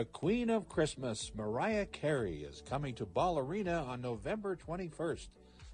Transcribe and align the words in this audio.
The 0.00 0.06
Queen 0.06 0.48
of 0.48 0.66
Christmas, 0.66 1.30
Mariah 1.36 1.84
Carey, 1.84 2.36
is 2.36 2.62
coming 2.66 2.94
to 2.94 3.04
Ball 3.04 3.38
Arena 3.38 3.84
on 3.86 4.00
November 4.00 4.56
21st 4.56 5.28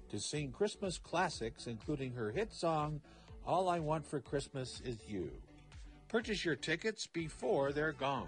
to 0.09 0.19
sing 0.19 0.51
Christmas 0.51 0.97
classics, 0.97 1.65
including 1.65 2.11
her 2.11 2.29
hit 2.29 2.51
song, 2.51 2.99
All 3.45 3.69
I 3.69 3.79
Want 3.79 4.05
for 4.05 4.19
Christmas 4.19 4.81
Is 4.83 4.97
You. 5.07 5.31
Purchase 6.09 6.43
your 6.43 6.57
tickets 6.57 7.07
before 7.07 7.71
they're 7.71 7.93
gone. 7.93 8.27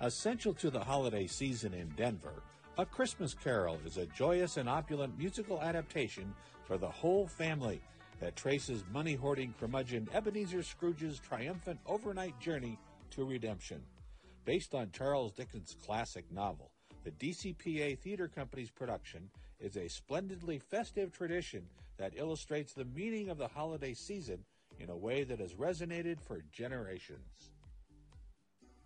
Essential 0.00 0.54
to 0.54 0.70
the 0.70 0.82
holiday 0.82 1.26
season 1.26 1.74
in 1.74 1.90
Denver, 1.90 2.42
A 2.78 2.86
Christmas 2.86 3.34
Carol 3.34 3.78
is 3.84 3.98
a 3.98 4.06
joyous 4.06 4.56
and 4.56 4.66
opulent 4.66 5.18
musical 5.18 5.60
adaptation 5.60 6.32
for 6.64 6.78
the 6.78 6.88
whole 6.88 7.26
family 7.26 7.82
that 8.18 8.34
traces 8.34 8.82
money 8.94 9.14
hoarding 9.14 9.52
curmudgeon 9.60 10.08
Ebenezer 10.14 10.62
Scrooge's 10.62 11.18
triumphant 11.18 11.78
overnight 11.86 12.40
journey 12.40 12.78
to 13.10 13.26
redemption. 13.26 13.82
Based 14.48 14.74
on 14.74 14.90
Charles 14.92 15.32
Dickens' 15.32 15.76
classic 15.84 16.24
novel, 16.32 16.70
the 17.04 17.10
DCPA 17.10 17.98
Theater 17.98 18.28
Company's 18.28 18.70
production 18.70 19.28
is 19.60 19.76
a 19.76 19.90
splendidly 19.90 20.58
festive 20.58 21.12
tradition 21.12 21.66
that 21.98 22.14
illustrates 22.16 22.72
the 22.72 22.86
meaning 22.86 23.28
of 23.28 23.36
the 23.36 23.46
holiday 23.46 23.92
season 23.92 24.38
in 24.80 24.88
a 24.88 24.96
way 24.96 25.22
that 25.22 25.40
has 25.40 25.52
resonated 25.52 26.18
for 26.18 26.42
generations. 26.50 27.50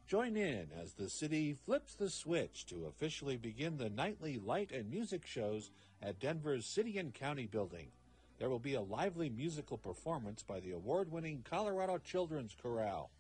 Join 0.09 0.37
in 0.37 0.67
as 0.83 0.95
the 0.95 1.09
city 1.09 1.53
flips 1.53 1.95
the 1.95 2.11
switch 2.11 2.67
to 2.67 2.87
officially 2.87 3.37
begin 3.37 3.77
the 3.77 3.89
nightly 3.89 4.41
light 4.45 4.73
and 4.73 4.91
music 4.91 5.25
shows 5.25 5.71
at 6.03 6.19
Denver's 6.19 6.67
City 6.67 6.99
and 6.99 7.15
County 7.15 7.47
Building. 7.47 7.93
There 8.41 8.51
will 8.51 8.59
be 8.59 8.75
a 8.75 8.81
lively 8.81 9.31
musical 9.31 9.79
performance 9.79 10.43
by 10.43 10.59
the 10.59 10.73
award-winning 10.73 11.45
Colorado 11.49 11.99
Children's 11.99 12.57
Chorale. 12.61 13.11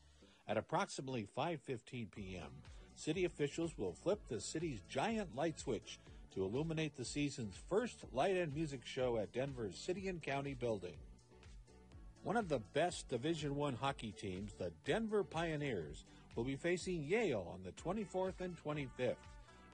At 0.49 0.57
approximately 0.57 1.27
5:15 1.37 2.11
p.m., 2.11 2.51
city 2.95 3.25
officials 3.25 3.79
will 3.79 3.93
flip 3.93 4.21
the 4.29 4.41
city's 4.41 4.81
giant 4.89 5.35
light 5.37 5.59
switch 5.59 5.99
to 6.35 6.45
illuminate 6.45 6.97
the 6.97 7.05
season's 7.05 7.57
first 7.69 8.05
light 8.13 8.37
and 8.37 8.55
music 8.55 8.81
show 8.85 9.19
at 9.19 9.33
Denver's 9.33 9.77
City 9.77 10.09
and 10.09 10.23
County 10.23 10.55
Building. 10.55 10.97
One 12.23 12.37
of 12.37 12.49
the 12.49 12.61
best 12.73 13.09
Division 13.09 13.57
1 13.57 13.75
hockey 13.75 14.13
teams, 14.13 14.53
the 14.55 14.73
Denver 14.85 15.25
Pioneers, 15.25 16.05
will 16.35 16.45
be 16.45 16.57
facing 16.57 17.05
Yale 17.05 17.47
on 17.53 17.63
the 17.65 17.73
24th 17.73 18.41
and 18.41 18.57
25th. 18.65 19.17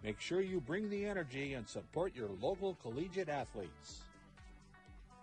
Make 0.03 0.21
sure 0.21 0.41
you 0.41 0.61
bring 0.61 0.89
the 0.89 1.07
energy 1.07 1.55
and 1.55 1.69
support 1.69 2.15
your 2.15 2.31
local 2.41 2.75
collegiate 2.83 3.29
athletes. 3.29 4.03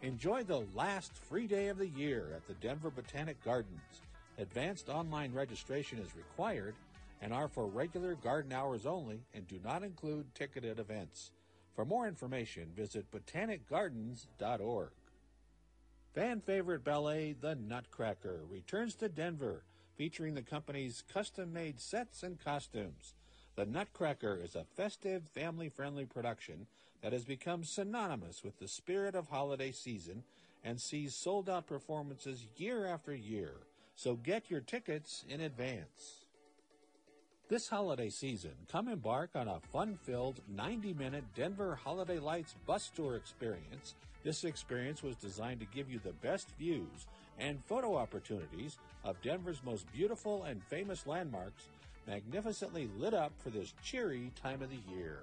Enjoy 0.01 0.43
the 0.43 0.65
last 0.75 1.13
free 1.17 1.47
day 1.47 1.69
of 1.69 1.77
the 1.77 1.87
year 1.87 2.31
at 2.35 2.45
the 2.47 2.53
Denver 2.55 2.89
Botanic 2.89 3.43
Gardens. 3.43 4.01
Advanced 4.37 4.89
online 4.89 5.33
registration 5.33 5.97
is 5.99 6.15
required 6.15 6.75
and 7.21 7.33
are 7.33 7.47
for 7.47 7.67
regular 7.67 8.15
garden 8.15 8.51
hours 8.51 8.85
only 8.85 9.21
and 9.33 9.47
do 9.47 9.59
not 9.63 9.83
include 9.83 10.35
ticketed 10.35 10.79
events. 10.79 11.31
For 11.73 11.85
more 11.85 12.07
information, 12.07 12.69
visit 12.75 13.09
botanicgardens.org. 13.11 14.91
Fan 16.13 16.41
favorite 16.41 16.83
ballet 16.83 17.35
The 17.39 17.55
Nutcracker 17.55 18.41
returns 18.49 18.95
to 18.95 19.09
Denver, 19.09 19.63
featuring 19.97 20.33
the 20.33 20.41
company's 20.41 21.03
custom 21.13 21.53
made 21.53 21.79
sets 21.79 22.23
and 22.23 22.39
costumes. 22.39 23.13
The 23.55 23.65
Nutcracker 23.65 24.39
is 24.41 24.55
a 24.55 24.65
festive, 24.75 25.23
family 25.33 25.69
friendly 25.69 26.05
production 26.05 26.67
that 27.01 27.13
has 27.13 27.23
become 27.23 27.63
synonymous 27.63 28.43
with 28.43 28.59
the 28.59 28.67
spirit 28.67 29.15
of 29.15 29.29
holiday 29.29 29.71
season 29.71 30.23
and 30.63 30.79
sees 30.79 31.15
sold 31.15 31.49
out 31.49 31.67
performances 31.67 32.45
year 32.57 32.85
after 32.85 33.15
year. 33.15 33.55
So 33.95 34.15
get 34.15 34.51
your 34.51 34.59
tickets 34.59 35.23
in 35.29 35.41
advance. 35.41 36.25
This 37.47 37.69
holiday 37.69 38.09
season, 38.09 38.51
come 38.69 38.89
embark 38.89 39.29
on 39.35 39.47
a 39.47 39.61
fun 39.71 39.97
filled 40.03 40.41
90 40.53 40.93
minute 40.93 41.23
Denver 41.33 41.75
Holiday 41.75 42.19
Lights 42.19 42.55
bus 42.65 42.91
tour 42.93 43.15
experience. 43.15 43.95
This 44.23 44.43
experience 44.43 45.01
was 45.01 45.15
designed 45.15 45.61
to 45.61 45.65
give 45.67 45.89
you 45.89 45.99
the 46.03 46.11
best 46.13 46.49
views 46.59 47.07
and 47.39 47.63
photo 47.65 47.95
opportunities 47.95 48.79
of 49.05 49.21
Denver's 49.21 49.61
most 49.63 49.85
beautiful 49.93 50.43
and 50.43 50.61
famous 50.63 51.07
landmarks, 51.07 51.69
magnificently 52.05 52.89
lit 52.97 53.13
up 53.13 53.31
for 53.37 53.49
this 53.49 53.73
cheery 53.83 54.31
time 54.41 54.61
of 54.61 54.69
the 54.69 54.93
year. 54.93 55.19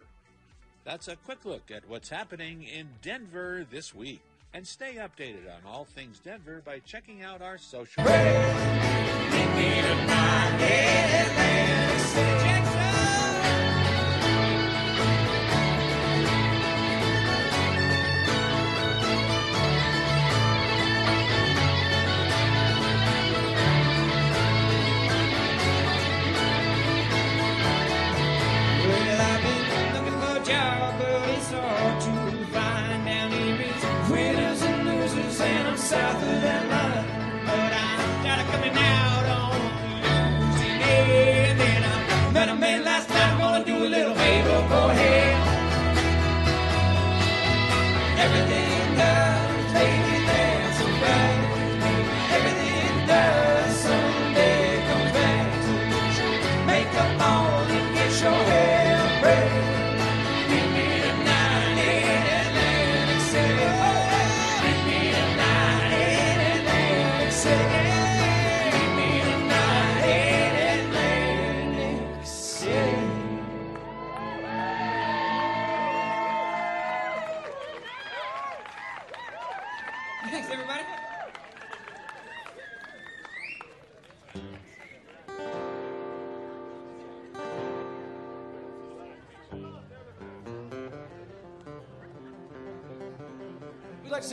That's 0.85 1.09
a 1.09 1.17
quick 1.17 1.45
look 1.45 1.71
at 1.71 1.89
what's 1.89 2.09
happening 2.09 2.63
in 2.63 2.89
Denver 3.03 3.67
this 3.71 3.95
week. 3.95 4.23
And 4.55 4.67
stay 4.67 4.97
updated 4.97 5.47
on 5.47 5.63
all 5.67 5.85
things 5.87 6.19
Denver 6.19 6.61
by 6.65 6.81
checking 6.81 7.23
out 7.23 7.41
our 7.41 7.57
social. 7.57 8.05
Well, 8.05 8.83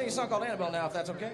A 0.10 0.12
song 0.12 0.28
called 0.28 0.44
Annabelle 0.44 0.72
now, 0.72 0.88
if 0.88 0.94
that's 0.94 1.12
okay. 1.12 1.34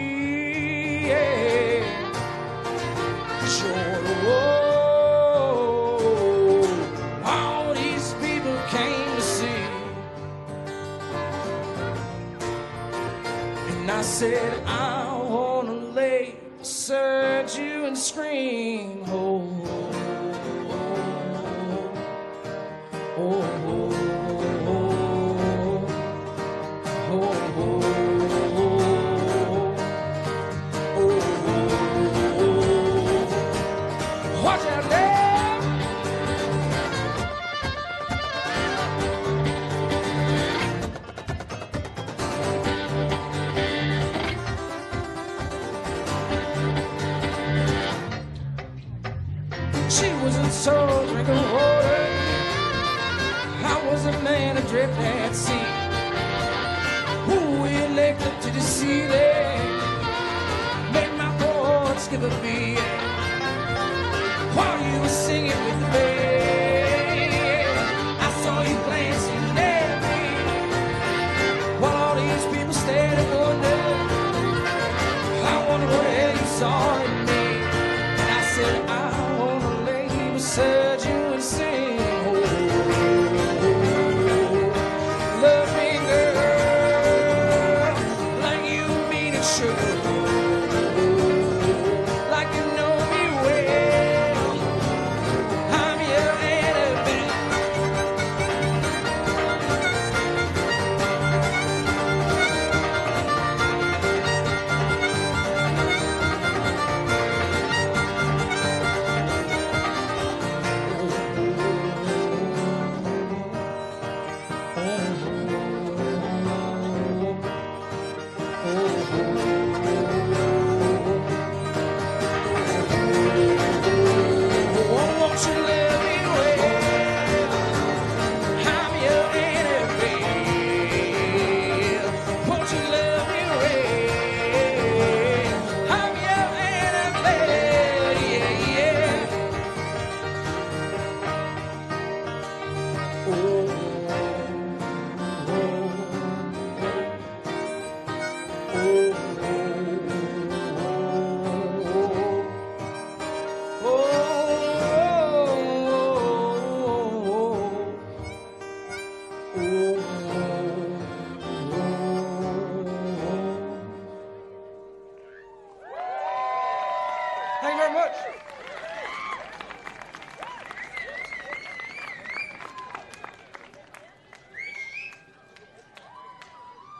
Yeah. 1.08 1.84
Sure, 3.46 4.00
whoa, 4.24 5.62
all 7.24 7.74
these 7.74 8.14
people 8.14 8.56
came 8.68 9.16
to 9.16 9.22
see. 9.22 9.66
And 13.70 13.90
I 13.90 14.02
said, 14.02 14.62
I 14.66 15.18
wanna 15.28 15.72
lay 15.72 16.36
beside 16.58 17.54
you 17.54 17.84
and 17.84 17.96
scream, 17.98 19.01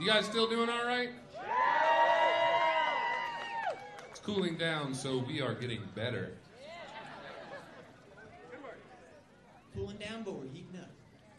You 0.03 0.09
guys 0.09 0.25
still 0.25 0.49
doing 0.49 0.69
all 0.69 0.85
right? 0.85 1.11
It's 4.11 4.19
cooling 4.19 4.57
down, 4.57 4.95
so 4.95 5.19
we 5.19 5.41
are 5.41 5.55
getting 5.55 5.79
better. 5.95 6.33
Cooling 9.77 9.99
down, 9.99 10.25
but 10.25 10.35
we're 10.35 10.49
heating 10.49 10.77
up. 10.81 10.91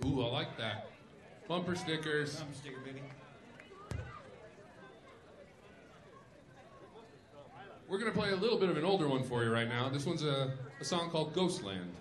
Ooh, 0.08 0.24
I 0.24 0.30
like 0.30 0.58
that. 0.60 0.88
Bumper 1.50 1.76
stickers. 1.76 2.38
Bumper 2.38 2.54
sticker, 2.54 2.80
baby. 2.86 3.02
We're 7.90 7.98
gonna 7.98 8.12
play 8.12 8.32
a 8.32 8.38
little 8.38 8.58
bit 8.58 8.70
of 8.70 8.78
an 8.78 8.86
older 8.86 9.10
one 9.10 9.24
for 9.24 9.44
you 9.44 9.52
right 9.52 9.68
now. 9.68 9.90
This 9.90 10.06
one's 10.06 10.24
a, 10.24 10.54
a 10.80 10.86
song 10.86 11.10
called 11.10 11.34
Ghostland. 11.34 11.94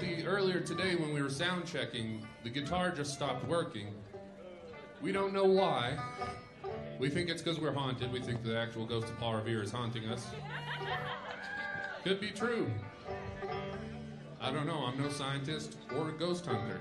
Difficulty 0.00 0.26
earlier 0.26 0.60
today 0.60 0.94
when 0.94 1.12
we 1.12 1.22
were 1.22 1.30
sound 1.30 1.66
checking. 1.66 2.26
The 2.42 2.50
guitar 2.50 2.90
just 2.90 3.12
stopped 3.12 3.46
working. 3.46 3.94
We 5.02 5.12
don't 5.12 5.32
know 5.32 5.44
why. 5.44 5.98
We 6.98 7.08
think 7.08 7.28
it's 7.28 7.42
because 7.42 7.60
we're 7.60 7.72
haunted. 7.72 8.12
We 8.12 8.20
think 8.20 8.42
the 8.42 8.56
actual 8.56 8.86
ghost 8.86 9.08
of 9.08 9.18
Paul 9.18 9.34
Revere 9.36 9.62
is 9.62 9.70
haunting 9.70 10.06
us. 10.08 10.26
Could 12.04 12.20
be 12.20 12.30
true. 12.30 12.70
I 14.40 14.50
don't 14.50 14.66
know. 14.66 14.84
I'm 14.86 14.98
no 14.98 15.10
scientist 15.10 15.76
or 15.96 16.10
a 16.10 16.12
ghost 16.12 16.46
hunter. 16.46 16.80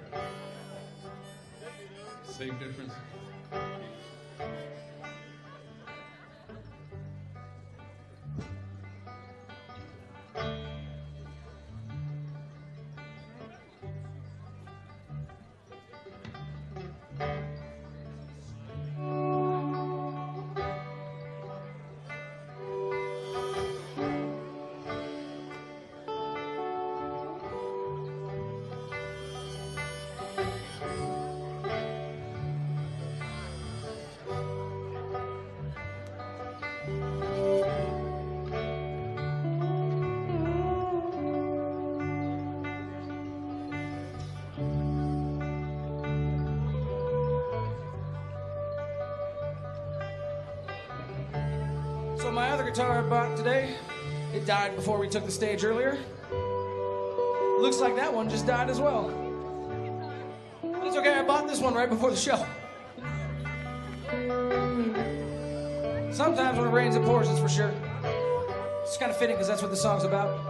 Same 2.24 2.58
difference. 2.58 2.94
My 52.32 52.52
other 52.52 52.64
guitar 52.64 53.00
I 53.00 53.02
bought 53.02 53.36
today, 53.36 53.76
it 54.34 54.46
died 54.46 54.76
before 54.76 54.98
we 54.98 55.10
took 55.10 55.26
the 55.26 55.32
stage 55.32 55.64
earlier. 55.64 55.98
Looks 57.60 57.80
like 57.80 57.96
that 57.98 58.14
one 58.14 58.30
just 58.30 58.48
died 58.48 58.70
as 58.70 58.80
well. 58.80 59.12
But 60.62 60.88
it's 60.88 60.96
okay, 60.96 61.14
I 61.16 61.24
bought 61.24 61.48
this 61.48 61.60
one 61.60 61.74
right 61.74 61.90
before 61.90 62.12
the 62.12 62.16
show. 62.16 62.38
Sometimes 66.14 66.58
when 66.58 66.68
it 66.68 66.72
rains, 66.72 66.96
it 66.96 67.04
pours, 67.04 67.28
that's 67.28 67.40
for 67.40 67.50
sure. 67.50 67.74
It's 68.84 68.98
kind 68.98 69.12
of 69.12 69.18
fitting 69.18 69.36
because 69.36 69.48
that's 69.48 69.62
what 69.62 69.72
the 69.72 69.78
song's 69.78 70.04
about. 70.04 70.49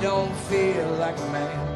don't 0.00 0.34
feel 0.48 0.90
like 0.92 1.18
a 1.18 1.32
man. 1.32 1.67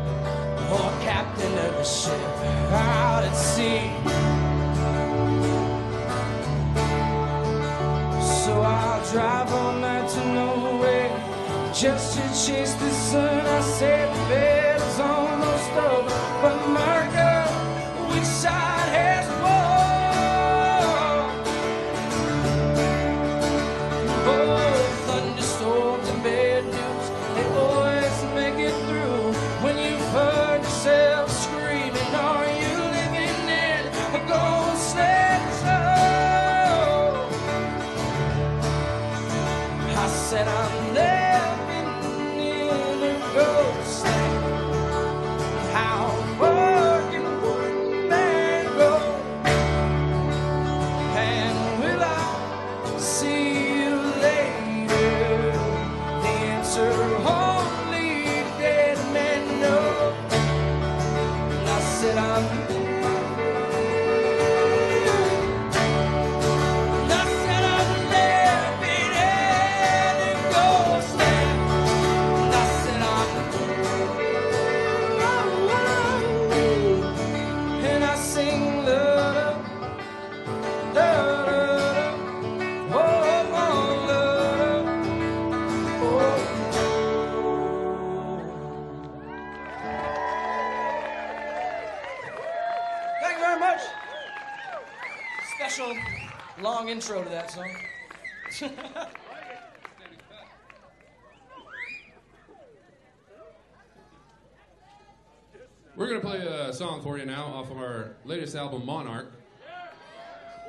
intro 96.89 97.23
to 97.23 97.29
that 97.29 97.51
song. 97.51 97.71
We're 105.95 106.09
going 106.09 106.21
to 106.21 106.27
play 106.27 106.39
a 106.39 106.73
song 106.73 107.03
for 107.03 107.19
you 107.19 107.27
now 107.27 107.45
off 107.45 107.71
of 107.71 107.77
our 107.77 108.17
latest 108.25 108.57
album, 108.57 108.87
Monarch. 108.87 109.31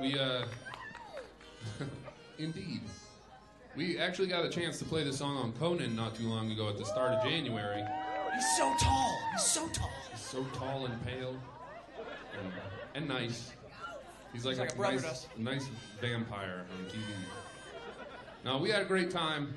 We, 0.01 0.19
uh, 0.19 0.45
indeed. 2.37 2.81
We 3.75 3.97
actually 3.97 4.27
got 4.27 4.45
a 4.45 4.49
chance 4.49 4.77
to 4.79 4.85
play 4.85 5.03
this 5.03 5.17
song 5.17 5.37
on 5.37 5.53
Conan 5.53 5.95
not 5.95 6.13
too 6.15 6.27
long 6.27 6.51
ago 6.51 6.67
at 6.69 6.77
the 6.77 6.85
start 6.85 7.13
of 7.13 7.23
January. 7.23 7.83
He's 8.35 8.57
so 8.57 8.73
tall. 8.79 9.19
He's 9.31 9.43
so 9.43 9.67
tall. 9.69 9.91
He's 10.11 10.19
so 10.19 10.43
tall 10.53 10.85
and 10.85 11.05
pale 11.05 11.35
and, 12.39 12.51
and 12.95 13.07
nice. 13.07 13.53
He's 14.33 14.45
like, 14.45 14.57
like 14.57 14.75
a, 14.75 14.81
a 14.81 14.91
nice, 14.91 15.27
nice 15.37 15.69
vampire 16.01 16.65
on 16.71 16.85
TV. 16.89 17.03
Now 18.43 18.57
we 18.57 18.69
had 18.69 18.81
a 18.81 18.85
great 18.85 19.11
time. 19.11 19.53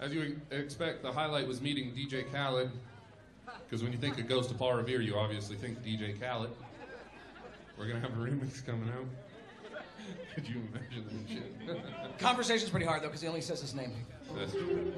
As 0.00 0.12
you 0.12 0.36
expect, 0.50 1.02
the 1.02 1.12
highlight 1.12 1.46
was 1.46 1.62
meeting 1.62 1.92
DJ 1.92 2.30
Khaled. 2.32 2.70
Because 3.64 3.82
when 3.82 3.92
you 3.92 3.98
think 3.98 4.18
of 4.18 4.26
Ghost 4.26 4.50
of 4.50 4.58
Paul 4.58 4.74
Revere, 4.74 5.00
you 5.00 5.16
obviously 5.16 5.56
think 5.56 5.82
DJ 5.84 6.20
Khaled. 6.20 6.50
We're 7.78 7.86
gonna 7.86 8.00
have 8.00 8.12
a 8.12 8.20
remix 8.20 8.64
coming 8.66 8.90
out. 8.90 9.06
Could 10.34 10.48
you 10.48 10.62
imagine 10.72 11.26
that 11.26 11.32
shit? 11.32 12.18
Conversation's 12.18 12.70
pretty 12.70 12.86
hard 12.86 13.02
though, 13.02 13.06
because 13.06 13.22
he 13.22 13.28
only 13.28 13.40
says 13.40 13.60
his 13.60 13.74
name. 13.74 13.92
That's 14.36 14.52
true. 14.52 14.92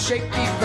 shake, 0.06 0.55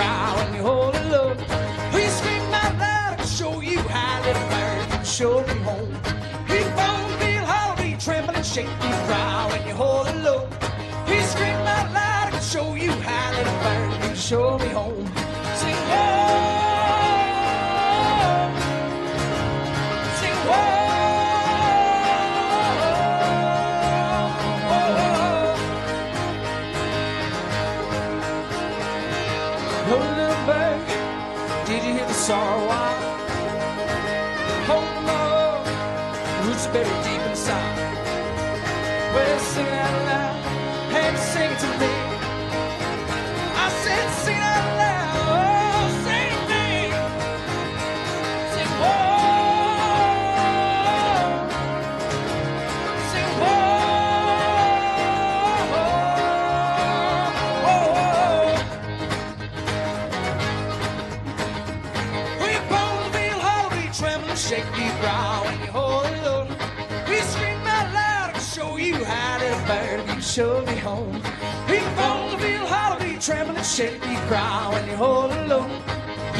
be 73.22 73.26
trembling, 73.26 73.64
shake 73.64 74.02
deep 74.02 74.18
cry 74.28 74.70
when 74.74 74.90
you 74.90 74.96
hold 74.96 75.32
it 75.32 75.48
low. 75.48 75.68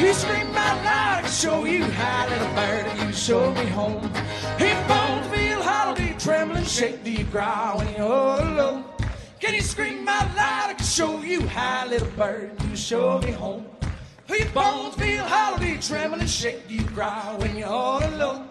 We 0.00 0.12
scream 0.12 0.48
I 0.54 1.20
can 1.22 1.30
show 1.30 1.64
you 1.64 1.84
how 1.84 2.28
little 2.28 2.54
bird 2.54 2.86
if 2.86 3.04
you 3.04 3.12
show 3.12 3.54
me 3.54 3.66
home. 3.66 4.02
Your 4.58 4.74
bones 4.88 5.26
feel 5.28 5.62
hollow, 5.62 5.94
be 5.94 6.14
trembling, 6.18 6.64
shake 6.64 7.04
deep 7.04 7.30
brow 7.30 7.78
when 7.78 7.88
you 7.88 8.02
hold 8.02 8.40
it 8.40 8.56
low. 8.56 8.84
Can 9.38 9.54
you 9.54 9.60
scream 9.60 10.08
out 10.08 10.34
loud? 10.34 10.70
I 10.70 10.74
can 10.74 10.86
show 10.86 11.20
you 11.22 11.42
how, 11.46 11.86
little 11.86 12.08
bird, 12.16 12.50
you 12.68 12.76
show 12.76 13.20
me 13.20 13.30
home. 13.30 13.66
Your 14.28 14.48
bones 14.48 14.94
feel 14.96 15.24
hollow, 15.24 15.58
they 15.58 15.76
tremble 15.76 16.18
and 16.18 16.28
shake, 16.28 16.66
do 16.68 16.74
you 16.74 16.84
cry 16.86 17.36
when 17.38 17.56
you're 17.56 17.68
all 17.68 18.04
alone. 18.04 18.48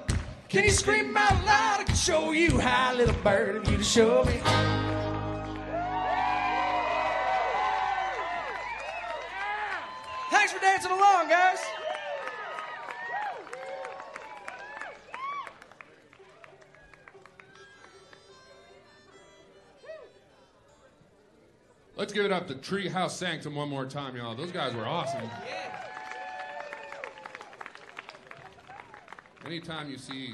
Can 0.48 0.64
you 0.64 0.72
scream 0.72 1.16
out 1.18 1.46
loud? 1.46 1.82
I 1.82 1.84
can 1.84 1.96
show 1.96 2.32
you 2.32 2.60
how, 2.60 2.94
little 2.96 3.16
bird, 3.24 3.68
you 3.68 3.84
show 3.84 4.24
me 4.24 4.38
home. 4.38 5.01
Along, 10.86 11.30
guys. 11.30 11.60
Let's 21.96 22.14
give 22.14 22.26
it 22.26 22.32
up 22.32 22.48
to 22.48 22.56
Treehouse 22.56 23.12
Sanctum 23.12 23.54
one 23.54 23.70
more 23.70 23.86
time, 23.86 24.16
y'all. 24.16 24.34
Those 24.34 24.52
guys 24.52 24.74
were 24.74 24.88
awesome. 24.88 25.30
Anytime 29.46 29.90
you 29.90 30.00
see 30.00 30.34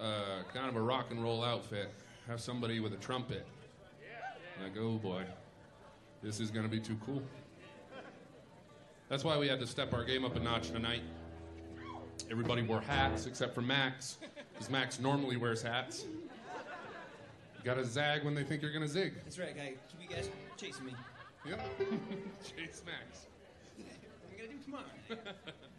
uh, 0.00 0.42
kind 0.54 0.68
of 0.68 0.76
a 0.76 0.80
rock 0.80 1.06
and 1.10 1.22
roll 1.22 1.42
outfit, 1.42 1.90
have 2.28 2.40
somebody 2.40 2.78
with 2.78 2.92
a 2.92 2.98
trumpet. 2.98 3.44
Like, 4.62 4.76
oh 4.78 4.98
boy, 4.98 5.24
this 6.22 6.38
is 6.38 6.52
going 6.52 6.64
to 6.64 6.70
be 6.70 6.78
too 6.78 6.96
cool. 7.04 7.22
That's 9.12 9.24
why 9.24 9.36
we 9.36 9.46
had 9.46 9.60
to 9.60 9.66
step 9.66 9.92
our 9.92 10.04
game 10.04 10.24
up 10.24 10.36
a 10.36 10.40
notch 10.40 10.70
tonight. 10.70 11.02
Everybody 12.30 12.62
wore 12.62 12.80
hats 12.80 13.26
except 13.26 13.54
for 13.54 13.60
Max, 13.60 14.16
because 14.54 14.70
Max 14.70 14.98
normally 14.98 15.36
wears 15.36 15.60
hats. 15.60 16.06
You 16.06 17.62
gotta 17.62 17.84
zag 17.84 18.24
when 18.24 18.34
they 18.34 18.42
think 18.42 18.62
you're 18.62 18.72
gonna 18.72 18.88
zig. 18.88 19.12
That's 19.22 19.38
right, 19.38 19.54
guy. 19.54 19.74
Keep 19.90 20.08
you 20.10 20.16
guys 20.16 20.30
chasing 20.56 20.86
me. 20.86 20.94
Yep. 21.46 21.60
Chase 22.56 22.82
Max. 22.86 23.26
I'm 23.78 24.38
gonna 24.38 24.48
do 24.48 24.58
tomorrow. 24.64 24.84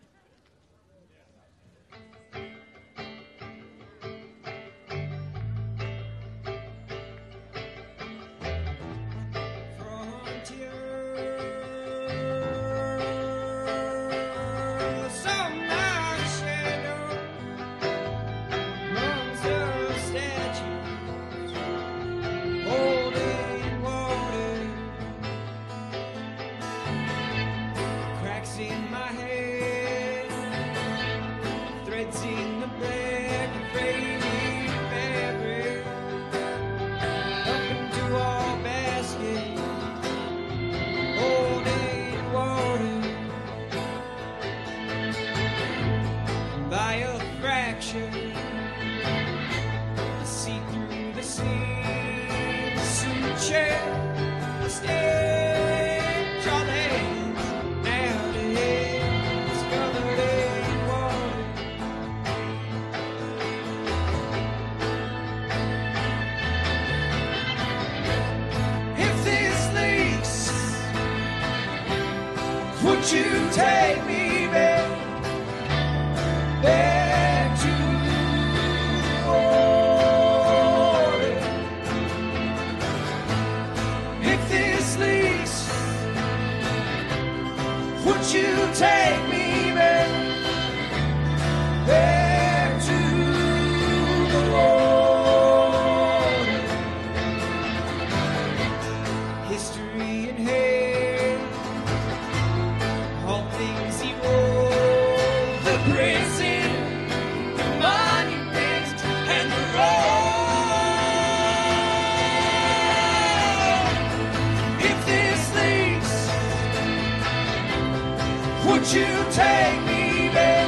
would 118.65 118.85
you 118.93 119.07
take 119.31 119.79
me 119.85 120.29
back, 120.33 120.67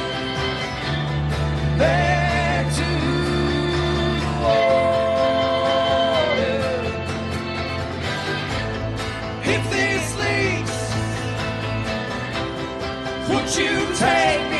back 1.78 2.72
to 2.74 2.90
the 4.22 4.30
water? 4.42 5.46
If 9.54 9.62
this 9.70 10.06
leaks, 10.22 10.78
would 13.30 13.48
you 13.56 13.74
take 13.96 14.42
me 14.50 14.55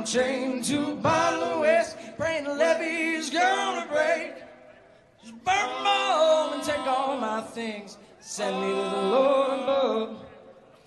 I'm 0.00 0.06
chained 0.06 0.64
to 0.64 0.96
bottle 0.96 1.60
whiskey, 1.60 2.08
praying 2.16 2.44
the 2.44 2.54
levee's 2.54 3.28
gonna 3.28 3.86
break. 3.92 4.32
Just 5.20 5.34
burn 5.44 5.84
my 5.84 6.12
home 6.16 6.54
and 6.54 6.62
take 6.62 6.86
all 6.86 7.18
my 7.18 7.42
things, 7.42 7.98
send 8.18 8.62
me 8.62 8.68
to 8.68 8.76
the 8.76 9.02
Lord 9.02 9.60
above. 9.60 10.24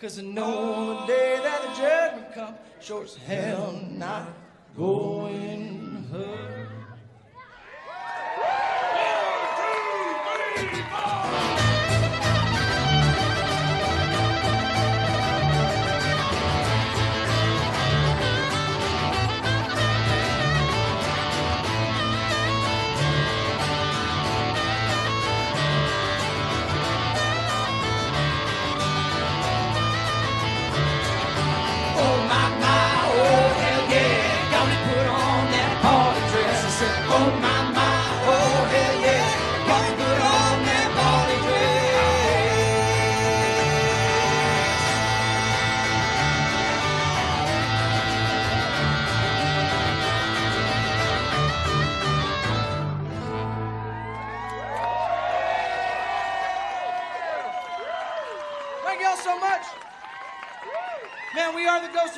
Cause 0.01 0.17
I 0.17 0.23
know 0.23 0.73
on 0.73 0.87
the 0.87 1.05
day 1.05 1.39
that 1.43 1.61
the 1.61 1.79
judgment 1.79 2.33
comes, 2.33 2.57
sure 2.81 3.03
as 3.03 3.15
hell 3.15 3.79
not 3.91 4.33
going 4.75 6.07
home. 6.11 6.62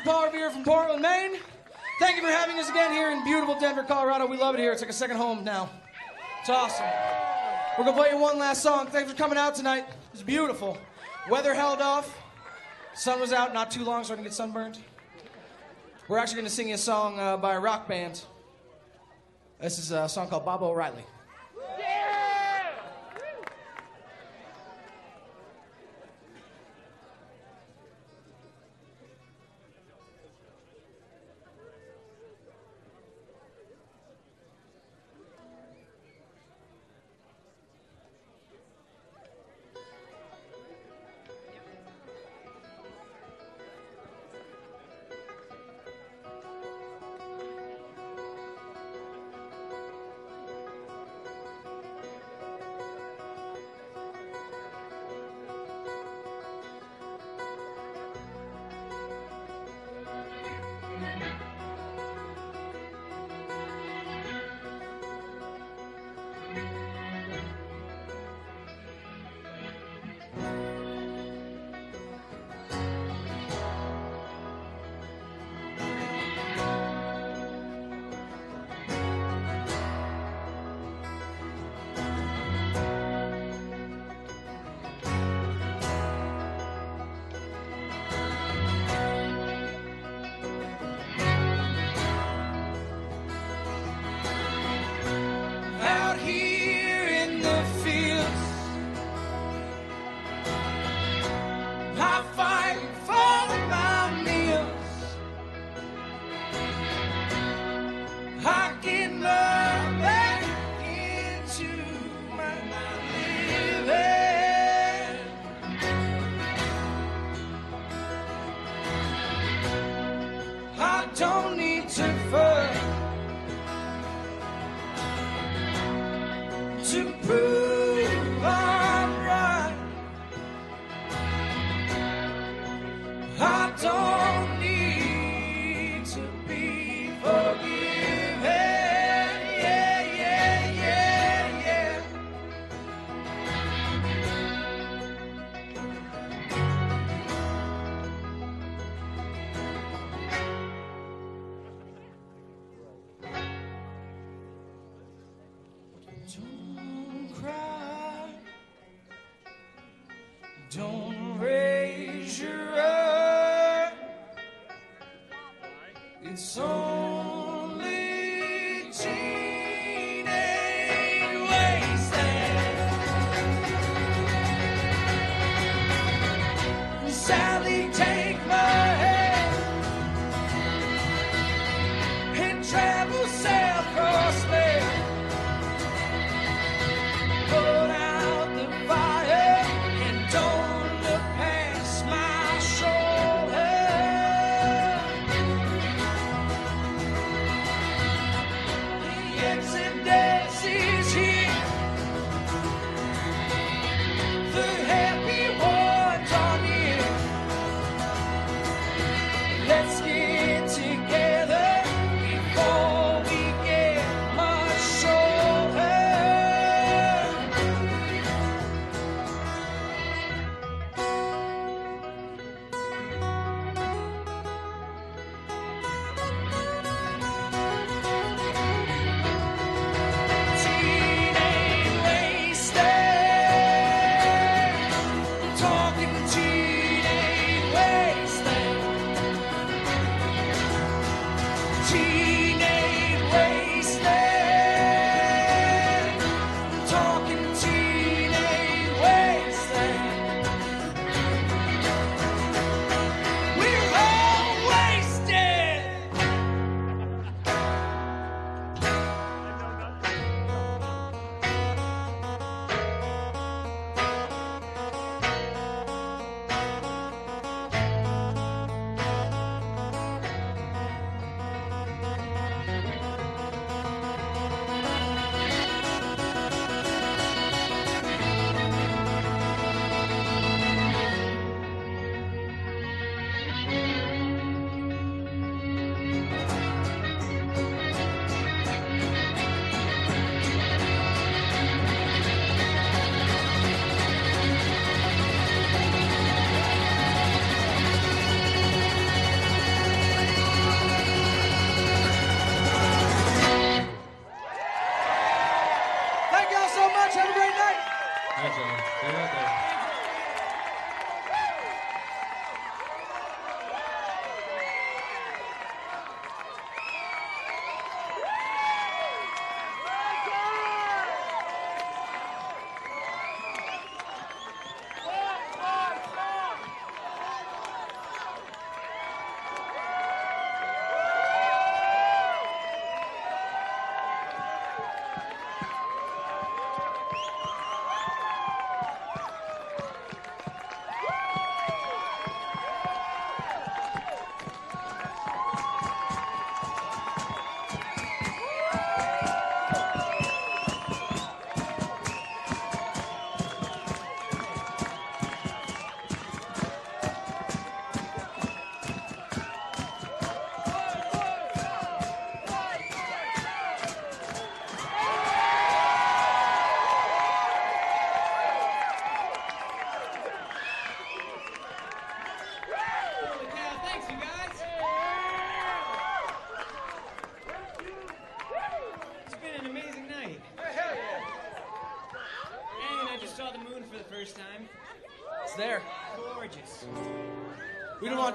Paul 0.05 0.27
Revere 0.27 0.51
from 0.51 0.63
Portland, 0.63 1.01
Maine. 1.01 1.39
Thank 1.99 2.17
you 2.17 2.21
for 2.21 2.29
having 2.29 2.59
us 2.59 2.69
again 2.69 2.91
here 2.91 3.09
in 3.09 3.23
beautiful 3.23 3.59
Denver, 3.59 3.81
Colorado. 3.81 4.27
We 4.27 4.37
love 4.37 4.53
it 4.53 4.59
here. 4.59 4.71
It's 4.71 4.81
like 4.81 4.91
a 4.91 4.93
second 4.93 5.17
home 5.17 5.43
now. 5.43 5.67
It's 6.41 6.49
awesome. 6.49 6.85
We're 7.75 7.85
gonna 7.85 7.97
play 7.97 8.11
you 8.11 8.19
one 8.19 8.37
last 8.37 8.61
song. 8.61 8.85
Thanks 8.85 9.11
for 9.11 9.17
coming 9.17 9.35
out 9.35 9.55
tonight. 9.55 9.85
It's 10.13 10.21
beautiful. 10.21 10.77
Weather 11.27 11.55
held 11.55 11.81
off. 11.81 12.15
Sun 12.93 13.19
was 13.19 13.33
out 13.33 13.51
not 13.51 13.71
too 13.71 13.83
long, 13.83 14.03
so 14.03 14.13
I 14.13 14.17
didn't 14.17 14.27
get 14.27 14.33
sunburned. 14.35 14.77
We're 16.07 16.19
actually 16.19 16.37
gonna 16.37 16.49
sing 16.51 16.69
you 16.69 16.75
a 16.75 16.77
song 16.77 17.19
uh, 17.19 17.37
by 17.37 17.55
a 17.55 17.59
rock 17.59 17.87
band. 17.87 18.21
This 19.59 19.79
is 19.79 19.89
a 19.89 20.07
song 20.07 20.29
called 20.29 20.45
Baba 20.45 20.65
O'Riley. 20.65 21.03
forgiven. 21.55 21.94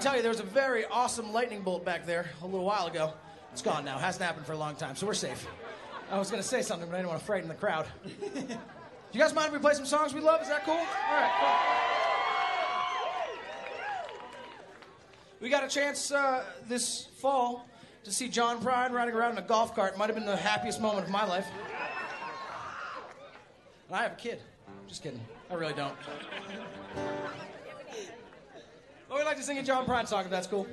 Tell 0.00 0.16
you 0.16 0.22
there 0.22 0.30
was 0.30 0.40
a 0.40 0.44
very 0.44 0.86
awesome 0.86 1.32
lightning 1.32 1.60
bolt 1.60 1.84
back 1.84 2.06
there 2.06 2.30
a 2.42 2.46
little 2.46 2.64
while 2.64 2.86
ago. 2.86 3.12
It's 3.52 3.60
gone 3.60 3.84
now. 3.84 3.98
Hasn't 3.98 4.24
happened 4.24 4.46
for 4.46 4.52
a 4.52 4.58
long 4.58 4.74
time, 4.76 4.96
so 4.96 5.06
we're 5.06 5.12
safe. 5.12 5.46
I 6.10 6.18
was 6.18 6.30
going 6.30 6.42
to 6.42 6.48
say 6.48 6.62
something, 6.62 6.88
but 6.88 6.94
I 6.94 6.98
didn't 6.98 7.10
want 7.10 7.20
to 7.20 7.26
frighten 7.26 7.48
the 7.48 7.54
crowd. 7.54 7.86
Do 8.04 8.10
you 9.12 9.20
guys 9.20 9.34
mind 9.34 9.48
if 9.48 9.52
we 9.52 9.58
play 9.58 9.74
some 9.74 9.84
songs 9.84 10.14
we 10.14 10.20
love? 10.20 10.40
Is 10.40 10.48
that 10.48 10.64
cool? 10.64 10.74
All 10.74 10.80
right, 10.80 11.32
cool. 11.40 11.80
We 15.40 15.48
got 15.48 15.64
a 15.64 15.68
chance 15.68 16.12
uh, 16.12 16.44
this 16.66 17.08
fall 17.18 17.66
to 18.04 18.12
see 18.12 18.28
John 18.28 18.60
Prine 18.60 18.92
riding 18.92 19.14
around 19.14 19.32
in 19.32 19.38
a 19.38 19.46
golf 19.46 19.74
cart. 19.74 19.98
Might 19.98 20.06
have 20.06 20.16
been 20.16 20.26
the 20.26 20.36
happiest 20.36 20.80
moment 20.80 21.04
of 21.04 21.10
my 21.10 21.26
life. 21.26 21.46
And 23.88 23.96
I 23.96 24.02
have 24.02 24.12
a 24.12 24.16
kid. 24.16 24.40
Just 24.88 25.02
kidding. 25.02 25.20
I 25.50 25.54
really 25.54 25.74
don't. 25.74 25.94
To 29.40 29.46
sing 29.46 29.56
a 29.56 29.62
John 29.62 29.86
Prine 29.86 30.06
song 30.06 30.24
if 30.24 30.30
that's 30.30 30.46
cool. 30.46 30.66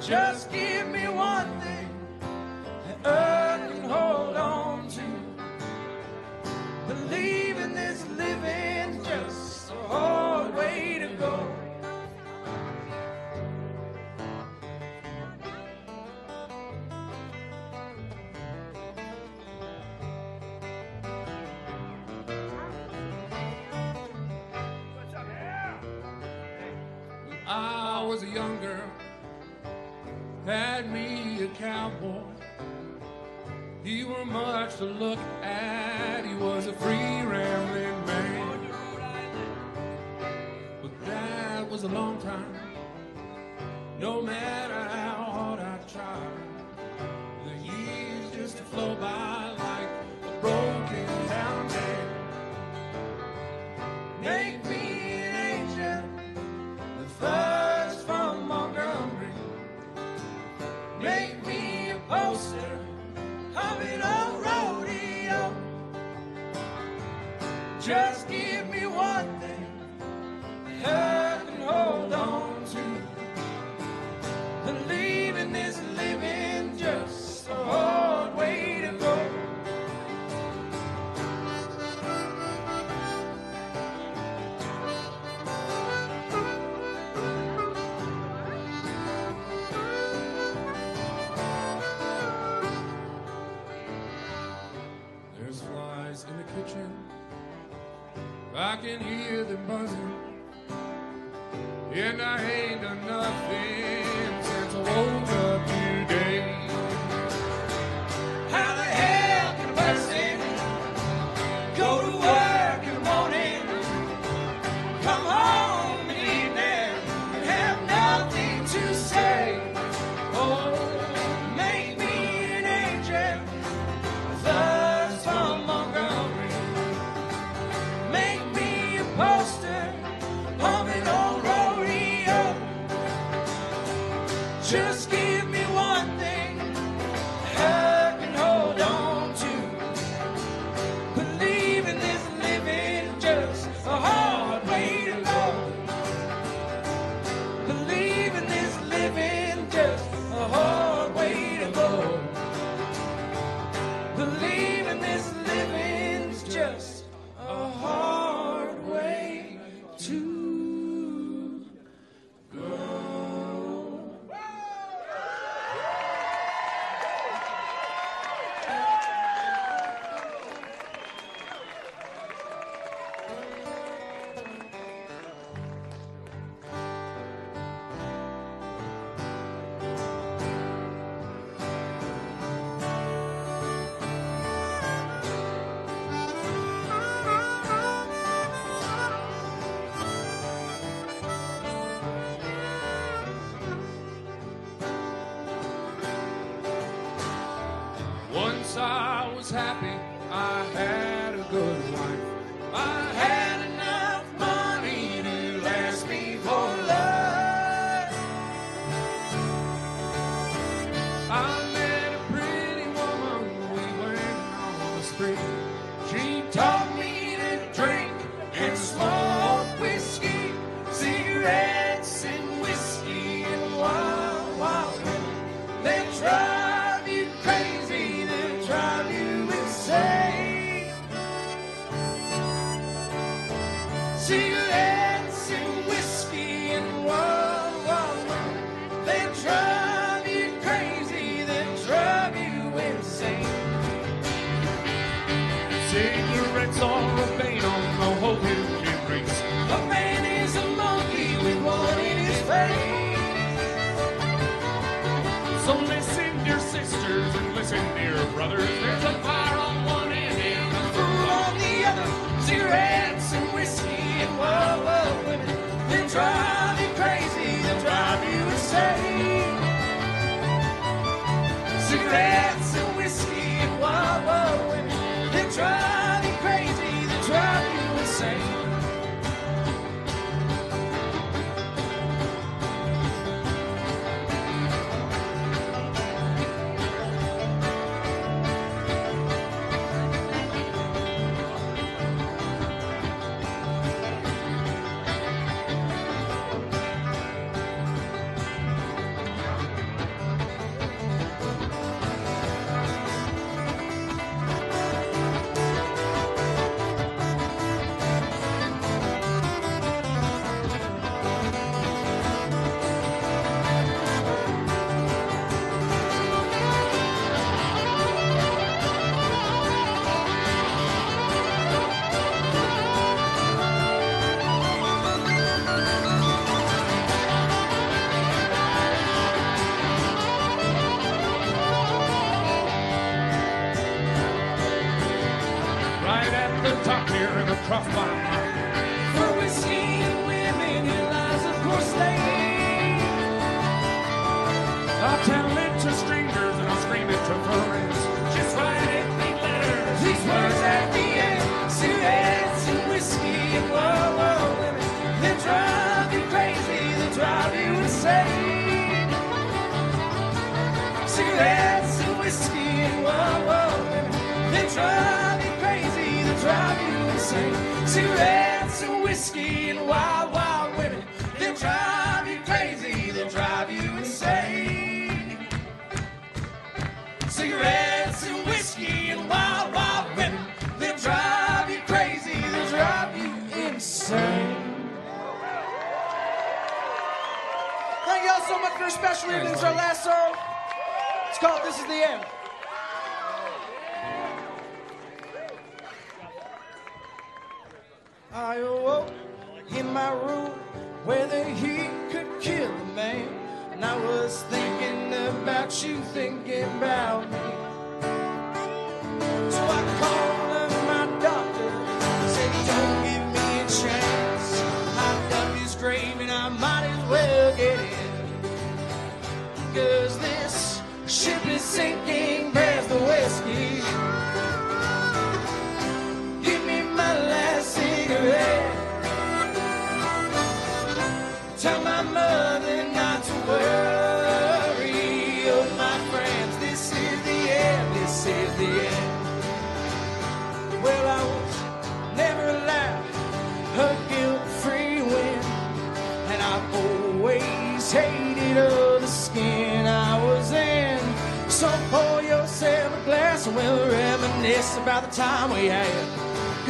Just 0.00 0.50
give 0.50 0.88
me 0.88 1.06
one 1.08 1.46
thing. 1.60 1.88
to 34.80 34.86
look 34.86 35.18
at. 35.42 36.24
He 36.24 36.34
was 36.36 36.66
a 36.66 36.72
free 36.72 37.20
rambling 37.22 38.06
man. 38.06 38.60
But 40.80 41.04
that 41.04 41.70
was 41.70 41.82
a 41.82 41.88
long 41.88 42.18
time. 42.22 42.46
No 43.98 44.22
matter. 44.22 44.69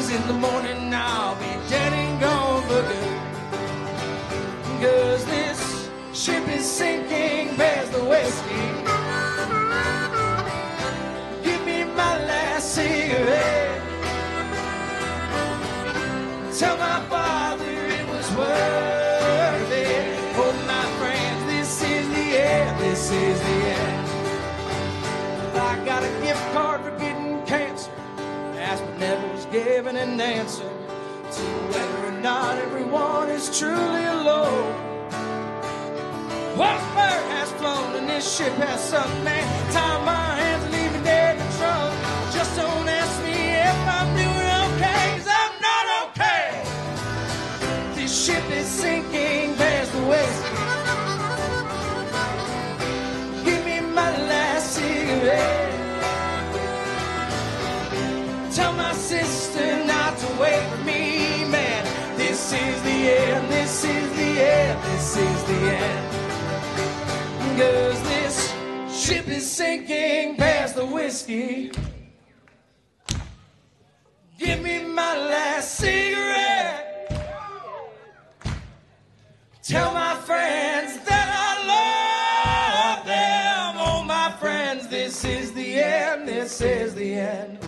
Cause 0.00 0.12
in 0.14 0.26
the 0.28 0.32
morning 0.32 0.94
I'll 0.94 1.34
be 1.34 1.68
dead 1.68 1.92
and 1.92 2.18
gone 2.18 2.62
for 2.62 2.80
good. 2.88 3.20
Cause 4.80 5.26
this 5.26 5.90
ship 6.14 6.48
is 6.48 6.64
sinking 6.64 7.54
past 7.56 7.92
the 7.92 8.02
whiskey. 8.02 8.89
Given 29.90 30.08
an 30.08 30.20
answer 30.20 30.68
to 31.32 31.42
whether 31.72 32.06
or 32.06 32.20
not 32.20 32.56
everyone 32.58 33.28
is 33.28 33.58
truly 33.58 34.04
alone. 34.04 34.72
One 36.56 36.78
bird 36.94 37.24
has 37.34 37.50
flown 37.52 37.96
and 37.96 38.08
this 38.08 38.36
ship 38.36 38.52
has 38.54 38.80
sunk, 38.88 39.12
man. 39.24 39.72
Tie 39.72 40.04
the 64.34 64.42
end, 64.42 64.82
this 64.84 65.16
is 65.16 65.44
the 65.44 65.54
end. 65.54 66.06
Cause 67.58 68.02
this 68.02 68.54
ship 68.90 69.28
is 69.28 69.50
sinking 69.50 70.36
past 70.36 70.76
the 70.76 70.86
whiskey. 70.86 71.72
Give 74.38 74.62
me 74.62 74.84
my 74.84 75.16
last 75.16 75.74
cigarette. 75.74 76.86
Tell 79.62 79.92
my 79.92 80.14
friends 80.14 80.98
that 81.08 81.28
I 81.46 81.50
love 81.74 83.06
them. 83.06 83.74
Oh, 83.78 84.02
my 84.04 84.32
friends, 84.38 84.88
this 84.88 85.24
is 85.24 85.52
the 85.52 85.80
end, 85.80 86.28
this 86.28 86.60
is 86.60 86.94
the 86.94 87.14
end. 87.14 87.58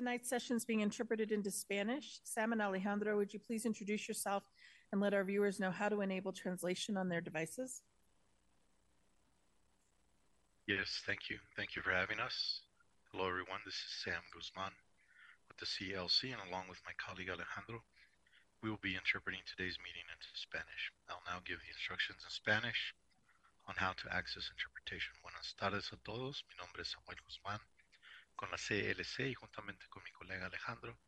Tonight's 0.00 0.32
session 0.32 0.56
is 0.56 0.64
being 0.64 0.80
interpreted 0.80 1.28
into 1.28 1.50
Spanish. 1.50 2.24
Sam 2.24 2.56
and 2.56 2.62
Alejandro, 2.62 3.20
would 3.20 3.36
you 3.36 3.38
please 3.38 3.68
introduce 3.68 4.08
yourself 4.08 4.48
and 4.90 4.98
let 4.98 5.12
our 5.12 5.24
viewers 5.28 5.60
know 5.60 5.70
how 5.70 5.92
to 5.92 6.00
enable 6.00 6.32
translation 6.32 6.96
on 6.96 7.10
their 7.12 7.20
devices? 7.20 7.82
Yes, 10.64 11.04
thank 11.04 11.28
you. 11.28 11.36
Thank 11.52 11.76
you 11.76 11.84
for 11.84 11.92
having 11.92 12.16
us. 12.16 12.64
Hello, 13.12 13.28
everyone. 13.28 13.60
This 13.68 13.76
is 13.76 13.92
Sam 14.00 14.24
Guzman 14.32 14.72
with 15.52 15.60
the 15.60 15.68
CLC, 15.68 16.32
and 16.32 16.40
along 16.48 16.72
with 16.72 16.80
my 16.88 16.96
colleague 16.96 17.28
Alejandro, 17.28 17.84
we 18.64 18.72
will 18.72 18.80
be 18.80 18.96
interpreting 18.96 19.44
today's 19.44 19.76
meeting 19.84 20.08
into 20.08 20.32
Spanish. 20.32 20.88
I'll 21.12 21.28
now 21.28 21.44
give 21.44 21.60
the 21.60 21.76
instructions 21.76 22.24
in 22.24 22.32
Spanish 22.32 22.96
on 23.68 23.76
how 23.76 23.92
to 24.00 24.08
access 24.16 24.48
interpretation. 24.48 25.12
Buenas 25.20 25.52
tardes 25.60 25.92
a 25.92 26.00
todos. 26.08 26.40
Mi 26.48 26.56
nombre 26.56 26.80
es 26.80 26.88
Samuel 26.88 27.20
Guzmán 27.20 27.60
con 28.34 28.50
la 28.50 28.56
CLC 28.56 29.20
y 29.20 29.34
juntamente 29.34 29.86
con 29.88 30.02
mi 30.02 30.10
colega 30.10 30.46
Alejandro 30.46 30.98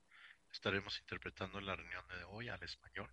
estaremos 0.50 0.98
interpretando 1.00 1.60
la 1.60 1.76
reunión 1.76 2.06
de 2.08 2.24
hoy 2.24 2.48
al 2.48 2.62
español. 2.62 3.10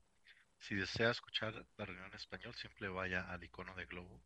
Si 0.59 0.75
desea 0.75 1.11
escuchar 1.11 1.65
la 1.77 1.85
reunión 1.85 2.07
en 2.07 2.15
español, 2.15 2.53
simple 2.55 2.89
vaya 2.89 3.31
al 3.31 3.43
icono 3.43 3.73
de 3.75 3.85
globo 3.85 4.21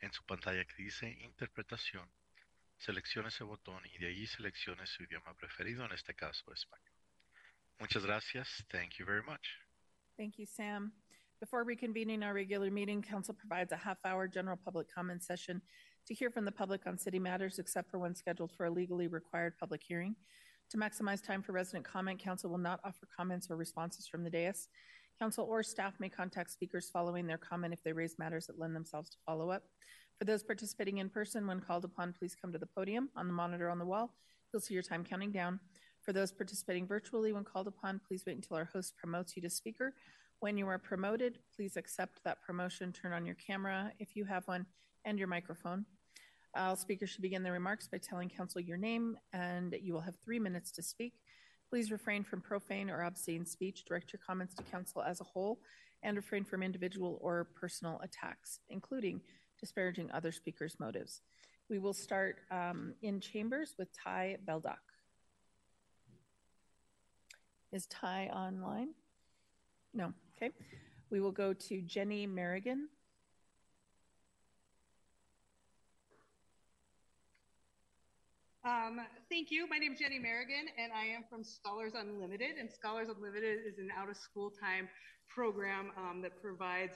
en 0.00 0.12
su 0.12 0.24
pantalla 0.24 0.64
que 0.64 0.82
dice 0.82 1.08
Interpretación. 1.20 2.10
Seleccione 2.78 3.28
ese 3.28 3.44
botón 3.44 3.82
y 3.86 3.98
de 3.98 4.08
allí 4.08 4.26
seleccione 4.26 4.86
su 4.86 5.02
idioma 5.02 5.34
preferido, 5.34 5.84
en 5.84 5.92
este 5.92 6.14
caso 6.14 6.52
español. 6.52 6.94
Muchas 7.78 8.04
gracias. 8.04 8.64
Thank 8.68 8.94
you 8.98 9.06
very 9.06 9.22
much. 9.22 9.46
Thank 10.16 10.36
you, 10.38 10.46
Sam. 10.46 10.92
Before 11.40 11.64
reconvening 11.64 12.22
our 12.22 12.34
regular 12.34 12.70
meeting, 12.70 13.02
council 13.02 13.34
provides 13.34 13.72
a 13.72 13.76
half-hour 13.76 14.28
general 14.28 14.56
public 14.56 14.88
comment 14.92 15.22
session 15.22 15.62
to 16.10 16.14
hear 16.14 16.28
from 16.28 16.44
the 16.44 16.50
public 16.50 16.88
on 16.88 16.98
city 16.98 17.20
matters, 17.20 17.60
except 17.60 17.88
for 17.88 18.00
when 18.00 18.16
scheduled 18.16 18.50
for 18.50 18.66
a 18.66 18.70
legally 18.70 19.06
required 19.06 19.56
public 19.56 19.80
hearing. 19.80 20.16
To 20.70 20.76
maximize 20.76 21.24
time 21.24 21.40
for 21.40 21.52
resident 21.52 21.84
comment, 21.84 22.18
council 22.18 22.50
will 22.50 22.58
not 22.58 22.80
offer 22.82 23.06
comments 23.16 23.48
or 23.48 23.54
responses 23.54 24.08
from 24.08 24.24
the 24.24 24.30
dais. 24.30 24.66
Council 25.20 25.46
or 25.48 25.62
staff 25.62 25.94
may 26.00 26.08
contact 26.08 26.50
speakers 26.50 26.90
following 26.92 27.28
their 27.28 27.38
comment 27.38 27.72
if 27.72 27.84
they 27.84 27.92
raise 27.92 28.18
matters 28.18 28.48
that 28.48 28.58
lend 28.58 28.74
themselves 28.74 29.08
to 29.10 29.18
follow-up. 29.24 29.62
For 30.18 30.24
those 30.24 30.42
participating 30.42 30.98
in 30.98 31.10
person, 31.10 31.46
when 31.46 31.60
called 31.60 31.84
upon, 31.84 32.12
please 32.12 32.34
come 32.34 32.50
to 32.52 32.58
the 32.58 32.66
podium. 32.66 33.08
On 33.14 33.28
the 33.28 33.32
monitor 33.32 33.70
on 33.70 33.78
the 33.78 33.86
wall, 33.86 34.12
you'll 34.52 34.60
see 34.60 34.74
your 34.74 34.82
time 34.82 35.04
counting 35.04 35.30
down. 35.30 35.60
For 36.02 36.12
those 36.12 36.32
participating 36.32 36.88
virtually, 36.88 37.32
when 37.32 37.44
called 37.44 37.68
upon, 37.68 38.00
please 38.08 38.24
wait 38.26 38.34
until 38.34 38.56
our 38.56 38.68
host 38.72 38.96
promotes 38.96 39.36
you 39.36 39.42
to 39.42 39.50
speaker. 39.50 39.94
When 40.40 40.58
you 40.58 40.66
are 40.66 40.78
promoted, 40.78 41.38
please 41.54 41.76
accept 41.76 42.18
that 42.24 42.42
promotion, 42.42 42.92
turn 42.92 43.12
on 43.12 43.26
your 43.26 43.36
camera 43.36 43.92
if 44.00 44.16
you 44.16 44.24
have 44.24 44.48
one, 44.48 44.66
and 45.04 45.16
your 45.16 45.28
microphone. 45.28 45.86
All 46.56 46.74
speakers 46.74 47.10
should 47.10 47.22
begin 47.22 47.42
their 47.42 47.52
remarks 47.52 47.86
by 47.86 47.98
telling 47.98 48.28
council 48.28 48.60
your 48.60 48.76
name, 48.76 49.16
and 49.32 49.76
you 49.80 49.92
will 49.92 50.00
have 50.00 50.16
three 50.24 50.40
minutes 50.40 50.72
to 50.72 50.82
speak. 50.82 51.14
Please 51.68 51.92
refrain 51.92 52.24
from 52.24 52.40
profane 52.40 52.90
or 52.90 53.02
obscene 53.02 53.46
speech. 53.46 53.84
Direct 53.84 54.12
your 54.12 54.20
comments 54.26 54.54
to 54.54 54.64
council 54.64 55.02
as 55.02 55.20
a 55.20 55.24
whole, 55.24 55.60
and 56.02 56.16
refrain 56.16 56.44
from 56.44 56.62
individual 56.62 57.18
or 57.20 57.48
personal 57.54 58.00
attacks, 58.02 58.58
including 58.68 59.20
disparaging 59.60 60.10
other 60.10 60.32
speakers' 60.32 60.76
motives. 60.80 61.20
We 61.68 61.78
will 61.78 61.92
start 61.92 62.38
um, 62.50 62.94
in 63.02 63.20
chambers 63.20 63.76
with 63.78 63.88
Ty 63.92 64.38
Beldock. 64.44 64.78
Is 67.72 67.86
Ty 67.86 68.26
online? 68.34 68.88
No. 69.94 70.12
Okay. 70.36 70.52
We 71.10 71.20
will 71.20 71.30
go 71.30 71.52
to 71.52 71.82
Jenny 71.82 72.26
Merrigan. 72.26 72.88
Um, 78.62 79.00
thank 79.30 79.50
you. 79.50 79.66
My 79.70 79.78
name 79.78 79.94
is 79.94 79.98
Jenny 79.98 80.18
Merrigan, 80.18 80.68
and 80.76 80.92
I 80.92 81.06
am 81.06 81.24
from 81.30 81.42
Scholars 81.42 81.92
Unlimited. 81.96 82.58
And 82.58 82.70
Scholars 82.70 83.08
Unlimited 83.08 83.60
is 83.66 83.78
an 83.78 83.88
out 83.96 84.10
of 84.10 84.18
school 84.18 84.50
time 84.50 84.86
program 85.34 85.92
um, 85.96 86.20
that 86.20 86.42
provides 86.42 86.92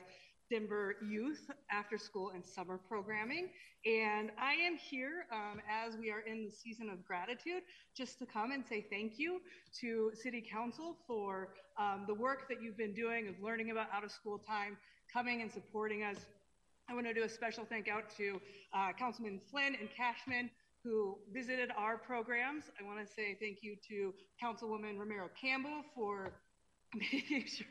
Denver 0.50 0.96
youth 1.08 1.50
after 1.70 1.96
school 1.96 2.32
and 2.34 2.44
summer 2.44 2.78
programming. 2.86 3.48
And 3.86 4.30
I 4.38 4.52
am 4.54 4.76
here 4.76 5.24
um, 5.32 5.62
as 5.70 5.96
we 5.96 6.10
are 6.10 6.20
in 6.20 6.44
the 6.44 6.50
season 6.50 6.90
of 6.90 7.02
gratitude 7.02 7.62
just 7.96 8.18
to 8.18 8.26
come 8.26 8.52
and 8.52 8.62
say 8.66 8.84
thank 8.90 9.18
you 9.18 9.40
to 9.80 10.12
City 10.12 10.42
Council 10.42 10.98
for 11.06 11.54
um, 11.78 12.04
the 12.06 12.14
work 12.14 12.46
that 12.50 12.60
you've 12.62 12.76
been 12.76 12.92
doing 12.92 13.26
of 13.28 13.36
learning 13.42 13.70
about 13.70 13.86
out 13.90 14.04
of 14.04 14.12
school 14.12 14.38
time, 14.38 14.76
coming 15.10 15.40
and 15.40 15.50
supporting 15.50 16.02
us. 16.02 16.18
I 16.90 16.92
want 16.92 17.06
to 17.06 17.14
do 17.14 17.22
a 17.22 17.28
special 17.28 17.64
thank 17.64 17.88
out 17.88 18.14
to 18.18 18.38
uh, 18.74 18.92
Councilman 18.98 19.40
Flynn 19.50 19.74
and 19.80 19.88
Kashmann 19.88 20.50
who 20.85 21.16
visited 21.32 21.70
our 21.76 21.97
programs. 21.97 22.64
I 22.78 22.85
want 22.85 23.05
to 23.05 23.12
say 23.12 23.37
thank 23.41 23.59
you 23.62 23.74
to 23.89 24.12
Councilwoman 24.43 24.99
Romero 24.99 25.30
Campbell 25.41 25.82
for 25.95 26.35
making 26.95 27.47
sure 27.47 27.66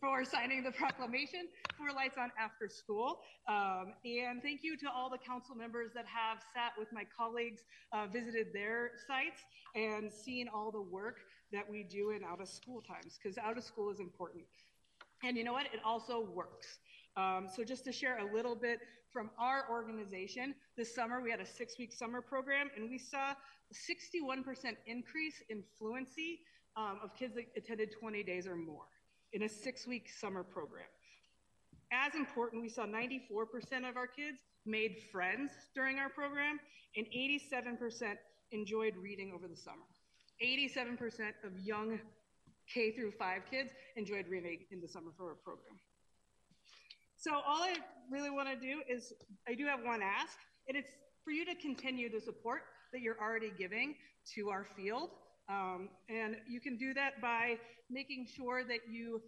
for 0.00 0.24
signing 0.24 0.62
the 0.64 0.72
proclamation 0.72 1.46
for 1.76 1.94
Lights 1.94 2.16
On 2.18 2.30
After 2.38 2.68
School. 2.68 3.20
Um, 3.48 3.92
and 4.04 4.42
thank 4.42 4.60
you 4.62 4.76
to 4.78 4.86
all 4.90 5.10
the 5.10 5.18
council 5.18 5.54
members 5.54 5.90
that 5.94 6.06
have 6.06 6.38
sat 6.54 6.72
with 6.78 6.88
my 6.92 7.04
colleagues, 7.16 7.62
uh, 7.92 8.06
visited 8.06 8.48
their 8.52 8.92
sites, 9.06 9.42
and 9.74 10.10
seen 10.10 10.48
all 10.48 10.70
the 10.70 10.80
work 10.80 11.18
that 11.52 11.68
we 11.70 11.82
do 11.82 12.10
in 12.10 12.24
out 12.24 12.40
of 12.40 12.48
school 12.48 12.80
times, 12.80 13.18
because 13.22 13.36
out 13.38 13.58
of 13.58 13.64
school 13.64 13.90
is 13.90 14.00
important. 14.00 14.44
And 15.22 15.36
you 15.36 15.44
know 15.44 15.52
what? 15.52 15.66
It 15.66 15.80
also 15.84 16.26
works. 16.34 16.78
Um, 17.16 17.48
so 17.54 17.62
just 17.62 17.84
to 17.84 17.92
share 17.92 18.18
a 18.18 18.34
little 18.34 18.54
bit 18.54 18.80
from 19.12 19.30
our 19.38 19.64
organization, 19.70 20.54
this 20.76 20.94
summer 20.94 21.20
we 21.20 21.30
had 21.30 21.40
a 21.40 21.46
six-week 21.46 21.92
summer 21.92 22.22
program, 22.22 22.70
and 22.76 22.88
we 22.88 22.98
saw 22.98 23.32
a 23.32 23.74
61% 23.74 24.76
increase 24.86 25.42
in 25.50 25.62
fluency 25.78 26.40
um, 26.76 27.00
of 27.02 27.14
kids 27.14 27.34
that 27.34 27.44
attended 27.56 27.90
20 27.98 28.22
days 28.22 28.46
or 28.46 28.56
more 28.56 28.86
in 29.32 29.42
a 29.42 29.48
six-week 29.48 30.08
summer 30.08 30.42
program. 30.42 30.86
As 31.92 32.14
important, 32.14 32.62
we 32.62 32.70
saw 32.70 32.86
94% 32.86 33.88
of 33.88 33.96
our 33.96 34.06
kids 34.06 34.38
made 34.64 34.96
friends 35.10 35.50
during 35.74 35.98
our 35.98 36.08
program, 36.08 36.58
and 36.96 37.06
87% 37.06 38.16
enjoyed 38.52 38.94
reading 38.96 39.32
over 39.34 39.48
the 39.48 39.56
summer. 39.56 39.84
87% 40.42 40.98
of 41.44 41.58
young 41.60 41.98
K 42.72 42.92
through 42.92 43.12
5 43.12 43.42
kids 43.50 43.70
enjoyed 43.96 44.26
reading 44.28 44.60
in 44.70 44.80
the 44.80 44.88
summer 44.88 45.10
for 45.16 45.30
our 45.30 45.34
program. 45.34 45.78
So 47.22 47.34
all 47.34 47.62
I 47.62 47.76
really 48.10 48.30
want 48.30 48.48
to 48.48 48.56
do 48.56 48.82
is 48.90 49.12
I 49.48 49.54
do 49.54 49.64
have 49.66 49.78
one 49.84 50.00
ask, 50.02 50.36
and 50.66 50.76
it's 50.76 50.90
for 51.24 51.30
you 51.30 51.44
to 51.44 51.54
continue 51.54 52.10
the 52.10 52.20
support 52.20 52.62
that 52.92 53.00
you're 53.00 53.20
already 53.22 53.52
giving 53.56 53.94
to 54.34 54.50
our 54.50 54.66
field. 54.76 55.10
Um, 55.48 55.88
and 56.08 56.34
you 56.48 56.60
can 56.60 56.76
do 56.76 56.92
that 56.94 57.22
by 57.22 57.58
making 57.88 58.26
sure 58.26 58.64
that 58.64 58.90
you 58.90 59.22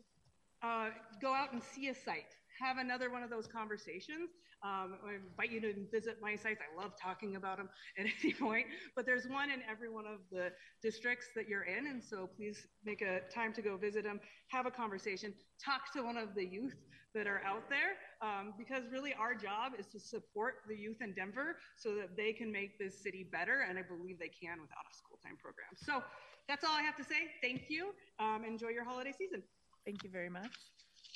uh, 0.65 0.89
go 1.23 1.33
out 1.33 1.53
and 1.53 1.63
see 1.63 1.87
a 1.87 1.95
site, 1.95 2.35
have 2.61 2.79
another 2.79 3.13
one 3.13 3.23
of 3.23 3.31
those 3.31 3.47
conversations. 3.47 4.31
Um, 4.65 4.97
I 5.07 5.15
invite 5.31 5.53
you 5.53 5.61
to 5.61 5.75
visit 5.93 6.17
my 6.21 6.35
sites. 6.35 6.61
I 6.61 6.83
love 6.83 6.95
talking 7.01 7.37
about 7.37 7.59
them 7.59 7.69
at 7.99 8.07
any 8.25 8.33
point, 8.33 8.67
but 8.97 9.07
there's 9.07 9.29
one 9.29 9.53
in 9.53 9.61
every 9.71 9.89
one 9.89 10.07
of 10.07 10.19
the 10.33 10.51
districts 10.83 11.27
that 11.37 11.47
you're 11.49 11.63
in. 11.63 11.87
And 11.87 12.03
so 12.03 12.29
please 12.37 12.67
make 12.85 13.03
a 13.03 13.21
time 13.33 13.53
to 13.53 13.63
go 13.63 13.77
visit 13.77 14.03
them, 14.03 14.19
have 14.49 14.67
a 14.67 14.71
conversation, 14.73 15.33
talk 15.65 15.93
to 15.93 16.03
one 16.03 16.17
of 16.17 16.35
the 16.35 16.45
youth 16.45 16.75
that 17.15 17.27
are 17.27 17.41
out 17.47 17.71
there, 17.71 17.97
um, 18.21 18.53
because 18.59 18.83
really 18.91 19.15
our 19.15 19.35
job 19.35 19.73
is 19.79 19.87
to 19.87 20.01
support 20.01 20.57
the 20.69 20.77
youth 20.77 21.01
in 21.01 21.13
Denver 21.13 21.57
so 21.77 21.95
that 21.95 22.17
they 22.17 22.33
can 22.33 22.51
make 22.51 22.79
this 22.79 23.03
city 23.03 23.27
better. 23.31 23.65
And 23.69 23.79
I 23.79 23.83
believe 23.83 24.19
they 24.19 24.29
can 24.29 24.61
without 24.61 24.85
a 24.91 24.95
school 24.95 25.19
time 25.25 25.37
program. 25.41 25.69
So 25.77 26.03
that's 26.49 26.65
all 26.65 26.73
I 26.73 26.83
have 26.83 26.97
to 26.97 27.05
say. 27.05 27.31
Thank 27.41 27.65
you. 27.69 27.95
Um, 28.19 28.45
enjoy 28.47 28.69
your 28.69 28.85
holiday 28.85 29.13
season. 29.17 29.43
Thank 29.85 30.03
you 30.03 30.11
very 30.11 30.29
much. 30.31 30.51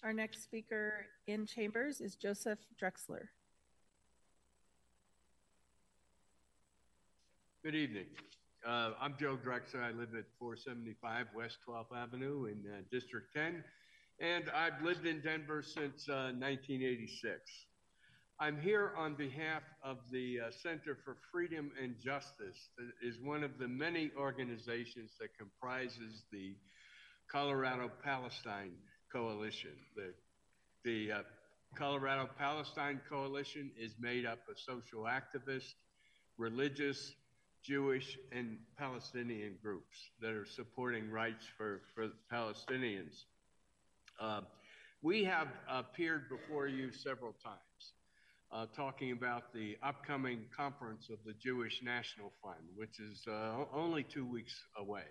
Our 0.04 0.12
next 0.12 0.44
speaker 0.44 1.06
in 1.26 1.44
chambers 1.44 2.00
is 2.00 2.14
Joseph 2.14 2.60
Drexler. 2.80 3.26
Good 7.64 7.74
evening. 7.74 8.06
Uh, 8.66 8.92
I'm 9.00 9.14
Joe 9.18 9.36
Drexler. 9.36 9.82
I 9.82 9.90
live 9.90 10.14
at 10.16 10.24
475 10.38 11.26
West 11.34 11.58
12th 11.68 11.96
Avenue 11.96 12.46
in 12.46 12.62
uh, 12.70 12.82
District 12.90 13.26
10, 13.34 13.64
and 14.20 14.50
I've 14.50 14.82
lived 14.82 15.06
in 15.06 15.20
Denver 15.20 15.62
since 15.62 16.08
uh, 16.08 16.34
1986. 16.34 17.40
I'm 18.40 18.60
here 18.60 18.92
on 18.96 19.14
behalf 19.14 19.62
of 19.82 19.98
the 20.10 20.40
uh, 20.40 20.50
Center 20.50 20.96
for 21.04 21.16
Freedom 21.32 21.70
and 21.80 21.94
Justice, 21.98 22.70
that 22.76 23.06
is 23.06 23.20
one 23.20 23.44
of 23.44 23.58
the 23.58 23.68
many 23.68 24.10
organizations 24.16 25.12
that 25.20 25.36
comprises 25.38 26.24
the 26.32 26.56
Colorado 27.30 27.90
Palestine 28.02 28.72
Coalition. 29.12 29.72
The, 29.96 30.14
the 30.84 31.12
uh, 31.12 31.22
Colorado 31.76 32.28
Palestine 32.38 33.00
Coalition 33.08 33.70
is 33.78 33.92
made 34.00 34.26
up 34.26 34.38
of 34.50 34.58
social 34.58 35.02
activists, 35.02 35.74
religious, 36.38 37.12
Jewish, 37.62 38.16
and 38.32 38.58
Palestinian 38.76 39.56
groups 39.62 40.10
that 40.20 40.30
are 40.30 40.46
supporting 40.46 41.10
rights 41.10 41.44
for, 41.56 41.82
for 41.94 42.08
Palestinians. 42.32 43.24
Uh, 44.18 44.40
we 45.00 45.22
have 45.24 45.48
appeared 45.68 46.28
before 46.28 46.66
you 46.66 46.90
several 46.90 47.32
times 47.44 47.92
uh, 48.50 48.66
talking 48.74 49.12
about 49.12 49.52
the 49.52 49.76
upcoming 49.82 50.40
conference 50.56 51.08
of 51.10 51.18
the 51.24 51.34
Jewish 51.34 51.80
National 51.84 52.32
Fund, 52.42 52.66
which 52.74 52.98
is 52.98 53.24
uh, 53.28 53.64
only 53.72 54.02
two 54.02 54.26
weeks 54.26 54.54
away. 54.76 55.04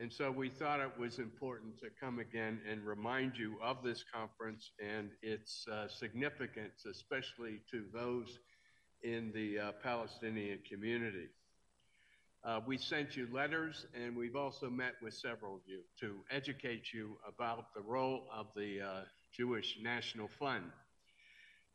And 0.00 0.12
so 0.12 0.30
we 0.32 0.48
thought 0.48 0.80
it 0.80 0.98
was 0.98 1.18
important 1.18 1.78
to 1.80 1.90
come 2.00 2.18
again 2.18 2.60
and 2.68 2.84
remind 2.84 3.36
you 3.36 3.56
of 3.62 3.82
this 3.82 4.04
conference 4.12 4.70
and 4.84 5.10
its 5.22 5.66
uh, 5.70 5.86
significance, 5.88 6.86
especially 6.90 7.60
to 7.70 7.84
those 7.92 8.38
in 9.02 9.30
the 9.32 9.58
uh, 9.58 9.72
Palestinian 9.82 10.58
community. 10.68 11.28
Uh, 12.48 12.60
we 12.66 12.78
sent 12.78 13.14
you 13.14 13.28
letters, 13.30 13.84
and 13.92 14.16
we've 14.16 14.34
also 14.34 14.70
met 14.70 14.94
with 15.02 15.12
several 15.12 15.56
of 15.56 15.60
you 15.66 15.80
to 16.00 16.14
educate 16.30 16.94
you 16.94 17.18
about 17.28 17.74
the 17.74 17.80
role 17.82 18.24
of 18.34 18.46
the 18.56 18.80
uh, 18.80 19.00
Jewish 19.36 19.76
National 19.82 20.28
Fund. 20.28 20.64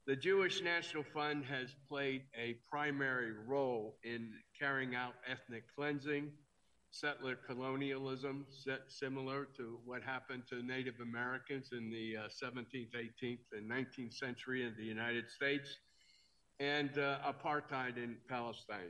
The 0.08 0.16
Jewish 0.16 0.64
National 0.64 1.04
Fund 1.04 1.46
has 1.46 1.76
played 1.88 2.24
a 2.36 2.56
primary 2.72 3.34
role 3.46 3.98
in 4.04 4.32
carrying 4.60 4.96
out 4.96 5.14
ethnic 5.30 5.64
cleansing, 5.76 6.32
settler 6.90 7.36
colonialism, 7.36 8.48
similar 8.88 9.48
to 9.58 9.78
what 9.86 10.02
happened 10.02 10.42
to 10.50 10.64
Native 10.64 10.96
Americans 11.04 11.70
in 11.72 11.92
the 11.92 12.18
uh, 12.18 12.28
17th, 12.44 12.96
18th, 12.96 13.38
and 13.52 13.70
19th 13.70 14.16
century 14.16 14.66
in 14.66 14.74
the 14.76 14.86
United 14.86 15.30
States, 15.30 15.78
and 16.60 16.98
uh, 16.98 17.20
apartheid 17.28 17.98
in 17.98 18.16
Palestine. 18.28 18.90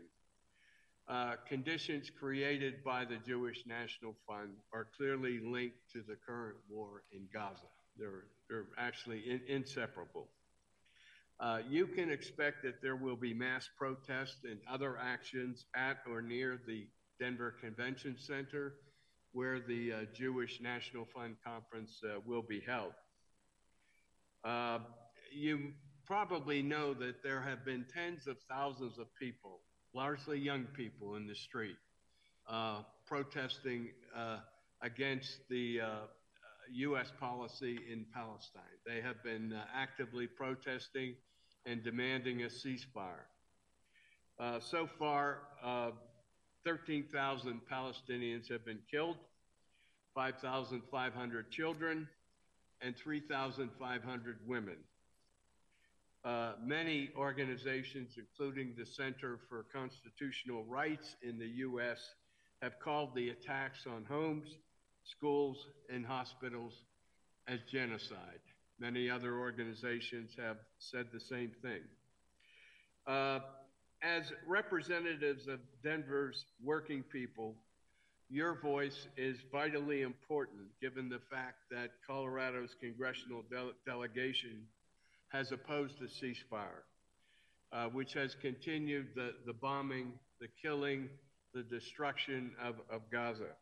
Uh, 1.10 1.36
conditions 1.48 2.10
created 2.10 2.84
by 2.84 3.04
the 3.06 3.18
Jewish 3.28 3.64
National 3.68 4.16
Fund 4.28 4.52
are 4.74 4.88
clearly 4.98 5.40
linked 5.44 5.78
to 5.94 6.02
the 6.08 6.16
current 6.26 6.56
war 6.70 7.04
in 7.12 7.28
Gaza. 7.34 7.68
They're, 7.98 8.24
they're 8.50 8.68
actually 8.78 9.20
in, 9.30 9.42
inseparable. 9.48 10.28
Uh, 11.40 11.60
you 11.70 11.88
can 11.88 12.10
expect 12.10 12.64
that 12.64 12.82
there 12.82 12.96
will 12.96 13.18
be 13.18 13.34
mass 13.34 13.68
protests 13.78 14.44
and 14.44 14.60
other 14.72 14.98
actions 14.98 15.66
at 15.76 15.98
or 16.10 16.22
near 16.22 16.60
the 16.66 16.88
Denver 17.20 17.54
Convention 17.60 18.16
Center, 18.18 18.76
where 19.34 19.60
the 19.60 19.92
uh, 19.92 19.98
Jewish 20.14 20.62
National 20.62 21.06
Fund 21.14 21.36
Conference 21.46 22.00
uh, 22.06 22.20
will 22.26 22.44
be 22.44 22.62
held. 22.66 22.94
Uh, 24.46 24.80
you 25.34 25.74
probably 26.06 26.62
know 26.62 26.94
that 26.94 27.24
there 27.24 27.42
have 27.42 27.66
been 27.66 27.86
tens 27.94 28.28
of 28.28 28.38
thousands 28.50 29.00
of 29.00 29.08
people, 29.20 29.60
largely 29.94 30.40
young 30.40 30.66
people, 30.76 31.16
in 31.16 31.28
the 31.28 31.36
street 31.36 31.76
uh, 32.50 32.82
protesting 33.06 33.90
uh, 34.16 34.40
against 34.82 35.38
the 35.50 35.80
U.S. 36.72 37.12
policy 37.20 37.80
in 37.92 38.06
Palestine. 38.14 38.62
They 38.86 39.02
have 39.02 39.24
been 39.24 39.54
uh, 39.54 39.64
actively 39.76 40.28
protesting 40.28 41.16
and 41.66 41.84
demanding 41.84 42.44
a 42.44 42.48
ceasefire. 42.48 43.26
Uh, 44.40 44.60
so 44.60 44.88
far, 45.00 45.40
uh, 45.64 45.92
13,000 46.66 47.62
Palestinians 47.72 48.50
have 48.50 48.66
been 48.66 48.80
killed, 48.90 49.18
5,500 50.16 51.52
children, 51.52 52.08
and 52.82 52.96
3,500 52.98 54.38
women. 54.48 54.78
Uh, 56.24 56.54
many 56.64 57.10
organizations, 57.18 58.18
including 58.18 58.74
the 58.78 58.86
Center 58.86 59.40
for 59.50 59.66
Constitutional 59.74 60.64
Rights 60.64 61.16
in 61.22 61.38
the 61.38 61.48
U.S., 61.48 62.00
have 62.62 62.80
called 62.80 63.14
the 63.14 63.30
attacks 63.30 63.86
on 63.86 64.06
homes, 64.06 64.48
schools, 65.04 65.58
and 65.90 66.06
hospitals 66.06 66.74
as 67.50 67.60
genocide. 67.70 68.40
Many 68.80 69.10
other 69.10 69.38
organizations 69.38 70.32
have 70.38 70.58
said 70.80 71.08
the 71.12 71.20
same 71.20 71.52
thing. 71.62 71.82
Uh, 73.06 73.40
as 74.02 74.32
representatives 74.48 75.48
of 75.48 75.60
Denver's 75.84 76.46
working 76.64 77.04
people, 77.04 77.56
your 78.30 78.60
voice 78.62 79.08
is 79.18 79.38
vitally 79.52 80.02
important 80.02 80.62
given 80.82 81.10
the 81.10 81.22
fact 81.30 81.58
that 81.70 81.92
Colorado's 82.08 82.76
congressional 82.82 83.44
de- 83.50 83.74
delegation 83.86 84.66
has 85.34 85.52
opposed 85.52 86.00
the 86.00 86.06
ceasefire, 86.06 86.84
uh, 87.72 87.86
which 87.88 88.14
has 88.14 88.36
continued 88.36 89.08
the, 89.16 89.34
the 89.46 89.54
bombing, 89.54 90.14
the 90.40 90.48
killing, 90.62 91.10
the 91.54 91.64
destruction 91.64 92.52
of, 92.64 92.76
of 92.90 93.02
Gaza. 93.12 93.56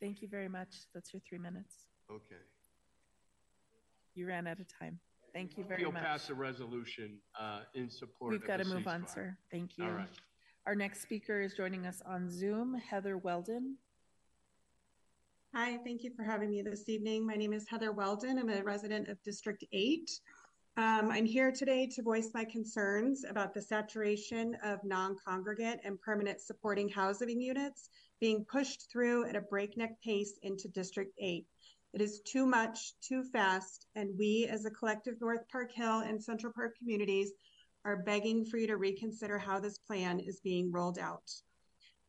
Thank 0.00 0.22
you 0.22 0.28
very 0.28 0.48
much. 0.48 0.68
That's 0.94 1.12
your 1.12 1.20
three 1.28 1.38
minutes. 1.38 1.74
Okay. 2.10 2.40
You 4.14 4.26
ran 4.26 4.46
out 4.46 4.58
of 4.58 4.66
time. 4.68 4.98
Thank 5.34 5.58
you 5.58 5.64
very 5.64 5.82
much. 5.84 5.92
You'll 5.92 6.02
pass 6.02 6.30
a 6.30 6.34
resolution 6.34 7.18
uh, 7.38 7.60
in 7.74 7.90
support 7.90 8.32
We've 8.32 8.40
of 8.40 8.46
got 8.46 8.56
to 8.56 8.64
the 8.64 8.74
move 8.74 8.88
on, 8.88 9.06
sir. 9.06 9.36
Thank 9.52 9.76
you. 9.76 9.84
All 9.84 9.90
right. 9.90 10.08
Our 10.66 10.74
next 10.74 11.02
speaker 11.02 11.40
is 11.40 11.52
joining 11.54 11.86
us 11.86 12.02
on 12.06 12.30
Zoom, 12.30 12.74
Heather 12.74 13.18
Weldon. 13.18 13.76
Hi, 15.54 15.78
thank 15.84 16.04
you 16.04 16.10
for 16.14 16.22
having 16.22 16.50
me 16.50 16.62
this 16.62 16.88
evening. 16.88 17.26
My 17.26 17.34
name 17.34 17.52
is 17.52 17.66
Heather 17.68 17.92
Weldon. 17.92 18.38
I'm 18.38 18.50
a 18.50 18.62
resident 18.62 19.08
of 19.08 19.22
District 19.22 19.64
8. 19.72 20.10
Um, 20.78 21.10
I'm 21.10 21.26
here 21.26 21.50
today 21.50 21.88
to 21.88 22.02
voice 22.02 22.30
my 22.32 22.44
concerns 22.44 23.24
about 23.28 23.52
the 23.52 23.60
saturation 23.60 24.56
of 24.62 24.78
non 24.84 25.16
congregate 25.26 25.80
and 25.82 26.00
permanent 26.00 26.40
supporting 26.40 26.88
housing 26.88 27.40
units 27.40 27.90
being 28.20 28.44
pushed 28.44 28.88
through 28.88 29.24
at 29.24 29.34
a 29.34 29.40
breakneck 29.40 30.00
pace 30.02 30.38
into 30.42 30.68
District 30.68 31.12
8. 31.18 31.44
It 31.94 32.00
is 32.00 32.20
too 32.20 32.46
much, 32.46 32.92
too 33.00 33.24
fast, 33.24 33.88
and 33.96 34.16
we 34.16 34.46
as 34.48 34.66
a 34.66 34.70
collective 34.70 35.20
North 35.20 35.48
Park 35.50 35.72
Hill 35.72 35.98
and 35.98 36.22
Central 36.22 36.52
Park 36.52 36.78
communities 36.78 37.32
are 37.84 38.04
begging 38.04 38.44
for 38.44 38.58
you 38.58 38.68
to 38.68 38.76
reconsider 38.76 39.36
how 39.36 39.58
this 39.58 39.78
plan 39.78 40.20
is 40.20 40.38
being 40.38 40.70
rolled 40.70 41.00
out. 41.00 41.28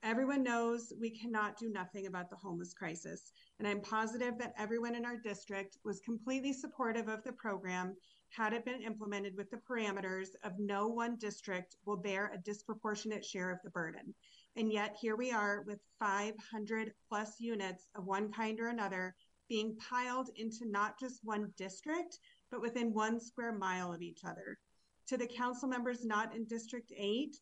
Everyone 0.03 0.43
knows 0.43 0.93
we 1.01 1.09
cannot 1.09 1.57
do 1.57 1.71
nothing 1.71 2.05
about 2.05 2.29
the 2.29 2.35
homeless 2.35 2.75
crisis, 2.75 3.31
and 3.57 3.67
I'm 3.67 3.81
positive 3.81 4.37
that 4.37 4.53
everyone 4.59 4.93
in 4.93 5.05
our 5.05 5.17
district 5.17 5.79
was 5.83 6.01
completely 6.01 6.53
supportive 6.53 7.07
of 7.07 7.23
the 7.23 7.33
program 7.33 7.95
had 8.29 8.53
it 8.53 8.65
been 8.65 8.81
implemented 8.81 9.35
with 9.35 9.49
the 9.49 9.57
parameters 9.57 10.29
of 10.43 10.53
no 10.59 10.87
one 10.87 11.15
district 11.17 11.75
will 11.85 11.97
bear 11.97 12.31
a 12.33 12.37
disproportionate 12.43 13.25
share 13.25 13.51
of 13.51 13.59
the 13.63 13.69
burden. 13.69 14.13
And 14.55 14.71
yet 14.71 14.95
here 14.99 15.15
we 15.15 15.31
are 15.31 15.63
with 15.65 15.79
500 15.99 16.93
plus 17.07 17.39
units 17.39 17.89
of 17.95 18.05
one 18.05 18.31
kind 18.31 18.59
or 18.59 18.67
another 18.67 19.15
being 19.47 19.75
piled 19.77 20.29
into 20.35 20.69
not 20.69 20.99
just 20.99 21.21
one 21.23 21.51
district, 21.57 22.19
but 22.51 22.61
within 22.61 22.93
one 22.93 23.19
square 23.19 23.51
mile 23.51 23.91
of 23.91 24.01
each 24.01 24.23
other. 24.23 24.57
To 25.07 25.17
the 25.17 25.27
council 25.27 25.67
members 25.67 26.05
not 26.05 26.35
in 26.35 26.45
District 26.45 26.91
8, 26.95 27.35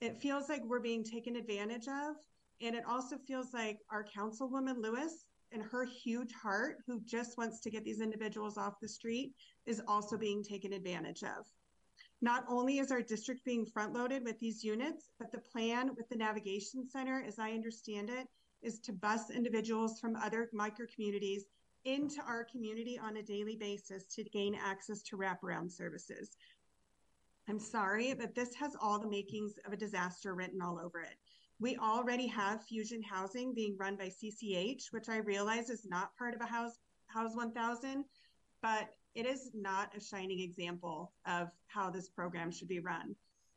it 0.00 0.20
feels 0.20 0.48
like 0.48 0.62
we're 0.64 0.80
being 0.80 1.04
taken 1.04 1.36
advantage 1.36 1.86
of. 1.86 2.16
And 2.60 2.74
it 2.74 2.84
also 2.88 3.16
feels 3.18 3.52
like 3.52 3.78
our 3.90 4.04
Councilwoman 4.04 4.82
Lewis 4.82 5.25
and 5.52 5.62
her 5.62 5.84
huge 5.84 6.32
heart, 6.32 6.78
who 6.86 7.00
just 7.00 7.38
wants 7.38 7.60
to 7.60 7.70
get 7.70 7.84
these 7.84 8.00
individuals 8.00 8.58
off 8.58 8.80
the 8.80 8.88
street, 8.88 9.32
is 9.66 9.82
also 9.86 10.16
being 10.16 10.42
taken 10.42 10.72
advantage 10.72 11.22
of. 11.22 11.46
Not 12.22 12.44
only 12.48 12.78
is 12.78 12.90
our 12.90 13.02
district 13.02 13.44
being 13.44 13.66
front 13.66 13.92
loaded 13.92 14.24
with 14.24 14.38
these 14.38 14.64
units, 14.64 15.10
but 15.18 15.30
the 15.32 15.38
plan 15.38 15.94
with 15.96 16.08
the 16.08 16.16
Navigation 16.16 16.88
Center, 16.88 17.22
as 17.26 17.38
I 17.38 17.52
understand 17.52 18.10
it, 18.10 18.26
is 18.62 18.80
to 18.80 18.92
bus 18.92 19.30
individuals 19.30 20.00
from 20.00 20.16
other 20.16 20.48
micro 20.52 20.86
communities 20.92 21.44
into 21.84 22.20
our 22.22 22.44
community 22.44 22.98
on 22.98 23.18
a 23.18 23.22
daily 23.22 23.56
basis 23.56 24.04
to 24.14 24.24
gain 24.24 24.54
access 24.54 25.02
to 25.02 25.16
wraparound 25.16 25.70
services. 25.70 26.36
I'm 27.48 27.60
sorry, 27.60 28.12
but 28.14 28.34
this 28.34 28.54
has 28.56 28.74
all 28.80 28.98
the 28.98 29.08
makings 29.08 29.54
of 29.64 29.72
a 29.72 29.76
disaster 29.76 30.34
written 30.34 30.60
all 30.60 30.80
over 30.80 31.00
it. 31.00 31.16
We 31.58 31.76
already 31.78 32.26
have 32.26 32.64
fusion 32.64 33.02
housing 33.02 33.54
being 33.54 33.76
run 33.78 33.96
by 33.96 34.10
CCH, 34.10 34.92
which 34.92 35.08
I 35.08 35.18
realize 35.18 35.70
is 35.70 35.86
not 35.86 36.16
part 36.16 36.34
of 36.34 36.40
a 36.40 36.46
House 36.46 36.78
House 37.06 37.34
1000, 37.34 38.04
but 38.62 38.90
it 39.14 39.24
is 39.24 39.50
not 39.54 39.96
a 39.96 40.00
shining 40.00 40.40
example 40.40 41.12
of 41.26 41.48
how 41.68 41.88
this 41.88 42.10
program 42.10 42.50
should 42.50 42.68
be 42.68 42.80
run. 42.80 43.16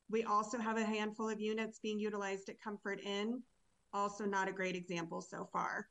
We 0.10 0.24
also 0.24 0.58
have 0.58 0.78
a 0.78 0.86
handful 0.86 1.30
of 1.30 1.42
units 1.42 1.80
being 1.80 2.00
utilized 2.00 2.48
at 2.48 2.62
Comfort 2.62 3.02
Inn, 3.04 3.44
also 3.92 4.26
not 4.26 4.48
a 4.48 4.54
great 4.54 4.76
example 4.76 5.22
so 5.22 5.50
far. 5.52 5.88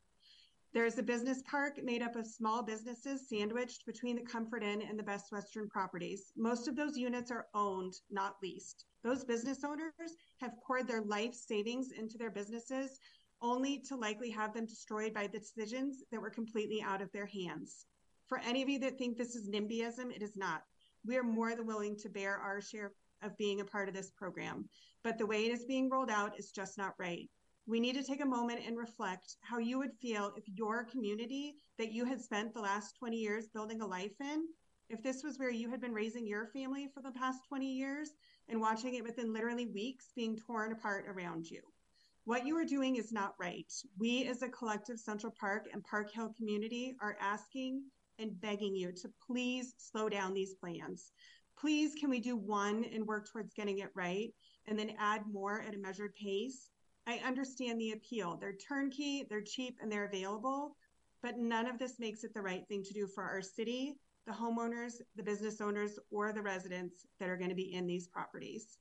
There's 0.74 0.98
a 0.98 1.02
business 1.02 1.42
park 1.50 1.82
made 1.82 2.02
up 2.02 2.14
of 2.14 2.26
small 2.26 2.62
businesses 2.62 3.26
sandwiched 3.26 3.86
between 3.86 4.16
the 4.16 4.22
Comfort 4.22 4.62
Inn 4.62 4.82
and 4.82 4.98
the 4.98 5.02
Best 5.02 5.32
Western 5.32 5.66
properties. 5.66 6.30
Most 6.36 6.68
of 6.68 6.76
those 6.76 6.98
units 6.98 7.30
are 7.30 7.46
owned, 7.54 7.94
not 8.10 8.36
leased. 8.42 8.84
Those 9.02 9.24
business 9.24 9.64
owners 9.64 9.92
have 10.42 10.60
poured 10.66 10.86
their 10.86 11.00
life 11.00 11.34
savings 11.34 11.92
into 11.92 12.18
their 12.18 12.30
businesses 12.30 12.98
only 13.40 13.78
to 13.78 13.96
likely 13.96 14.28
have 14.30 14.52
them 14.52 14.66
destroyed 14.66 15.14
by 15.14 15.26
the 15.26 15.38
decisions 15.38 16.04
that 16.12 16.20
were 16.20 16.28
completely 16.28 16.82
out 16.82 17.00
of 17.00 17.10
their 17.12 17.26
hands. 17.26 17.86
For 18.26 18.38
any 18.38 18.62
of 18.62 18.68
you 18.68 18.78
that 18.80 18.98
think 18.98 19.16
this 19.16 19.36
is 19.36 19.48
NIMBYism, 19.48 20.14
it 20.14 20.22
is 20.22 20.36
not. 20.36 20.64
We 21.06 21.16
are 21.16 21.22
more 21.22 21.54
than 21.54 21.66
willing 21.66 21.96
to 22.00 22.10
bear 22.10 22.36
our 22.36 22.60
share 22.60 22.92
of 23.22 23.38
being 23.38 23.60
a 23.60 23.64
part 23.64 23.88
of 23.88 23.94
this 23.94 24.10
program, 24.10 24.68
but 25.02 25.16
the 25.16 25.26
way 25.26 25.46
it 25.46 25.52
is 25.52 25.64
being 25.64 25.88
rolled 25.88 26.10
out 26.10 26.38
is 26.38 26.50
just 26.50 26.76
not 26.76 26.94
right 26.98 27.30
we 27.68 27.80
need 27.80 27.94
to 27.94 28.02
take 28.02 28.22
a 28.22 28.26
moment 28.26 28.60
and 28.66 28.78
reflect 28.78 29.36
how 29.42 29.58
you 29.58 29.76
would 29.78 29.92
feel 29.92 30.32
if 30.38 30.44
your 30.46 30.84
community 30.84 31.54
that 31.76 31.92
you 31.92 32.06
had 32.06 32.18
spent 32.18 32.54
the 32.54 32.60
last 32.60 32.96
20 32.98 33.18
years 33.18 33.50
building 33.52 33.82
a 33.82 33.86
life 33.86 34.18
in, 34.22 34.44
if 34.88 35.02
this 35.02 35.22
was 35.22 35.38
where 35.38 35.50
you 35.50 35.70
had 35.70 35.78
been 35.78 35.92
raising 35.92 36.26
your 36.26 36.46
family 36.46 36.88
for 36.94 37.02
the 37.02 37.12
past 37.12 37.40
20 37.46 37.70
years 37.70 38.12
and 38.48 38.58
watching 38.58 38.94
it 38.94 39.04
within 39.04 39.34
literally 39.34 39.66
weeks 39.66 40.06
being 40.16 40.34
torn 40.34 40.72
apart 40.72 41.04
around 41.08 41.44
you. 41.50 41.60
What 42.24 42.46
you 42.46 42.56
are 42.56 42.64
doing 42.64 42.96
is 42.96 43.12
not 43.12 43.34
right. 43.38 43.70
We, 43.98 44.26
as 44.26 44.40
a 44.40 44.48
collective 44.48 44.98
Central 44.98 45.34
Park 45.38 45.66
and 45.70 45.84
Park 45.84 46.10
Hill 46.10 46.32
community, 46.38 46.96
are 47.02 47.18
asking 47.20 47.82
and 48.18 48.40
begging 48.40 48.74
you 48.74 48.92
to 48.92 49.10
please 49.26 49.74
slow 49.76 50.08
down 50.08 50.32
these 50.32 50.54
plans. 50.54 51.12
Please, 51.58 51.94
can 52.00 52.08
we 52.08 52.20
do 52.20 52.34
one 52.34 52.86
and 52.94 53.06
work 53.06 53.30
towards 53.30 53.52
getting 53.52 53.80
it 53.80 53.90
right 53.94 54.32
and 54.66 54.78
then 54.78 54.92
add 54.98 55.20
more 55.30 55.60
at 55.60 55.74
a 55.74 55.78
measured 55.78 56.14
pace? 56.14 56.70
I 57.08 57.22
understand 57.26 57.80
the 57.80 57.92
appeal. 57.92 58.36
They're 58.38 58.52
turnkey, 58.52 59.26
they're 59.30 59.40
cheap, 59.40 59.78
and 59.80 59.90
they're 59.90 60.04
available, 60.04 60.76
but 61.22 61.38
none 61.38 61.66
of 61.66 61.78
this 61.78 61.98
makes 61.98 62.22
it 62.22 62.34
the 62.34 62.42
right 62.42 62.68
thing 62.68 62.84
to 62.84 62.92
do 62.92 63.06
for 63.06 63.24
our 63.24 63.40
city, 63.40 63.94
the 64.26 64.32
homeowners, 64.32 65.00
the 65.16 65.22
business 65.22 65.62
owners, 65.62 65.98
or 66.10 66.34
the 66.34 66.42
residents 66.42 67.06
that 67.18 67.30
are 67.30 67.38
going 67.38 67.48
to 67.48 67.56
be 67.56 67.72
in 67.72 67.86
these 67.86 68.08
properties. 68.08 68.76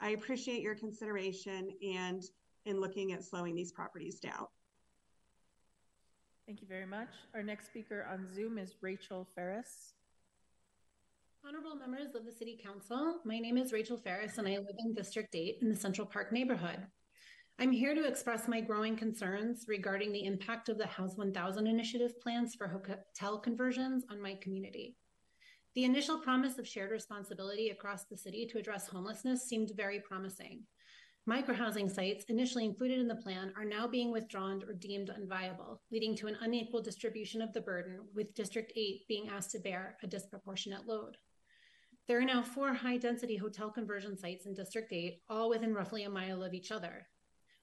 I 0.00 0.10
appreciate 0.10 0.60
your 0.60 0.74
consideration 0.74 1.70
and 1.96 2.24
in 2.66 2.80
looking 2.80 3.12
at 3.12 3.22
slowing 3.22 3.54
these 3.54 3.70
properties 3.70 4.18
down. 4.18 4.46
Thank 6.46 6.60
you 6.60 6.66
very 6.66 6.86
much. 6.86 7.10
Our 7.32 7.44
next 7.44 7.66
speaker 7.66 8.08
on 8.12 8.26
Zoom 8.34 8.58
is 8.58 8.74
Rachel 8.80 9.28
Ferris. 9.36 9.92
Honorable 11.46 11.76
members 11.76 12.16
of 12.16 12.24
the 12.24 12.32
City 12.32 12.58
Council, 12.60 13.20
my 13.24 13.38
name 13.38 13.56
is 13.56 13.72
Rachel 13.72 13.96
Ferris 13.96 14.38
and 14.38 14.48
I 14.48 14.56
live 14.56 14.76
in 14.84 14.94
District 14.94 15.32
8 15.32 15.58
in 15.62 15.68
the 15.68 15.76
Central 15.76 16.08
Park 16.08 16.32
neighborhood. 16.32 16.84
I'm 17.60 17.72
here 17.72 17.92
to 17.92 18.06
express 18.06 18.46
my 18.46 18.60
growing 18.60 18.94
concerns 18.94 19.64
regarding 19.66 20.12
the 20.12 20.24
impact 20.24 20.68
of 20.68 20.78
the 20.78 20.86
House 20.86 21.16
1000 21.16 21.66
initiative 21.66 22.20
plans 22.20 22.54
for 22.54 22.68
hotel 22.68 23.40
conversions 23.40 24.04
on 24.08 24.22
my 24.22 24.34
community. 24.34 24.96
The 25.74 25.82
initial 25.82 26.20
promise 26.20 26.58
of 26.58 26.68
shared 26.68 26.92
responsibility 26.92 27.70
across 27.70 28.04
the 28.04 28.16
city 28.16 28.46
to 28.46 28.58
address 28.58 28.86
homelessness 28.86 29.48
seemed 29.48 29.72
very 29.76 29.98
promising. 29.98 30.62
Microhousing 31.28 31.90
sites 31.90 32.26
initially 32.28 32.64
included 32.64 33.00
in 33.00 33.08
the 33.08 33.16
plan 33.16 33.52
are 33.56 33.64
now 33.64 33.88
being 33.88 34.12
withdrawn 34.12 34.62
or 34.62 34.72
deemed 34.72 35.10
unviable, 35.10 35.80
leading 35.90 36.14
to 36.14 36.28
an 36.28 36.36
unequal 36.42 36.80
distribution 36.80 37.42
of 37.42 37.52
the 37.52 37.60
burden, 37.60 37.98
with 38.14 38.36
District 38.36 38.72
8 38.76 39.00
being 39.08 39.30
asked 39.30 39.50
to 39.50 39.58
bear 39.58 39.96
a 40.04 40.06
disproportionate 40.06 40.86
load. 40.86 41.16
There 42.06 42.20
are 42.20 42.24
now 42.24 42.40
four 42.40 42.72
high 42.72 42.98
density 42.98 43.36
hotel 43.36 43.68
conversion 43.68 44.16
sites 44.16 44.46
in 44.46 44.54
District 44.54 44.92
8, 44.92 45.22
all 45.28 45.50
within 45.50 45.74
roughly 45.74 46.04
a 46.04 46.08
mile 46.08 46.44
of 46.44 46.54
each 46.54 46.70
other. 46.70 47.08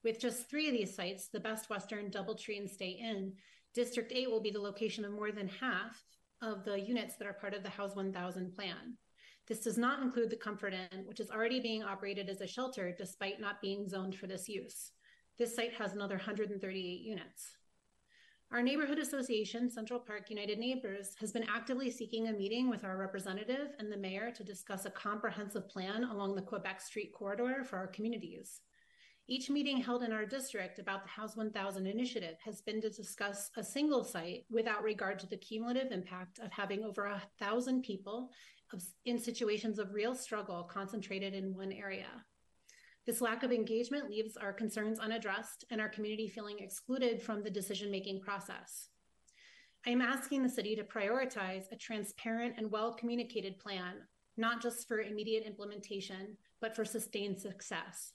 With 0.05 0.19
just 0.19 0.47
three 0.47 0.67
of 0.67 0.73
these 0.73 0.95
sites, 0.95 1.29
the 1.29 1.39
Best 1.39 1.67
Western, 1.67 2.11
Doubletree, 2.11 2.59
and 2.59 2.69
Stay 2.69 2.91
Inn, 2.91 3.33
District 3.73 4.11
8 4.13 4.29
will 4.29 4.39
be 4.39 4.51
the 4.51 4.61
location 4.61 5.03
of 5.03 5.11
more 5.11 5.31
than 5.31 5.47
half 5.47 5.99
of 6.43 6.63
the 6.63 6.79
units 6.79 7.15
that 7.15 7.27
are 7.27 7.33
part 7.33 7.55
of 7.55 7.63
the 7.63 7.69
House 7.69 7.95
1000 7.95 8.53
plan. 8.53 8.97
This 9.47 9.61
does 9.61 9.79
not 9.79 10.03
include 10.03 10.29
the 10.29 10.35
Comfort 10.35 10.73
Inn, 10.73 11.05
which 11.07 11.19
is 11.19 11.31
already 11.31 11.59
being 11.59 11.81
operated 11.81 12.29
as 12.29 12.39
a 12.41 12.47
shelter 12.47 12.93
despite 12.95 13.41
not 13.41 13.61
being 13.61 13.89
zoned 13.89 14.13
for 14.13 14.27
this 14.27 14.47
use. 14.47 14.91
This 15.39 15.55
site 15.55 15.73
has 15.73 15.93
another 15.93 16.17
138 16.17 17.01
units. 17.01 17.57
Our 18.51 18.61
neighborhood 18.61 18.99
association, 18.99 19.71
Central 19.71 19.99
Park 19.99 20.29
United 20.29 20.59
Neighbors, 20.59 21.15
has 21.19 21.31
been 21.31 21.49
actively 21.49 21.89
seeking 21.89 22.27
a 22.27 22.31
meeting 22.33 22.69
with 22.69 22.83
our 22.83 22.95
representative 22.95 23.69
and 23.79 23.91
the 23.91 23.97
mayor 23.97 24.29
to 24.35 24.43
discuss 24.43 24.85
a 24.85 24.91
comprehensive 24.91 25.67
plan 25.67 26.03
along 26.03 26.35
the 26.35 26.43
Quebec 26.43 26.79
Street 26.79 27.11
corridor 27.11 27.63
for 27.63 27.77
our 27.77 27.87
communities. 27.87 28.61
Each 29.27 29.49
meeting 29.49 29.77
held 29.77 30.03
in 30.03 30.13
our 30.13 30.25
district 30.25 30.77
about 30.77 31.03
the 31.03 31.09
House 31.09 31.35
1000 31.35 31.87
initiative 31.87 32.35
has 32.43 32.61
been 32.61 32.79
to 32.81 32.91
discuss 32.91 33.49
a 33.57 33.63
single 33.63 34.03
site 34.03 34.45
without 34.51 34.83
regard 34.83 35.17
to 35.19 35.27
the 35.27 35.37
cumulative 35.37 35.91
impact 35.91 36.37
of 36.37 36.51
having 36.51 36.83
over 36.83 37.05
a 37.05 37.23
thousand 37.39 37.81
people 37.81 38.29
in 39.05 39.17
situations 39.17 39.79
of 39.79 39.93
real 39.93 40.13
struggle 40.13 40.63
concentrated 40.63 41.33
in 41.33 41.55
one 41.55 41.71
area. 41.71 42.23
This 43.07 43.19
lack 43.19 43.41
of 43.41 43.51
engagement 43.51 44.11
leaves 44.11 44.37
our 44.37 44.53
concerns 44.53 44.99
unaddressed 44.99 45.65
and 45.71 45.81
our 45.81 45.89
community 45.89 46.27
feeling 46.27 46.59
excluded 46.59 47.19
from 47.19 47.41
the 47.41 47.49
decision 47.49 47.89
making 47.89 48.21
process. 48.21 48.89
I 49.87 49.89
am 49.89 50.01
asking 50.01 50.43
the 50.43 50.49
city 50.49 50.75
to 50.75 50.83
prioritize 50.83 51.65
a 51.71 51.75
transparent 51.75 52.55
and 52.57 52.71
well 52.71 52.93
communicated 52.93 53.57
plan, 53.57 53.95
not 54.37 54.61
just 54.61 54.87
for 54.87 55.01
immediate 55.01 55.45
implementation, 55.45 56.37
but 56.61 56.75
for 56.75 56.85
sustained 56.85 57.39
success. 57.39 58.13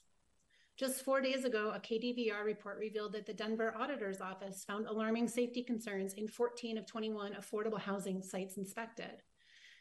Just 0.77 1.03
four 1.03 1.21
days 1.21 1.45
ago, 1.45 1.71
a 1.75 1.79
KDVR 1.79 2.43
report 2.43 2.79
revealed 2.79 3.13
that 3.13 3.25
the 3.25 3.33
Denver 3.33 3.75
Auditor's 3.77 4.21
Office 4.21 4.63
found 4.65 4.87
alarming 4.87 5.27
safety 5.27 5.63
concerns 5.63 6.13
in 6.13 6.27
14 6.27 6.77
of 6.77 6.87
21 6.87 7.33
affordable 7.33 7.79
housing 7.79 8.21
sites 8.23 8.57
inspected. 8.57 9.21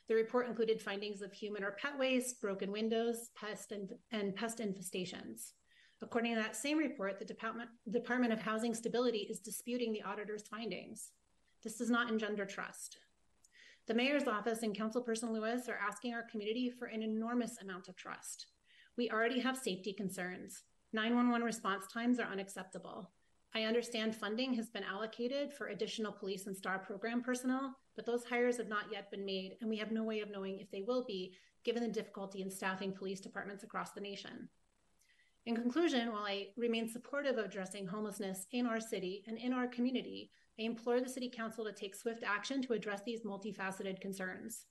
The 0.09 0.14
report 0.14 0.49
included 0.49 0.82
findings 0.82 1.22
of 1.22 1.32
human 1.32 1.62
or 1.62 1.76
pet 1.80 1.99
waste, 1.99 2.41
broken 2.41 2.72
windows, 2.72 3.30
pest 3.34 3.72
and, 3.72 3.93
and 4.11 4.34
pest 4.34 4.59
infestations. 4.59 5.53
According 6.03 6.34
to 6.34 6.41
that 6.41 6.57
same 6.57 6.78
report, 6.78 7.18
the 7.18 7.24
Department, 7.24 7.70
Department 7.91 8.32
of 8.32 8.41
Housing 8.41 8.74
Stability 8.74 9.26
is 9.30 9.38
disputing 9.38 9.93
the 9.93 10.03
auditor's 10.03 10.49
findings. 10.49 11.12
This 11.62 11.76
does 11.76 11.91
not 11.91 12.11
engender 12.11 12.45
trust. 12.45 12.99
The 13.86 13.95
mayor's 13.95 14.26
office 14.26 14.62
and 14.62 14.76
councilperson 14.76 15.30
Lewis 15.30 15.68
are 15.68 15.78
asking 15.80 16.14
our 16.14 16.24
community 16.30 16.70
for 16.70 16.86
an 16.86 17.03
enormous 17.03 17.59
amount 17.61 17.88
of 17.88 17.97
trust. 17.97 18.47
We 18.97 19.11
already 19.11 19.41
have 19.41 19.57
safety 19.57 19.93
concerns. 19.93 20.62
911 20.93 21.45
response 21.45 21.86
times 21.86 22.18
are 22.18 22.30
unacceptable. 22.30 23.11
I 23.55 23.62
understand 23.62 24.14
funding 24.14 24.55
has 24.55 24.70
been 24.70 24.84
allocated 24.84 25.53
for 25.53 25.68
additional 25.68 26.12
police 26.12 26.47
and 26.47 26.57
STAR 26.57 26.78
program 26.78 27.20
personnel, 27.22 27.76
but 27.97 28.07
those 28.07 28.24
hires 28.24 28.57
have 28.59 28.68
not 28.68 28.86
yet 28.93 29.11
been 29.11 29.24
made, 29.24 29.57
and 29.61 29.68
we 29.68 29.76
have 29.78 29.91
no 29.91 30.05
way 30.05 30.20
of 30.20 30.30
knowing 30.30 30.59
if 30.59 30.70
they 30.70 30.82
will 30.82 31.05
be, 31.05 31.34
given 31.64 31.82
the 31.82 31.88
difficulty 31.88 32.43
in 32.43 32.51
staffing 32.51 32.93
police 32.93 33.20
departments 33.20 33.64
across 33.64 33.91
the 33.91 34.01
nation. 34.01 34.49
In 35.47 35.57
conclusion, 35.57 36.12
while 36.12 36.24
I 36.24 36.49
remain 36.57 36.88
supportive 36.88 37.38
of 37.38 37.47
addressing 37.47 37.86
homelessness 37.86 38.47
in 38.53 38.66
our 38.66 38.80
city 38.80 39.24
and 39.26 39.38
in 39.38 39.53
our 39.53 39.66
community, 39.66 40.30
I 40.59 40.62
implore 40.62 41.01
the 41.01 41.09
City 41.09 41.30
Council 41.34 41.64
to 41.64 41.72
take 41.72 41.95
swift 41.95 42.22
action 42.22 42.62
to 42.62 42.74
address 42.74 43.03
these 43.05 43.22
multifaceted 43.22 44.01
concerns. 44.01 44.66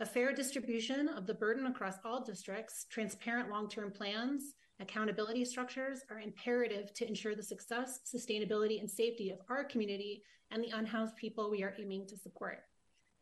A 0.00 0.06
fair 0.06 0.32
distribution 0.32 1.08
of 1.08 1.26
the 1.26 1.34
burden 1.34 1.66
across 1.66 1.96
all 2.04 2.24
districts, 2.24 2.86
transparent 2.90 3.50
long 3.50 3.68
term 3.68 3.92
plans, 3.92 4.54
Accountability 4.80 5.44
structures 5.44 6.02
are 6.10 6.20
imperative 6.20 6.92
to 6.94 7.06
ensure 7.06 7.34
the 7.34 7.42
success, 7.42 8.00
sustainability, 8.04 8.80
and 8.80 8.90
safety 8.90 9.30
of 9.30 9.38
our 9.48 9.64
community 9.64 10.22
and 10.50 10.62
the 10.62 10.70
unhoused 10.70 11.16
people 11.16 11.50
we 11.50 11.62
are 11.62 11.74
aiming 11.78 12.06
to 12.08 12.16
support. 12.16 12.64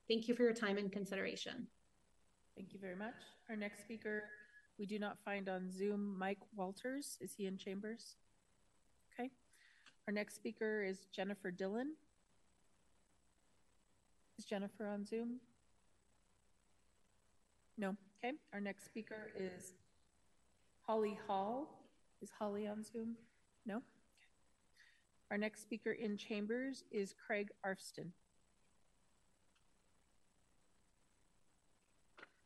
Thank 0.08 0.28
you 0.28 0.34
for 0.34 0.42
your 0.42 0.54
time 0.54 0.78
and 0.78 0.90
consideration. 0.90 1.66
Thank 2.56 2.72
you 2.72 2.80
very 2.80 2.96
much. 2.96 3.14
Our 3.50 3.56
next 3.56 3.80
speaker, 3.80 4.24
we 4.78 4.86
do 4.86 4.98
not 4.98 5.18
find 5.24 5.48
on 5.48 5.70
Zoom 5.70 6.18
Mike 6.18 6.40
Walters. 6.56 7.18
Is 7.20 7.34
he 7.34 7.46
in 7.46 7.58
chambers? 7.58 8.16
Okay. 9.12 9.30
Our 10.08 10.12
next 10.12 10.34
speaker 10.34 10.82
is 10.82 11.06
Jennifer 11.14 11.50
Dillon. 11.50 11.94
Is 14.38 14.44
Jennifer 14.46 14.86
on 14.86 15.04
Zoom? 15.04 15.38
No. 17.76 17.94
Okay. 18.18 18.34
Our 18.52 18.60
next 18.60 18.86
speaker 18.86 19.30
is 19.36 19.74
Holly 20.86 21.18
Hall. 21.26 21.68
Is 22.20 22.30
Holly 22.38 22.66
on 22.66 22.84
Zoom? 22.84 23.16
No? 23.66 23.76
Okay. 23.76 23.84
Our 25.30 25.38
next 25.38 25.62
speaker 25.62 25.92
in 25.92 26.16
chambers 26.16 26.84
is 26.90 27.14
Craig 27.26 27.48
Arfston. 27.66 28.10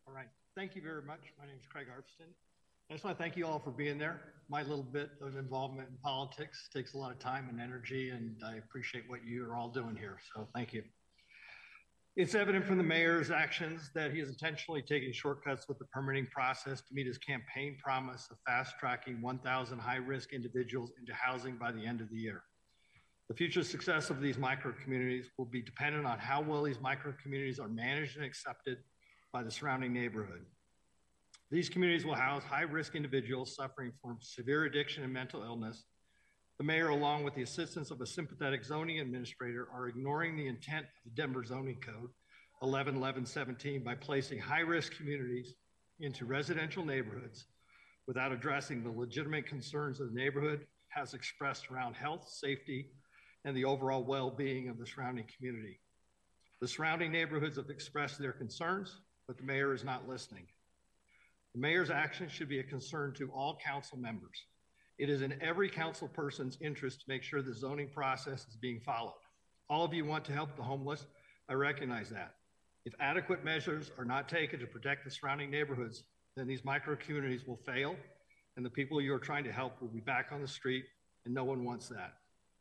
All 0.06 0.14
right. 0.14 0.28
Thank 0.54 0.76
you 0.76 0.82
very 0.82 1.02
much. 1.02 1.20
My 1.38 1.46
name 1.46 1.56
is 1.60 1.66
Craig 1.70 1.86
Arfston. 1.88 2.28
I 2.88 2.94
just 2.94 3.04
want 3.04 3.18
to 3.18 3.22
thank 3.22 3.36
you 3.36 3.46
all 3.46 3.58
for 3.58 3.72
being 3.72 3.98
there. 3.98 4.20
My 4.48 4.62
little 4.62 4.84
bit 4.84 5.10
of 5.20 5.36
involvement 5.36 5.88
in 5.88 5.96
politics 6.02 6.68
takes 6.72 6.94
a 6.94 6.98
lot 6.98 7.10
of 7.10 7.18
time 7.18 7.48
and 7.50 7.60
energy, 7.60 8.10
and 8.10 8.36
I 8.46 8.56
appreciate 8.56 9.04
what 9.08 9.24
you 9.24 9.44
are 9.44 9.56
all 9.56 9.68
doing 9.68 9.96
here. 9.96 10.18
So 10.34 10.46
thank 10.54 10.72
you. 10.72 10.84
It's 12.16 12.34
evident 12.34 12.64
from 12.64 12.78
the 12.78 12.82
mayor's 12.82 13.30
actions 13.30 13.90
that 13.94 14.10
he 14.10 14.20
is 14.20 14.30
intentionally 14.30 14.80
taking 14.80 15.12
shortcuts 15.12 15.68
with 15.68 15.78
the 15.78 15.84
permitting 15.84 16.26
process 16.28 16.80
to 16.80 16.94
meet 16.94 17.06
his 17.06 17.18
campaign 17.18 17.76
promise 17.78 18.28
of 18.30 18.38
fast 18.46 18.76
tracking 18.80 19.20
1,000 19.20 19.78
high 19.78 19.96
risk 19.96 20.32
individuals 20.32 20.92
into 20.98 21.12
housing 21.12 21.56
by 21.58 21.70
the 21.72 21.84
end 21.84 22.00
of 22.00 22.08
the 22.08 22.16
year. 22.16 22.42
The 23.28 23.34
future 23.34 23.62
success 23.62 24.08
of 24.08 24.22
these 24.22 24.38
micro 24.38 24.72
communities 24.82 25.26
will 25.36 25.44
be 25.44 25.60
dependent 25.60 26.06
on 26.06 26.18
how 26.18 26.40
well 26.40 26.62
these 26.62 26.80
micro 26.80 27.12
communities 27.22 27.58
are 27.58 27.68
managed 27.68 28.16
and 28.16 28.24
accepted 28.24 28.78
by 29.30 29.42
the 29.42 29.50
surrounding 29.50 29.92
neighborhood. 29.92 30.46
These 31.50 31.68
communities 31.68 32.06
will 32.06 32.14
house 32.14 32.44
high 32.44 32.62
risk 32.62 32.94
individuals 32.94 33.54
suffering 33.54 33.92
from 34.00 34.16
severe 34.22 34.64
addiction 34.64 35.04
and 35.04 35.12
mental 35.12 35.42
illness 35.42 35.84
the 36.58 36.64
mayor, 36.64 36.88
along 36.88 37.22
with 37.22 37.34
the 37.34 37.42
assistance 37.42 37.90
of 37.90 38.00
a 38.00 38.06
sympathetic 38.06 38.64
zoning 38.64 39.00
administrator, 39.00 39.68
are 39.74 39.88
ignoring 39.88 40.36
the 40.36 40.46
intent 40.46 40.86
of 40.86 41.04
the 41.04 41.10
Denver 41.10 41.44
zoning 41.44 41.80
code 41.80 42.10
111117 42.60 43.84
by 43.84 43.94
placing 43.94 44.38
high 44.38 44.60
risk 44.60 44.96
communities 44.96 45.54
into 46.00 46.24
residential 46.24 46.84
neighborhoods 46.84 47.46
without 48.06 48.32
addressing 48.32 48.82
the 48.82 48.90
legitimate 48.90 49.46
concerns 49.46 50.00
of 50.00 50.08
the 50.08 50.18
neighborhood 50.18 50.66
has 50.88 51.12
expressed 51.12 51.70
around 51.70 51.94
health, 51.94 52.26
safety, 52.26 52.86
and 53.44 53.54
the 53.54 53.64
overall 53.64 54.02
well 54.02 54.30
being 54.30 54.68
of 54.68 54.78
the 54.78 54.86
surrounding 54.86 55.26
community. 55.36 55.78
The 56.60 56.68
surrounding 56.68 57.12
neighborhoods 57.12 57.56
have 57.58 57.68
expressed 57.68 58.18
their 58.18 58.32
concerns, 58.32 59.00
but 59.26 59.36
the 59.36 59.44
mayor 59.44 59.74
is 59.74 59.84
not 59.84 60.08
listening. 60.08 60.46
The 61.54 61.60
mayor's 61.60 61.90
actions 61.90 62.32
should 62.32 62.48
be 62.48 62.60
a 62.60 62.64
concern 62.64 63.12
to 63.18 63.30
all 63.30 63.58
council 63.62 63.98
members. 63.98 64.46
It 64.98 65.10
is 65.10 65.22
in 65.22 65.40
every 65.42 65.68
council 65.68 66.08
person's 66.08 66.56
interest 66.60 67.00
to 67.00 67.04
make 67.08 67.22
sure 67.22 67.42
the 67.42 67.54
zoning 67.54 67.88
process 67.88 68.46
is 68.48 68.56
being 68.56 68.80
followed. 68.80 69.14
All 69.68 69.84
of 69.84 69.92
you 69.92 70.04
want 70.04 70.24
to 70.26 70.32
help 70.32 70.56
the 70.56 70.62
homeless. 70.62 71.06
I 71.48 71.54
recognize 71.54 72.10
that. 72.10 72.34
If 72.84 72.94
adequate 73.00 73.44
measures 73.44 73.90
are 73.98 74.04
not 74.04 74.28
taken 74.28 74.60
to 74.60 74.66
protect 74.66 75.04
the 75.04 75.10
surrounding 75.10 75.50
neighborhoods, 75.50 76.04
then 76.36 76.46
these 76.46 76.64
micro 76.64 76.96
communities 76.96 77.46
will 77.46 77.60
fail 77.66 77.96
and 78.56 78.64
the 78.64 78.70
people 78.70 79.00
you 79.00 79.12
are 79.12 79.18
trying 79.18 79.44
to 79.44 79.52
help 79.52 79.80
will 79.80 79.88
be 79.88 80.00
back 80.00 80.30
on 80.32 80.40
the 80.40 80.48
street, 80.48 80.84
and 81.24 81.34
no 81.34 81.44
one 81.44 81.64
wants 81.64 81.88
that. 81.88 82.14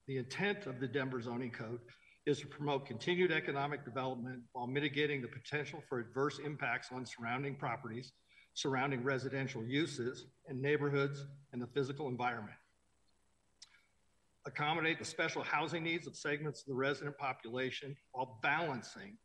The 0.07 0.17
intent 0.17 0.65
of 0.67 0.79
the 0.79 0.87
Denver 0.87 1.21
zoning 1.21 1.51
code 1.51 1.79
is 2.25 2.39
to 2.39 2.47
promote 2.47 2.85
continued 2.85 3.31
economic 3.31 3.85
development 3.85 4.41
while 4.53 4.67
mitigating 4.67 5.21
the 5.21 5.27
potential 5.27 5.81
for 5.87 5.99
adverse 5.99 6.39
impacts 6.39 6.89
on 6.91 7.05
surrounding 7.05 7.55
properties 7.55 8.11
surrounding 8.55 9.03
residential 9.03 9.63
uses 9.63 10.25
and 10.47 10.61
neighborhoods 10.61 11.25
and 11.53 11.61
the 11.61 11.67
physical 11.67 12.07
environment. 12.07 12.57
Accommodate 14.47 14.97
the 14.97 15.05
special 15.05 15.43
housing 15.43 15.83
needs 15.83 16.07
of 16.07 16.15
segments 16.15 16.61
of 16.61 16.67
the 16.67 16.73
resident 16.73 17.17
population 17.17 17.95
while 18.13 18.39
balancing 18.41 19.17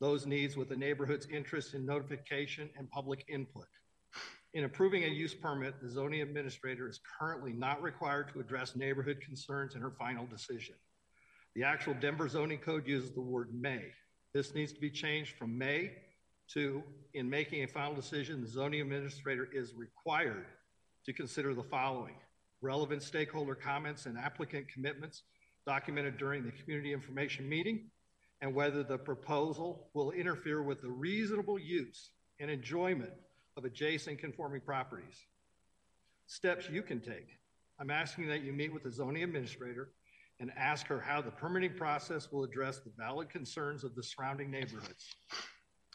those 0.00 0.26
needs 0.26 0.56
with 0.56 0.68
the 0.68 0.76
neighborhood's 0.76 1.26
interest 1.26 1.74
in 1.74 1.86
notification 1.86 2.68
and 2.76 2.90
public 2.90 3.24
input. 3.28 3.66
In 4.52 4.64
approving 4.64 5.04
a 5.04 5.08
use 5.08 5.34
permit, 5.34 5.80
the 5.80 5.88
zoning 5.88 6.20
administrator 6.20 6.88
is 6.88 7.00
currently 7.18 7.52
not 7.52 7.82
required 7.82 8.32
to 8.32 8.40
address 8.40 8.76
neighborhood 8.76 9.20
concerns 9.24 9.74
in 9.74 9.80
her 9.80 9.92
final 9.92 10.26
decision. 10.26 10.74
The 11.54 11.62
actual 11.62 11.94
Denver 11.94 12.28
zoning 12.28 12.58
code 12.58 12.86
uses 12.86 13.12
the 13.12 13.20
word 13.20 13.48
may. 13.54 13.82
This 14.34 14.54
needs 14.54 14.72
to 14.72 14.80
be 14.80 14.90
changed 14.90 15.36
from 15.38 15.56
may 15.56 15.92
to, 16.52 16.82
in 17.14 17.28
making 17.28 17.62
a 17.62 17.68
final 17.68 17.94
decision, 17.94 18.40
the 18.40 18.48
zoning 18.48 18.80
administrator 18.80 19.48
is 19.52 19.74
required 19.74 20.46
to 21.06 21.12
consider 21.12 21.54
the 21.54 21.62
following 21.62 22.14
relevant 22.60 23.02
stakeholder 23.02 23.54
comments 23.54 24.06
and 24.06 24.16
applicant 24.16 24.66
commitments 24.72 25.22
documented 25.66 26.16
during 26.18 26.44
the 26.44 26.52
community 26.52 26.92
information 26.92 27.48
meeting, 27.48 27.90
and 28.40 28.54
whether 28.54 28.82
the 28.82 28.98
proposal 28.98 29.88
will 29.94 30.10
interfere 30.10 30.62
with 30.62 30.80
the 30.82 30.90
reasonable 30.90 31.58
use 31.58 32.10
and 32.40 32.50
enjoyment 32.50 33.12
of 33.56 33.64
adjacent 33.64 34.18
conforming 34.18 34.60
properties. 34.60 35.24
Steps 36.26 36.68
you 36.68 36.82
can 36.82 37.00
take. 37.00 37.28
I'm 37.78 37.90
asking 37.90 38.28
that 38.28 38.42
you 38.42 38.52
meet 38.52 38.72
with 38.72 38.82
the 38.82 38.90
zoning 38.90 39.22
administrator 39.22 39.90
and 40.40 40.50
ask 40.56 40.86
her 40.86 41.00
how 41.00 41.22
the 41.22 41.30
permitting 41.30 41.74
process 41.74 42.30
will 42.32 42.44
address 42.44 42.78
the 42.78 42.90
valid 42.98 43.30
concerns 43.30 43.84
of 43.84 43.94
the 43.94 44.02
surrounding 44.02 44.50
neighborhoods. 44.50 45.14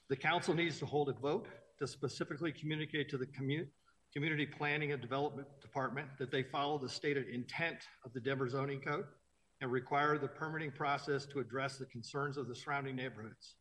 The 0.10 0.16
council 0.16 0.56
needs 0.56 0.80
to 0.80 0.88
hold 0.88 1.10
a 1.10 1.14
vote 1.14 1.48
to 1.78 1.88
specifically 1.88 2.52
communicate 2.52 3.10
to 3.10 3.18
the 3.18 3.28
commu- 3.28 3.68
Community 4.12 4.48
Planning 4.48 4.92
and 4.92 5.00
Development 5.00 5.48
Department 5.62 6.08
that 6.18 6.32
they 6.32 6.42
follow 6.42 6.80
the 6.80 6.90
stated 6.90 7.28
intent 7.28 7.78
of 8.04 8.12
the 8.14 8.20
Denver 8.20 8.50
zoning 8.50 8.82
code 8.82 9.06
and 9.62 9.72
require 9.72 10.18
the 10.18 10.28
permitting 10.28 10.72
process 10.72 11.28
to 11.28 11.40
address 11.40 11.78
the 11.78 11.86
concerns 11.86 12.38
of 12.38 12.48
the 12.48 12.56
surrounding 12.56 12.96
neighborhoods. 12.96 13.56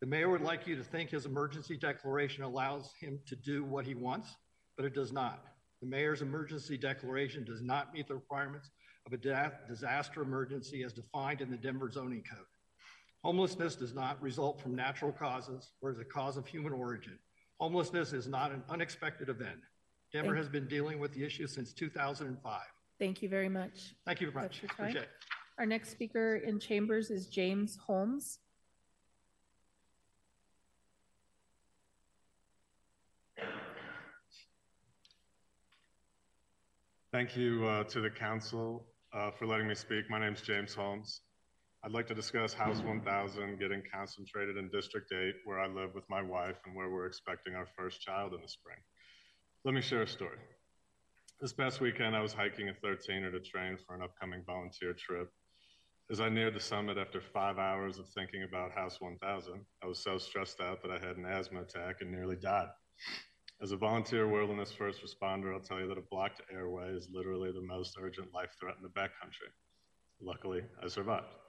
The 0.00 0.06
mayor 0.06 0.30
would 0.30 0.40
like 0.40 0.68
you 0.68 0.76
to 0.76 0.84
think 0.84 1.10
his 1.10 1.26
emergency 1.26 1.76
declaration 1.76 2.44
allows 2.44 2.92
him 3.00 3.18
to 3.26 3.34
do 3.34 3.64
what 3.64 3.84
he 3.84 3.94
wants, 3.94 4.36
but 4.76 4.86
it 4.86 4.94
does 4.94 5.12
not. 5.12 5.42
The 5.80 5.88
mayor's 5.88 6.22
emergency 6.22 6.78
declaration 6.78 7.44
does 7.44 7.60
not 7.60 7.92
meet 7.92 8.06
the 8.06 8.14
requirements 8.14 8.70
of 9.04 9.12
a 9.12 9.50
disaster 9.68 10.22
emergency 10.22 10.84
as 10.84 10.92
defined 10.92 11.40
in 11.40 11.50
the 11.50 11.56
Denver 11.56 11.90
zoning 11.90 12.22
code. 12.22 12.46
Homelessness 13.24 13.76
does 13.76 13.94
not 13.94 14.20
result 14.20 14.60
from 14.60 14.74
natural 14.74 15.12
causes 15.12 15.72
or 15.80 15.90
is 15.90 15.98
a 16.00 16.04
cause 16.04 16.36
of 16.36 16.46
human 16.46 16.72
origin. 16.72 17.18
Homelessness 17.60 18.12
is 18.12 18.26
not 18.26 18.50
an 18.50 18.64
unexpected 18.68 19.28
event. 19.28 19.60
Denver 20.12 20.30
Thank- 20.30 20.38
has 20.38 20.48
been 20.48 20.66
dealing 20.66 20.98
with 20.98 21.12
the 21.14 21.24
issue 21.24 21.46
since 21.46 21.72
2005. 21.72 22.60
Thank 22.98 23.22
you 23.22 23.28
very 23.28 23.48
much. 23.48 23.94
Thank 24.04 24.20
you 24.20 24.30
very 24.30 24.44
much. 24.44 24.64
Appreciate 24.64 25.02
it. 25.02 25.08
Our 25.58 25.66
next 25.66 25.90
speaker 25.90 26.36
in 26.36 26.58
chambers 26.58 27.10
is 27.10 27.28
James 27.28 27.76
Holmes. 27.76 28.40
Thank 37.12 37.36
you 37.36 37.66
uh, 37.66 37.84
to 37.84 38.00
the 38.00 38.10
council 38.10 38.86
uh, 39.12 39.30
for 39.30 39.46
letting 39.46 39.68
me 39.68 39.74
speak. 39.74 40.08
My 40.08 40.18
name 40.18 40.32
is 40.32 40.40
James 40.40 40.74
Holmes. 40.74 41.20
I'd 41.84 41.90
like 41.90 42.06
to 42.06 42.14
discuss 42.14 42.52
House 42.52 42.78
1000 42.82 43.58
getting 43.58 43.82
concentrated 43.92 44.56
in 44.56 44.70
District 44.70 45.10
8, 45.10 45.34
where 45.44 45.58
I 45.58 45.66
live 45.66 45.96
with 45.96 46.04
my 46.08 46.22
wife 46.22 46.54
and 46.64 46.76
where 46.76 46.88
we're 46.88 47.06
expecting 47.06 47.56
our 47.56 47.66
first 47.76 48.00
child 48.00 48.34
in 48.34 48.40
the 48.40 48.46
spring. 48.46 48.76
Let 49.64 49.74
me 49.74 49.80
share 49.80 50.02
a 50.02 50.06
story. 50.06 50.38
This 51.40 51.52
past 51.52 51.80
weekend, 51.80 52.14
I 52.14 52.20
was 52.20 52.32
hiking 52.32 52.68
a 52.68 52.86
13er 52.86 53.32
to 53.32 53.40
train 53.40 53.76
for 53.84 53.96
an 53.96 54.02
upcoming 54.02 54.44
volunteer 54.46 54.94
trip. 54.94 55.28
As 56.08 56.20
I 56.20 56.28
neared 56.28 56.54
the 56.54 56.60
summit 56.60 56.98
after 56.98 57.20
five 57.20 57.58
hours 57.58 57.98
of 57.98 58.08
thinking 58.10 58.44
about 58.44 58.70
House 58.70 59.00
1000, 59.00 59.66
I 59.82 59.86
was 59.88 59.98
so 59.98 60.18
stressed 60.18 60.60
out 60.60 60.82
that 60.82 60.92
I 60.92 61.04
had 61.04 61.16
an 61.16 61.26
asthma 61.26 61.62
attack 61.62 61.96
and 62.00 62.12
nearly 62.12 62.36
died. 62.36 62.68
As 63.60 63.72
a 63.72 63.76
volunteer 63.76 64.28
wilderness 64.28 64.70
first 64.70 65.00
responder, 65.02 65.52
I'll 65.52 65.58
tell 65.58 65.80
you 65.80 65.88
that 65.88 65.98
a 65.98 66.08
blocked 66.12 66.42
airway 66.52 66.90
is 66.90 67.08
literally 67.12 67.50
the 67.50 67.66
most 67.66 67.96
urgent 68.00 68.32
life 68.32 68.50
threat 68.60 68.76
in 68.76 68.84
the 68.84 69.00
backcountry. 69.00 69.50
Luckily, 70.20 70.60
I 70.80 70.86
survived. 70.86 71.41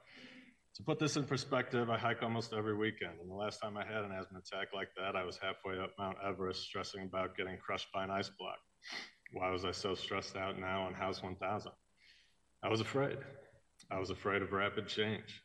To 0.75 0.83
put 0.83 0.97
this 0.97 1.17
in 1.17 1.25
perspective, 1.25 1.91
I 1.91 1.99
hike 1.99 2.23
almost 2.23 2.51
every 2.51 2.75
weekend, 2.75 3.19
and 3.21 3.29
the 3.29 3.35
last 3.35 3.59
time 3.61 3.77
I 3.77 3.85
had 3.85 4.03
an 4.03 4.11
asthma 4.11 4.39
attack 4.39 4.69
like 4.73 4.89
that, 4.97 5.15
I 5.15 5.23
was 5.23 5.37
halfway 5.37 5.77
up 5.79 5.91
Mount 5.99 6.17
Everest 6.25 6.63
stressing 6.63 7.03
about 7.03 7.37
getting 7.37 7.57
crushed 7.57 7.89
by 7.93 8.03
an 8.03 8.09
ice 8.09 8.29
block. 8.29 8.57
Why 9.33 9.51
was 9.51 9.65
I 9.65 9.71
so 9.71 9.93
stressed 9.93 10.35
out 10.35 10.59
now 10.59 10.81
on 10.81 10.95
House 10.95 11.21
1000? 11.21 11.71
I 12.63 12.69
was 12.69 12.81
afraid. 12.81 13.19
I 13.91 13.99
was 13.99 14.09
afraid 14.09 14.41
of 14.41 14.51
rapid 14.51 14.87
change. 14.87 15.43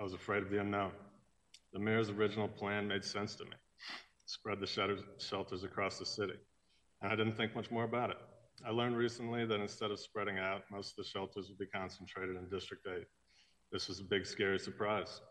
I 0.00 0.04
was 0.04 0.14
afraid 0.14 0.42
of 0.42 0.48
the 0.48 0.60
unknown. 0.60 0.92
The 1.74 1.78
mayor's 1.78 2.08
original 2.08 2.48
plan 2.48 2.88
made 2.88 3.04
sense 3.04 3.34
to 3.36 3.44
me 3.44 3.56
spread 4.24 4.58
the 4.58 4.66
shelters 5.18 5.64
across 5.64 5.98
the 5.98 6.06
city. 6.06 6.38
And 7.02 7.12
I 7.12 7.16
didn't 7.16 7.36
think 7.36 7.54
much 7.54 7.70
more 7.70 7.84
about 7.84 8.08
it. 8.08 8.16
I 8.66 8.70
learned 8.70 8.96
recently 8.96 9.44
that 9.44 9.60
instead 9.60 9.90
of 9.90 10.00
spreading 10.00 10.38
out, 10.38 10.62
most 10.70 10.92
of 10.92 11.04
the 11.04 11.10
shelters 11.10 11.48
would 11.48 11.58
be 11.58 11.66
concentrated 11.66 12.36
in 12.36 12.48
District 12.48 12.86
8. 12.86 13.04
This 13.72 13.88
was 13.88 14.00
a 14.00 14.04
big, 14.04 14.26
scary 14.26 14.58
surprise. 14.58 15.22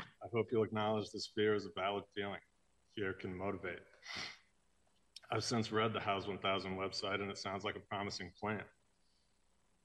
I 0.00 0.26
hope 0.32 0.48
you'll 0.50 0.64
acknowledge 0.64 1.10
this 1.12 1.30
fear 1.32 1.54
is 1.54 1.64
a 1.64 1.80
valid 1.80 2.02
feeling. 2.16 2.40
Fear 2.96 3.12
can 3.12 3.32
motivate. 3.32 3.78
I've 5.30 5.44
since 5.44 5.70
read 5.70 5.92
the 5.92 6.00
House 6.00 6.26
1000 6.26 6.76
website, 6.76 7.20
and 7.20 7.30
it 7.30 7.38
sounds 7.38 7.62
like 7.62 7.76
a 7.76 7.80
promising 7.80 8.32
plan. 8.40 8.64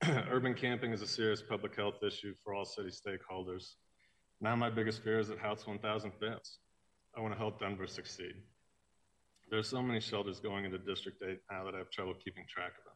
Urban 0.31 0.55
camping 0.55 0.93
is 0.93 1.03
a 1.03 1.07
serious 1.07 1.43
public 1.47 1.75
health 1.75 2.01
issue 2.01 2.33
for 2.43 2.55
all 2.55 2.65
city 2.65 2.89
stakeholders. 2.89 3.75
Now, 4.41 4.55
my 4.55 4.71
biggest 4.71 5.03
fear 5.03 5.19
is 5.19 5.27
that 5.27 5.37
House 5.37 5.67
1000 5.67 6.11
fails. 6.19 6.57
I 7.15 7.21
want 7.21 7.35
to 7.35 7.37
help 7.37 7.59
Denver 7.59 7.85
succeed. 7.85 8.33
There 9.51 9.59
are 9.59 9.63
so 9.63 9.83
many 9.83 9.99
shelters 9.99 10.39
going 10.39 10.65
into 10.65 10.79
District 10.79 11.21
8 11.21 11.37
now 11.51 11.65
that 11.65 11.75
I 11.75 11.77
have 11.77 11.91
trouble 11.91 12.15
keeping 12.15 12.45
track 12.49 12.71
of 12.79 12.83
them. 12.83 12.95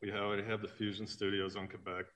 We 0.00 0.10
already 0.10 0.44
have 0.44 0.62
the 0.62 0.68
Fusion 0.68 1.06
Studios 1.06 1.54
on 1.54 1.68
Quebec. 1.68 2.06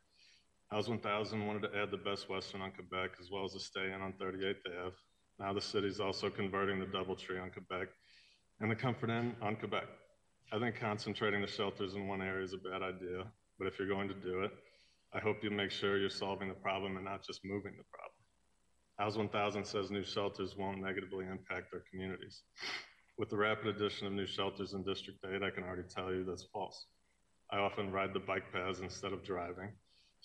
House 0.74 0.88
1000 0.88 1.46
wanted 1.46 1.62
to 1.62 1.78
add 1.80 1.92
the 1.92 1.96
Best 1.96 2.28
Western 2.28 2.60
on 2.60 2.72
Quebec 2.72 3.12
as 3.20 3.30
well 3.30 3.44
as 3.44 3.54
a 3.54 3.60
stay 3.60 3.92
in 3.92 4.00
on 4.02 4.12
38th 4.14 4.56
Ave. 4.66 4.96
Now 5.38 5.52
the 5.52 5.60
city's 5.60 6.00
also 6.00 6.28
converting 6.28 6.80
the 6.80 6.86
Doubletree 6.86 7.40
on 7.40 7.52
Quebec 7.52 7.86
and 8.58 8.68
the 8.68 8.74
Comfort 8.74 9.08
Inn 9.08 9.36
on 9.40 9.54
Quebec. 9.54 9.84
I 10.52 10.58
think 10.58 10.74
concentrating 10.80 11.42
the 11.42 11.46
shelters 11.46 11.94
in 11.94 12.08
one 12.08 12.20
area 12.20 12.42
is 12.42 12.54
a 12.54 12.56
bad 12.56 12.82
idea, 12.82 13.22
but 13.56 13.68
if 13.68 13.78
you're 13.78 13.86
going 13.86 14.08
to 14.08 14.14
do 14.14 14.40
it, 14.40 14.50
I 15.12 15.20
hope 15.20 15.44
you 15.44 15.50
make 15.52 15.70
sure 15.70 15.96
you're 15.96 16.10
solving 16.10 16.48
the 16.48 16.54
problem 16.54 16.96
and 16.96 17.04
not 17.04 17.24
just 17.24 17.44
moving 17.44 17.74
the 17.78 17.84
problem. 17.92 18.24
House 18.98 19.16
1000 19.16 19.64
says 19.64 19.92
new 19.92 20.02
shelters 20.02 20.56
won't 20.56 20.82
negatively 20.82 21.26
impact 21.26 21.70
their 21.70 21.84
communities. 21.88 22.42
With 23.16 23.30
the 23.30 23.36
rapid 23.36 23.68
addition 23.68 24.08
of 24.08 24.12
new 24.12 24.26
shelters 24.26 24.72
in 24.72 24.82
District 24.82 25.20
8, 25.24 25.40
I 25.40 25.50
can 25.50 25.62
already 25.62 25.84
tell 25.88 26.12
you 26.12 26.24
that's 26.24 26.48
false. 26.52 26.86
I 27.52 27.58
often 27.58 27.92
ride 27.92 28.12
the 28.12 28.18
bike 28.18 28.52
paths 28.52 28.80
instead 28.80 29.12
of 29.12 29.22
driving, 29.22 29.70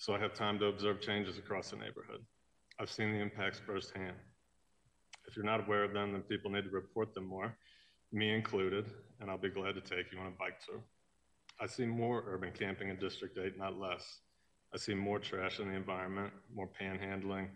so 0.00 0.14
I 0.14 0.18
have 0.18 0.32
time 0.32 0.58
to 0.60 0.64
observe 0.64 1.02
changes 1.02 1.36
across 1.36 1.68
the 1.68 1.76
neighborhood. 1.76 2.24
I've 2.78 2.90
seen 2.90 3.12
the 3.12 3.18
impacts 3.18 3.58
firsthand. 3.58 4.16
If 5.28 5.36
you're 5.36 5.44
not 5.44 5.66
aware 5.66 5.84
of 5.84 5.92
them, 5.92 6.12
then 6.12 6.22
people 6.22 6.50
need 6.50 6.64
to 6.64 6.70
report 6.70 7.12
them 7.12 7.26
more, 7.26 7.54
me 8.10 8.34
included, 8.34 8.86
and 9.20 9.30
I'll 9.30 9.36
be 9.36 9.50
glad 9.50 9.74
to 9.74 9.82
take 9.82 10.10
you 10.10 10.18
on 10.18 10.28
a 10.28 10.30
bike 10.30 10.58
tour. 10.66 10.80
I 11.60 11.66
see 11.66 11.84
more 11.84 12.24
urban 12.26 12.50
camping 12.50 12.88
in 12.88 12.96
District 12.96 13.36
8, 13.36 13.58
not 13.58 13.78
less. 13.78 14.20
I 14.72 14.78
see 14.78 14.94
more 14.94 15.18
trash 15.18 15.60
in 15.60 15.68
the 15.68 15.76
environment, 15.76 16.32
more 16.54 16.70
panhandling, 16.80 17.48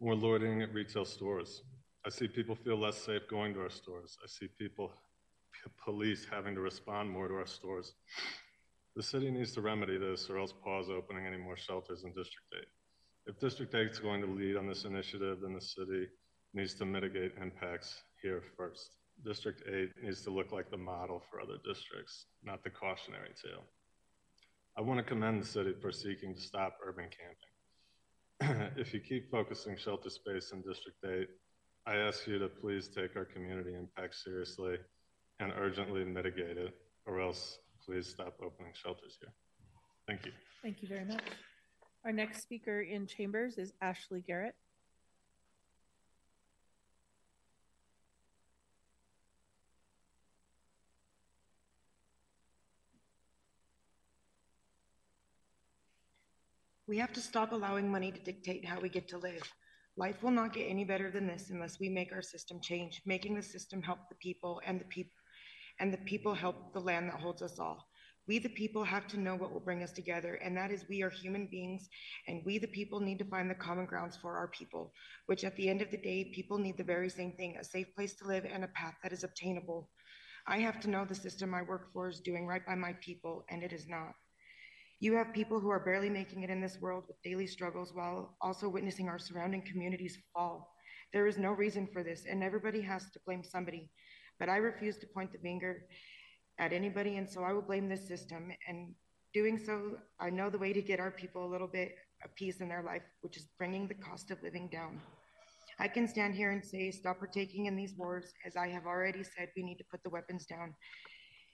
more 0.00 0.14
loitering 0.14 0.62
at 0.62 0.72
retail 0.72 1.04
stores. 1.04 1.62
I 2.06 2.08
see 2.08 2.26
people 2.26 2.54
feel 2.54 2.78
less 2.78 2.96
safe 2.96 3.28
going 3.28 3.52
to 3.52 3.60
our 3.60 3.70
stores. 3.70 4.16
I 4.24 4.28
see 4.28 4.48
people, 4.58 4.90
police 5.84 6.26
having 6.30 6.54
to 6.54 6.62
respond 6.62 7.10
more 7.10 7.28
to 7.28 7.34
our 7.34 7.46
stores. 7.46 7.92
The 8.94 9.02
city 9.02 9.30
needs 9.30 9.52
to 9.52 9.62
remedy 9.62 9.96
this 9.96 10.28
or 10.28 10.38
else 10.38 10.52
pause 10.52 10.90
opening 10.90 11.26
any 11.26 11.38
more 11.38 11.56
shelters 11.56 12.04
in 12.04 12.10
District 12.10 12.46
8. 12.54 12.64
If 13.26 13.40
District 13.40 13.74
8 13.74 13.90
is 13.90 13.98
going 13.98 14.20
to 14.20 14.26
lead 14.26 14.56
on 14.56 14.66
this 14.66 14.84
initiative, 14.84 15.38
then 15.40 15.54
the 15.54 15.60
city 15.60 16.08
needs 16.52 16.74
to 16.74 16.84
mitigate 16.84 17.32
impacts 17.40 18.02
here 18.20 18.42
first. 18.56 18.96
District 19.24 19.62
8 19.66 19.90
needs 20.02 20.22
to 20.22 20.30
look 20.30 20.52
like 20.52 20.70
the 20.70 20.76
model 20.76 21.22
for 21.30 21.40
other 21.40 21.56
districts, 21.64 22.26
not 22.42 22.62
the 22.64 22.70
cautionary 22.70 23.30
tale. 23.42 23.64
I 24.76 24.80
want 24.82 24.98
to 24.98 25.04
commend 25.04 25.42
the 25.42 25.46
city 25.46 25.74
for 25.80 25.92
seeking 25.92 26.34
to 26.34 26.40
stop 26.40 26.76
urban 26.84 27.08
camping. 28.40 28.72
if 28.76 28.92
you 28.92 29.00
keep 29.00 29.30
focusing 29.30 29.76
shelter 29.76 30.10
space 30.10 30.52
in 30.52 30.60
District 30.62 30.98
8, 31.04 31.28
I 31.86 31.96
ask 31.96 32.26
you 32.26 32.38
to 32.38 32.48
please 32.48 32.88
take 32.88 33.16
our 33.16 33.24
community 33.24 33.74
impact 33.74 34.16
seriously 34.16 34.76
and 35.40 35.52
urgently 35.56 36.04
mitigate 36.04 36.56
it, 36.56 36.74
or 37.06 37.20
else 37.20 37.58
please 37.84 38.08
stop 38.08 38.34
opening 38.42 38.72
shelters 38.74 39.16
here. 39.20 39.32
Thank 40.06 40.26
you. 40.26 40.32
Thank 40.62 40.82
you 40.82 40.88
very 40.88 41.04
much. 41.04 41.22
Our 42.04 42.12
next 42.12 42.42
speaker 42.42 42.80
in 42.80 43.06
chambers 43.06 43.58
is 43.58 43.72
Ashley 43.80 44.22
Garrett. 44.26 44.54
We 56.88 56.98
have 56.98 57.12
to 57.14 57.20
stop 57.20 57.52
allowing 57.52 57.90
money 57.90 58.12
to 58.12 58.20
dictate 58.20 58.66
how 58.66 58.78
we 58.80 58.88
get 58.90 59.08
to 59.08 59.18
live. 59.18 59.42
Life 59.96 60.22
will 60.22 60.30
not 60.30 60.52
get 60.52 60.64
any 60.64 60.84
better 60.84 61.10
than 61.10 61.26
this 61.26 61.48
unless 61.50 61.78
we 61.78 61.88
make 61.88 62.12
our 62.12 62.20
system 62.20 62.60
change, 62.60 63.00
making 63.06 63.34
the 63.34 63.42
system 63.42 63.80
help 63.80 64.08
the 64.08 64.14
people 64.16 64.60
and 64.66 64.80
the 64.80 64.84
people 64.86 65.14
and 65.80 65.92
the 65.92 65.98
people 65.98 66.34
help 66.34 66.72
the 66.72 66.80
land 66.80 67.08
that 67.08 67.20
holds 67.20 67.42
us 67.42 67.58
all. 67.58 67.88
We, 68.28 68.38
the 68.38 68.48
people, 68.50 68.84
have 68.84 69.08
to 69.08 69.20
know 69.20 69.34
what 69.34 69.52
will 69.52 69.60
bring 69.60 69.82
us 69.82 69.90
together, 69.90 70.34
and 70.36 70.56
that 70.56 70.70
is 70.70 70.84
we 70.88 71.02
are 71.02 71.10
human 71.10 71.48
beings, 71.50 71.88
and 72.28 72.42
we, 72.46 72.58
the 72.58 72.68
people, 72.68 73.00
need 73.00 73.18
to 73.18 73.24
find 73.24 73.50
the 73.50 73.54
common 73.54 73.84
grounds 73.84 74.16
for 74.16 74.36
our 74.36 74.48
people, 74.48 74.92
which 75.26 75.42
at 75.42 75.56
the 75.56 75.68
end 75.68 75.82
of 75.82 75.90
the 75.90 75.96
day, 75.96 76.30
people 76.32 76.58
need 76.58 76.76
the 76.76 76.84
very 76.84 77.10
same 77.10 77.32
thing 77.32 77.56
a 77.58 77.64
safe 77.64 77.92
place 77.96 78.14
to 78.14 78.26
live 78.26 78.44
and 78.44 78.62
a 78.62 78.68
path 78.68 78.94
that 79.02 79.12
is 79.12 79.24
obtainable. 79.24 79.90
I 80.46 80.58
have 80.58 80.80
to 80.80 80.90
know 80.90 81.04
the 81.04 81.14
system 81.14 81.52
I 81.52 81.62
work 81.62 81.92
for 81.92 82.08
is 82.08 82.20
doing 82.20 82.46
right 82.46 82.64
by 82.64 82.76
my 82.76 82.92
people, 83.00 83.44
and 83.50 83.62
it 83.62 83.72
is 83.72 83.88
not. 83.88 84.12
You 85.00 85.14
have 85.14 85.34
people 85.34 85.58
who 85.58 85.70
are 85.70 85.84
barely 85.84 86.08
making 86.08 86.44
it 86.44 86.50
in 86.50 86.60
this 86.60 86.80
world 86.80 87.04
with 87.08 87.20
daily 87.24 87.48
struggles 87.48 87.92
while 87.92 88.36
also 88.40 88.68
witnessing 88.68 89.08
our 89.08 89.18
surrounding 89.18 89.62
communities 89.62 90.16
fall. 90.32 90.72
There 91.12 91.26
is 91.26 91.38
no 91.38 91.50
reason 91.50 91.88
for 91.92 92.04
this, 92.04 92.24
and 92.30 92.42
everybody 92.42 92.80
has 92.82 93.10
to 93.10 93.20
blame 93.26 93.42
somebody. 93.42 93.90
But 94.38 94.48
I 94.48 94.56
refuse 94.56 94.98
to 94.98 95.06
point 95.06 95.32
the 95.32 95.38
finger 95.38 95.84
at 96.58 96.72
anybody, 96.72 97.16
and 97.16 97.28
so 97.28 97.42
I 97.42 97.52
will 97.52 97.62
blame 97.62 97.88
this 97.88 98.06
system. 98.06 98.50
And 98.68 98.94
doing 99.32 99.58
so, 99.58 99.98
I 100.20 100.30
know 100.30 100.50
the 100.50 100.58
way 100.58 100.72
to 100.72 100.82
get 100.82 101.00
our 101.00 101.10
people 101.10 101.46
a 101.46 101.50
little 101.50 101.68
bit 101.68 101.94
of 102.24 102.34
peace 102.34 102.60
in 102.60 102.68
their 102.68 102.82
life, 102.82 103.02
which 103.22 103.36
is 103.36 103.48
bringing 103.58 103.88
the 103.88 103.94
cost 103.94 104.30
of 104.30 104.42
living 104.42 104.68
down. 104.70 105.00
I 105.78 105.88
can 105.88 106.06
stand 106.06 106.34
here 106.34 106.50
and 106.50 106.64
say, 106.64 106.90
stop 106.90 107.18
partaking 107.18 107.66
in 107.66 107.76
these 107.76 107.94
wars. 107.96 108.32
As 108.46 108.56
I 108.56 108.68
have 108.68 108.86
already 108.86 109.22
said, 109.22 109.48
we 109.56 109.62
need 109.62 109.78
to 109.78 109.84
put 109.90 110.02
the 110.02 110.10
weapons 110.10 110.46
down. 110.46 110.74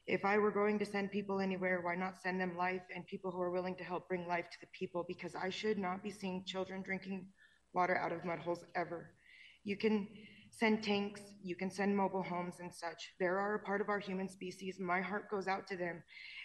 If 0.06 0.24
I 0.24 0.38
were 0.38 0.50
going 0.50 0.78
to 0.78 0.86
send 0.86 1.12
people 1.12 1.38
anywhere, 1.40 1.82
why 1.82 1.94
not 1.94 2.20
send 2.22 2.40
them 2.40 2.56
life 2.56 2.82
and 2.94 3.06
people 3.06 3.30
who 3.30 3.40
are 3.40 3.50
willing 3.50 3.76
to 3.76 3.84
help 3.84 4.08
bring 4.08 4.26
life 4.26 4.46
to 4.50 4.58
the 4.60 4.66
people? 4.78 5.04
Because 5.06 5.34
I 5.34 5.50
should 5.50 5.78
not 5.78 6.02
be 6.02 6.10
seeing 6.10 6.44
children 6.46 6.82
drinking 6.82 7.26
water 7.74 7.96
out 7.96 8.12
of 8.12 8.24
mud 8.24 8.38
holes 8.38 8.64
ever. 8.74 9.10
You 9.64 9.76
can 9.76 10.08
send 10.58 10.82
tanks, 10.82 11.20
you 11.42 11.54
can 11.54 11.70
send 11.70 11.96
mobile 11.96 12.22
homes 12.22 12.56
and 12.60 12.74
such. 12.74 13.12
They 13.20 13.26
are 13.26 13.54
a 13.54 13.60
part 13.60 13.80
of 13.80 13.88
our 13.88 13.98
human 13.98 14.28
species. 14.28 14.80
My 14.80 15.00
heart 15.00 15.30
goes 15.30 15.46
out 15.46 15.66
to 15.68 15.76
them 15.76 16.02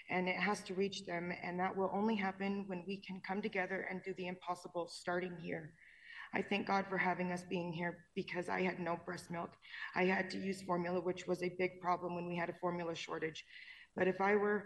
and 0.10 0.28
it 0.28 0.36
has 0.36 0.62
to 0.64 0.74
reach 0.76 1.06
them. 1.06 1.32
And 1.44 1.60
that 1.60 1.76
will 1.76 1.92
only 1.94 2.16
happen 2.16 2.66
when 2.68 2.84
we 2.88 2.98
can 2.98 3.22
come 3.28 3.42
together 3.42 3.88
and 3.90 4.02
do 4.04 4.14
the 4.18 4.28
impossible 4.28 4.88
starting 4.88 5.36
here. 5.42 5.72
I 6.36 6.42
thank 6.42 6.68
God 6.68 6.86
for 6.90 6.98
having 6.98 7.32
us 7.32 7.44
being 7.48 7.72
here 7.72 8.06
because 8.16 8.50
I 8.50 8.62
had 8.62 8.80
no 8.80 9.00
breast 9.06 9.32
milk. 9.32 9.52
I 9.96 10.06
had 10.06 10.30
to 10.32 10.38
use 10.38 10.62
formula, 10.62 11.00
which 11.00 11.28
was 11.28 11.44
a 11.44 11.56
big 11.58 11.80
problem 11.80 12.16
when 12.16 12.28
we 12.28 12.36
had 12.36 12.50
a 12.50 12.56
formula 12.60 12.96
shortage. 12.96 13.44
But 13.96 14.08
if 14.08 14.20
I 14.20 14.36
were 14.36 14.66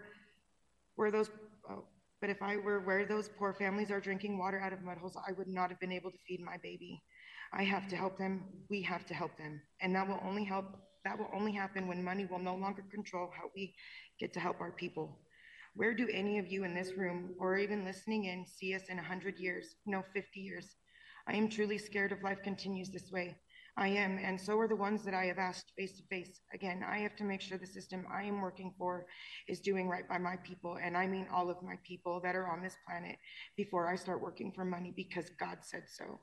where 0.96 1.10
those, 1.10 1.30
oh, 1.70 1.84
but 2.20 2.30
if 2.30 2.42
I 2.42 2.56
were 2.56 2.80
where 2.80 3.04
those 3.04 3.28
poor 3.38 3.52
families 3.52 3.90
are 3.90 4.00
drinking 4.00 4.38
water 4.38 4.58
out 4.60 4.72
of 4.72 4.82
mud 4.82 4.98
holes, 4.98 5.16
I 5.16 5.32
would 5.32 5.48
not 5.48 5.70
have 5.70 5.78
been 5.78 5.92
able 5.92 6.10
to 6.10 6.18
feed 6.26 6.40
my 6.40 6.56
baby. 6.62 7.02
I 7.52 7.64
have 7.64 7.88
to 7.88 7.96
help 7.96 8.18
them. 8.18 8.44
We 8.68 8.82
have 8.82 9.06
to 9.06 9.14
help 9.14 9.36
them, 9.38 9.60
and 9.80 9.94
that 9.94 10.06
will 10.06 10.20
only 10.24 10.44
help. 10.44 10.66
That 11.04 11.18
will 11.18 11.30
only 11.32 11.52
happen 11.52 11.88
when 11.88 12.04
money 12.04 12.26
will 12.26 12.38
no 12.38 12.56
longer 12.56 12.84
control 12.90 13.30
how 13.34 13.50
we 13.54 13.74
get 14.20 14.32
to 14.34 14.40
help 14.40 14.60
our 14.60 14.72
people. 14.72 15.18
Where 15.74 15.94
do 15.94 16.08
any 16.12 16.38
of 16.38 16.48
you 16.48 16.64
in 16.64 16.74
this 16.74 16.92
room 16.96 17.34
or 17.38 17.56
even 17.56 17.84
listening 17.84 18.24
in 18.24 18.44
see 18.46 18.74
us 18.74 18.82
in 18.88 18.96
100 18.96 19.38
years, 19.38 19.76
no, 19.86 20.02
50 20.12 20.40
years? 20.40 20.76
I 21.28 21.34
am 21.34 21.48
truly 21.48 21.78
scared 21.78 22.12
if 22.12 22.22
life 22.22 22.42
continues 22.42 22.90
this 22.90 23.10
way. 23.12 23.36
I 23.76 23.88
am, 23.88 24.18
and 24.18 24.40
so 24.40 24.58
are 24.58 24.66
the 24.66 24.74
ones 24.74 25.04
that 25.04 25.14
I 25.14 25.26
have 25.26 25.38
asked 25.38 25.72
face 25.78 25.96
to 25.98 26.02
face. 26.10 26.40
Again, 26.52 26.82
I 26.84 26.98
have 26.98 27.14
to 27.16 27.24
make 27.24 27.40
sure 27.40 27.58
the 27.58 27.66
system 27.66 28.04
I 28.12 28.24
am 28.24 28.40
working 28.40 28.74
for 28.76 29.06
is 29.46 29.60
doing 29.60 29.88
right 29.88 30.08
by 30.08 30.18
my 30.18 30.36
people, 30.42 30.78
and 30.82 30.96
I 30.96 31.06
mean 31.06 31.28
all 31.32 31.48
of 31.48 31.62
my 31.62 31.76
people 31.86 32.20
that 32.24 32.34
are 32.34 32.48
on 32.48 32.60
this 32.60 32.76
planet 32.88 33.16
before 33.56 33.88
I 33.88 33.94
start 33.94 34.20
working 34.20 34.50
for 34.50 34.64
money 34.64 34.92
because 34.96 35.30
God 35.38 35.58
said 35.62 35.84
so. 35.86 36.18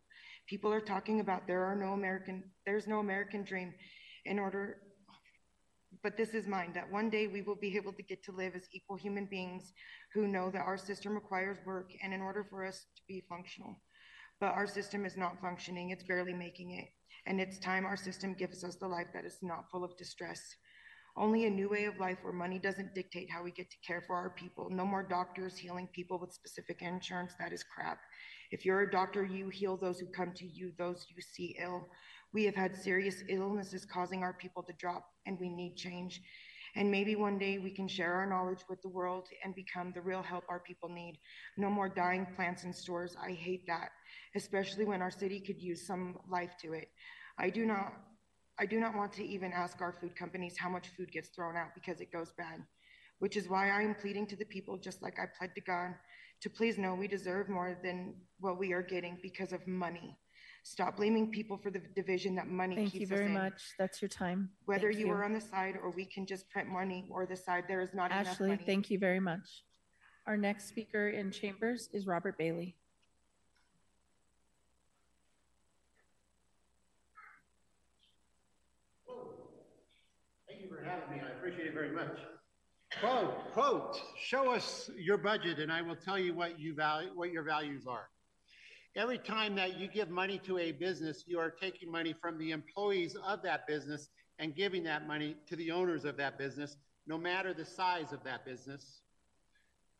People 0.48 0.72
are 0.72 0.82
talking 0.82 1.20
about 1.20 1.48
there 1.48 1.64
are 1.64 1.76
no 1.76 1.94
American, 1.94 2.44
there's 2.66 2.88
no 2.88 3.00
American 3.00 3.44
dream 3.44 3.74
in 4.26 4.40
order, 4.40 4.78
but 6.04 6.18
this 6.18 6.34
is 6.34 6.48
mine 6.48 6.72
that 6.74 6.92
one 6.92 7.10
day 7.10 7.28
we 7.28 7.42
will 7.42 7.56
be 7.56 7.76
able 7.76 7.94
to 7.94 8.04
get 8.04 8.24
to 8.24 8.32
live 8.32 8.54
as 8.56 8.68
equal 8.74 8.98
human 8.98 9.26
beings 9.26 9.74
who 10.14 10.28
know 10.28 10.50
that 10.52 10.66
our 10.66 10.78
system 10.78 11.14
requires 11.14 11.58
work, 11.66 11.92
and 12.04 12.14
in 12.14 12.22
order 12.22 12.46
for 12.50 12.66
us 12.66 12.86
to 12.96 13.02
be 13.08 13.24
functional 13.28 13.76
but 14.40 14.54
our 14.54 14.68
system 14.68 15.06
is 15.06 15.18
not 15.18 15.40
functioning. 15.42 15.90
It's 15.90 16.04
barely 16.04 16.34
making 16.34 16.72
it. 16.72 16.90
And 17.26 17.40
it's 17.40 17.58
time 17.60 17.86
our 17.86 17.98
system 17.98 18.34
gives 18.34 18.64
us 18.64 18.76
the 18.76 18.88
life 18.88 19.08
that 19.14 19.26
is 19.26 19.38
not 19.42 19.70
full 19.72 19.84
of 19.84 19.98
distress. 19.98 20.42
Only 21.18 21.46
a 21.46 21.50
new 21.50 21.70
way 21.70 21.86
of 21.86 21.98
life 21.98 22.18
where 22.22 22.34
money 22.34 22.60
doesn't 22.60 22.94
dictate 22.94 23.32
how 23.32 23.42
we 23.42 23.52
get 23.52 23.72
to 23.72 23.78
care 23.88 24.04
for 24.06 24.16
our 24.16 24.32
people. 24.32 24.70
No 24.70 24.86
more 24.86 25.02
doctors 25.02 25.58
healing 25.58 25.88
people 25.94 26.20
with 26.20 26.34
specific 26.34 26.82
insurance. 26.82 27.34
That 27.40 27.54
is 27.54 27.64
crap. 27.64 28.00
If 28.52 28.66
you're 28.66 28.82
a 28.82 28.92
doctor, 28.92 29.24
you 29.24 29.50
heal 29.50 29.78
those 29.78 30.00
who 30.00 30.08
come 30.08 30.34
to 30.34 30.46
you, 30.46 30.72
those 30.78 31.06
you 31.10 31.22
see 31.22 31.58
ill. 31.62 31.88
We 32.34 32.44
have 32.46 32.56
had 32.56 32.76
serious 32.76 33.24
illnesses 33.30 33.86
causing 33.86 34.24
our 34.24 34.34
people 34.34 34.64
to 34.64 34.74
drop, 34.74 35.06
and 35.26 35.40
we 35.40 35.50
need 35.50 35.76
change. 35.76 36.22
And 36.76 36.92
maybe 36.92 37.16
one 37.16 37.38
day 37.38 37.58
we 37.58 37.72
can 37.72 37.88
share 37.88 38.14
our 38.14 38.26
knowledge 38.26 38.66
with 38.70 38.82
the 38.82 38.90
world 38.90 39.28
and 39.44 39.56
become 39.56 39.94
the 39.94 40.02
real 40.02 40.22
help 40.22 40.44
our 40.50 40.60
people 40.60 40.90
need. 40.90 41.18
No 41.58 41.70
more 41.70 41.88
dying 41.88 42.28
plants 42.36 42.66
in 42.66 42.74
stores. 42.74 43.16
I 43.22 43.32
hate 43.32 43.66
that, 43.68 43.90
especially 44.36 44.84
when 44.84 45.02
our 45.02 45.12
city 45.12 45.40
could 45.40 45.62
use 45.62 45.88
some 45.88 46.18
life 46.30 46.52
to 46.62 46.74
it. 46.74 46.90
I 47.38 47.50
do 47.50 47.66
not 47.66 47.94
I 48.58 48.66
do 48.66 48.80
not 48.80 48.96
want 48.96 49.12
to 49.14 49.26
even 49.26 49.52
ask 49.52 49.82
our 49.82 49.92
food 49.92 50.16
companies 50.16 50.58
how 50.58 50.70
much 50.70 50.88
food 50.88 51.12
gets 51.12 51.28
thrown 51.30 51.58
out 51.58 51.76
because 51.76 52.00
it 52.00 52.12
goes 52.12 52.32
bad, 52.38 52.64
which 53.20 53.36
is 53.36 53.50
why 53.50 53.70
I 53.70 53.82
am 53.82 53.96
pleading 53.96 54.28
to 54.28 54.38
the 54.38 54.46
people, 54.46 54.78
just 54.78 55.02
like 55.02 55.20
I 55.20 55.26
pled 55.38 55.54
to 55.56 55.62
God, 55.62 55.94
to 56.42 56.50
please 56.50 56.78
know 56.78 56.96
we 56.96 57.08
deserve 57.08 57.50
more 57.50 57.78
than 57.84 58.14
what 58.40 58.58
we 58.60 58.74
are 58.74 58.82
getting 58.82 59.18
because 59.22 59.54
of 59.54 59.66
money. 59.68 60.18
Stop 60.64 60.98
blaming 60.98 61.32
people 61.32 61.58
for 61.58 61.70
the 61.70 61.80
division 61.96 62.36
that 62.36 62.48
money 62.48 62.76
keeps 62.76 62.80
it. 62.80 62.92
Thank 62.92 62.92
keeps 62.94 63.02
you 63.02 63.08
very 63.08 63.26
us 63.26 63.28
in. 63.30 63.34
much. 63.34 63.62
That's 63.78 64.02
your 64.02 64.10
time. 64.10 64.50
Whether 64.66 64.92
Thank 64.92 65.06
you 65.06 65.12
are 65.12 65.24
on 65.24 65.34
the 65.34 65.42
side 65.42 65.78
or 65.82 65.92
we 65.92 66.06
can 66.06 66.26
just 66.26 66.50
print 66.50 66.68
money 66.70 67.06
or 67.12 67.26
the 67.26 67.36
side, 67.36 67.66
there 67.68 67.82
is 67.82 67.94
not 67.94 68.12
enough 68.12 68.28
Ashley, 68.28 68.50
money. 68.50 68.64
thank 68.66 68.90
you 68.90 68.98
very 68.98 69.20
much. 69.20 69.64
Our 70.26 70.38
next 70.38 70.68
speaker 70.68 71.10
in 71.10 71.30
chambers 71.30 71.88
is 71.94 72.08
Robert 72.08 72.36
Bailey. 72.38 72.76
Thank 80.48 80.62
you 80.62 80.68
for 80.70 80.84
having 80.84 81.10
me. 81.18 81.24
I 81.24 81.38
appreciate 81.38 81.68
it 81.68 81.74
very 81.74 81.92
much. 81.92 82.18
Quote, 83.02 83.52
quote, 83.52 84.02
show 84.18 84.52
us 84.52 84.90
your 84.98 85.18
budget 85.18 85.60
and 85.60 85.70
I 85.70 85.82
will 85.82 85.98
tell 85.98 86.18
you 86.18 86.34
what 86.34 86.60
you 86.60 86.74
value, 86.74 87.10
what 87.14 87.30
your 87.30 87.44
values 87.44 87.86
are. 87.86 88.08
Every 88.96 89.18
time 89.18 89.56
that 89.56 89.78
you 89.78 89.90
give 89.90 90.10
money 90.10 90.40
to 90.46 90.58
a 90.58 90.72
business, 90.72 91.26
you 91.28 91.38
are 91.38 91.50
taking 91.52 91.92
money 91.92 92.16
from 92.22 92.38
the 92.38 92.52
employees 92.52 93.18
of 93.28 93.42
that 93.44 93.68
business 93.68 94.08
and 94.40 94.56
giving 94.56 94.84
that 94.86 95.08
money 95.08 95.36
to 95.48 95.58
the 95.58 95.72
owners 95.72 96.06
of 96.06 96.16
that 96.18 96.38
business, 96.38 96.78
no 97.06 97.18
matter 97.18 97.54
the 97.54 97.66
size 97.66 98.14
of 98.14 98.24
that 98.24 98.46
business. 98.46 99.02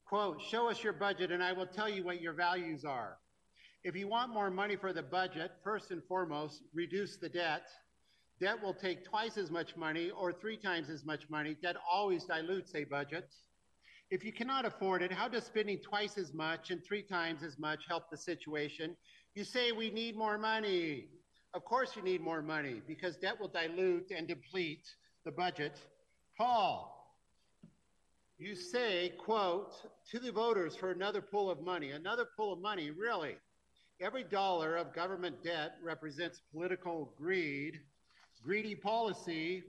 Quote, 0.06 0.42
show 0.42 0.70
us 0.70 0.82
your 0.82 0.94
budget 0.94 1.32
and 1.32 1.44
I 1.44 1.52
will 1.52 1.68
tell 1.68 1.90
you 1.90 2.06
what 2.06 2.22
your 2.22 2.34
values 2.34 2.86
are. 2.86 3.18
If 3.84 3.98
you 3.98 4.08
want 4.08 4.34
more 4.34 4.50
money 4.50 4.78
for 4.78 4.94
the 4.94 5.04
budget, 5.04 5.52
first 5.66 5.92
and 5.92 6.02
foremost, 6.06 6.64
reduce 6.74 7.18
the 7.18 7.30
debt. 7.30 7.64
Debt 8.40 8.62
will 8.62 8.74
take 8.74 9.06
twice 9.06 9.38
as 9.38 9.50
much 9.50 9.78
money 9.78 10.10
or 10.10 10.34
three 10.34 10.58
times 10.58 10.90
as 10.90 11.06
much 11.06 11.30
money. 11.30 11.56
Debt 11.62 11.78
always 11.90 12.26
dilutes 12.26 12.76
a 12.76 12.84
budget. 12.84 13.34
If 14.12 14.24
you 14.24 14.34
cannot 14.34 14.66
afford 14.66 15.02
it, 15.02 15.12
how 15.12 15.28
does 15.28 15.46
spending 15.46 15.80
twice 15.80 16.18
as 16.18 16.34
much 16.34 16.70
and 16.70 16.84
three 16.84 17.02
times 17.02 17.44
as 17.44 17.58
much 17.58 17.86
help 17.88 18.10
the 18.12 18.18
situation? 18.18 18.96
You 19.34 19.44
say 19.44 19.72
we 19.72 19.90
need 19.90 20.16
more 20.18 20.38
money. 20.38 21.08
Of 21.54 21.64
course, 21.64 21.96
you 21.96 22.02
need 22.02 22.22
more 22.22 22.42
money 22.42 22.82
because 22.86 23.16
debt 23.16 23.40
will 23.40 23.48
dilute 23.48 24.12
and 24.16 24.28
deplete 24.28 24.86
the 25.24 25.32
budget. 25.32 25.78
Paul, 26.38 26.92
you 28.38 28.56
say, 28.56 29.14
quote, 29.18 29.74
to 30.12 30.20
the 30.20 30.32
voters 30.32 30.76
for 30.76 30.92
another 30.92 31.22
pool 31.22 31.50
of 31.50 31.62
money. 31.62 31.92
Another 31.92 32.26
pool 32.38 32.52
of 32.52 32.60
money, 32.60 32.92
really? 32.92 33.38
Every 34.02 34.24
dollar 34.24 34.76
of 34.76 34.94
government 34.94 35.42
debt 35.42 35.76
represents 35.82 36.42
political 36.52 37.14
greed, 37.18 37.80
greedy 38.46 38.76
policy 38.76 39.64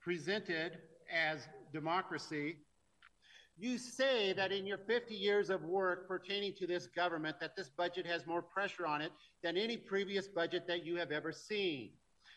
presented 0.00 0.78
as 1.08 1.46
democracy. 1.72 2.56
You 3.56 3.78
say 3.78 4.32
that 4.32 4.50
in 4.50 4.66
your 4.66 4.78
50 4.78 5.14
years 5.14 5.50
of 5.50 5.62
work 5.62 6.08
pertaining 6.08 6.54
to 6.54 6.66
this 6.66 6.88
government 6.88 7.36
that 7.40 7.54
this 7.54 7.68
budget 7.68 8.04
has 8.06 8.26
more 8.26 8.42
pressure 8.42 8.86
on 8.86 9.02
it 9.02 9.12
than 9.44 9.56
any 9.56 9.76
previous 9.76 10.26
budget 10.26 10.66
that 10.66 10.84
you 10.84 10.96
have 10.96 11.12
ever 11.12 11.30
seen. 11.30 11.90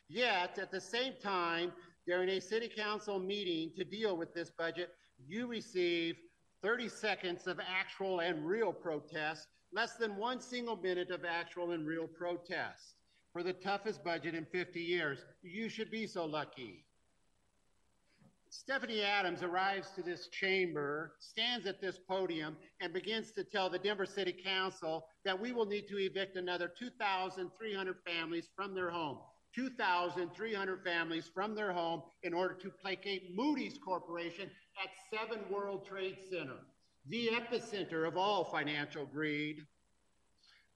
Yet, 0.08 0.60
at 0.60 0.70
the 0.70 0.80
same 0.80 1.14
time, 1.24 1.72
during 2.06 2.30
a 2.30 2.40
city 2.40 2.70
council 2.70 3.18
meeting 3.18 3.72
to 3.76 3.84
deal 3.84 4.16
with 4.16 4.36
this 4.36 4.52
budget, 4.52 4.92
you 5.28 5.48
receive 5.48 6.16
30 6.62 6.90
seconds 6.90 7.48
of 7.48 7.60
actual 7.60 8.20
and 8.20 8.46
real 8.46 8.72
protest, 8.72 9.48
less 9.74 9.94
than 9.96 10.16
one 10.16 10.40
single 10.40 10.76
minute 10.76 11.10
of 11.10 11.26
actual 11.26 11.72
and 11.72 11.88
real 11.88 12.06
protest 12.06 12.95
for 13.36 13.44
the 13.44 13.52
toughest 13.52 14.02
budget 14.02 14.34
in 14.34 14.46
50 14.46 14.80
years. 14.80 15.26
You 15.44 15.68
should 15.68 15.92
be 15.92 16.08
so 16.08 16.24
lucky. 16.24 16.86
Stephanie 18.50 19.02
Adams 19.02 19.44
arrives 19.44 19.90
to 19.98 20.02
this 20.02 20.30
chamber, 20.30 21.16
stands 21.20 21.68
at 21.68 21.82
this 21.82 22.00
podium, 22.08 22.56
and 22.80 22.94
begins 22.94 23.32
to 23.34 23.44
tell 23.44 23.70
the 23.70 23.78
Denver 23.78 24.06
City 24.06 24.32
Council 24.32 25.08
that 25.26 25.38
we 25.38 25.52
will 25.52 25.66
need 25.66 25.86
to 25.90 25.98
evict 25.98 26.38
another 26.38 26.72
2,300 26.80 27.98
families 28.06 28.48
from 28.56 28.74
their 28.74 28.90
home. 28.90 29.18
2,300 29.54 30.82
families 30.86 31.30
from 31.34 31.56
their 31.56 31.74
home 31.74 32.04
in 32.24 32.34
order 32.34 32.54
to 32.54 32.70
placate 32.70 33.36
Moody's 33.36 33.78
Corporation 33.84 34.50
at 34.82 35.20
7 35.28 35.42
World 35.52 35.86
Trade 35.86 36.20
Center, 36.32 36.60
the 37.10 37.32
epicenter 37.34 38.08
of 38.08 38.16
all 38.16 38.46
financial 38.46 39.06
greed. 39.06 39.66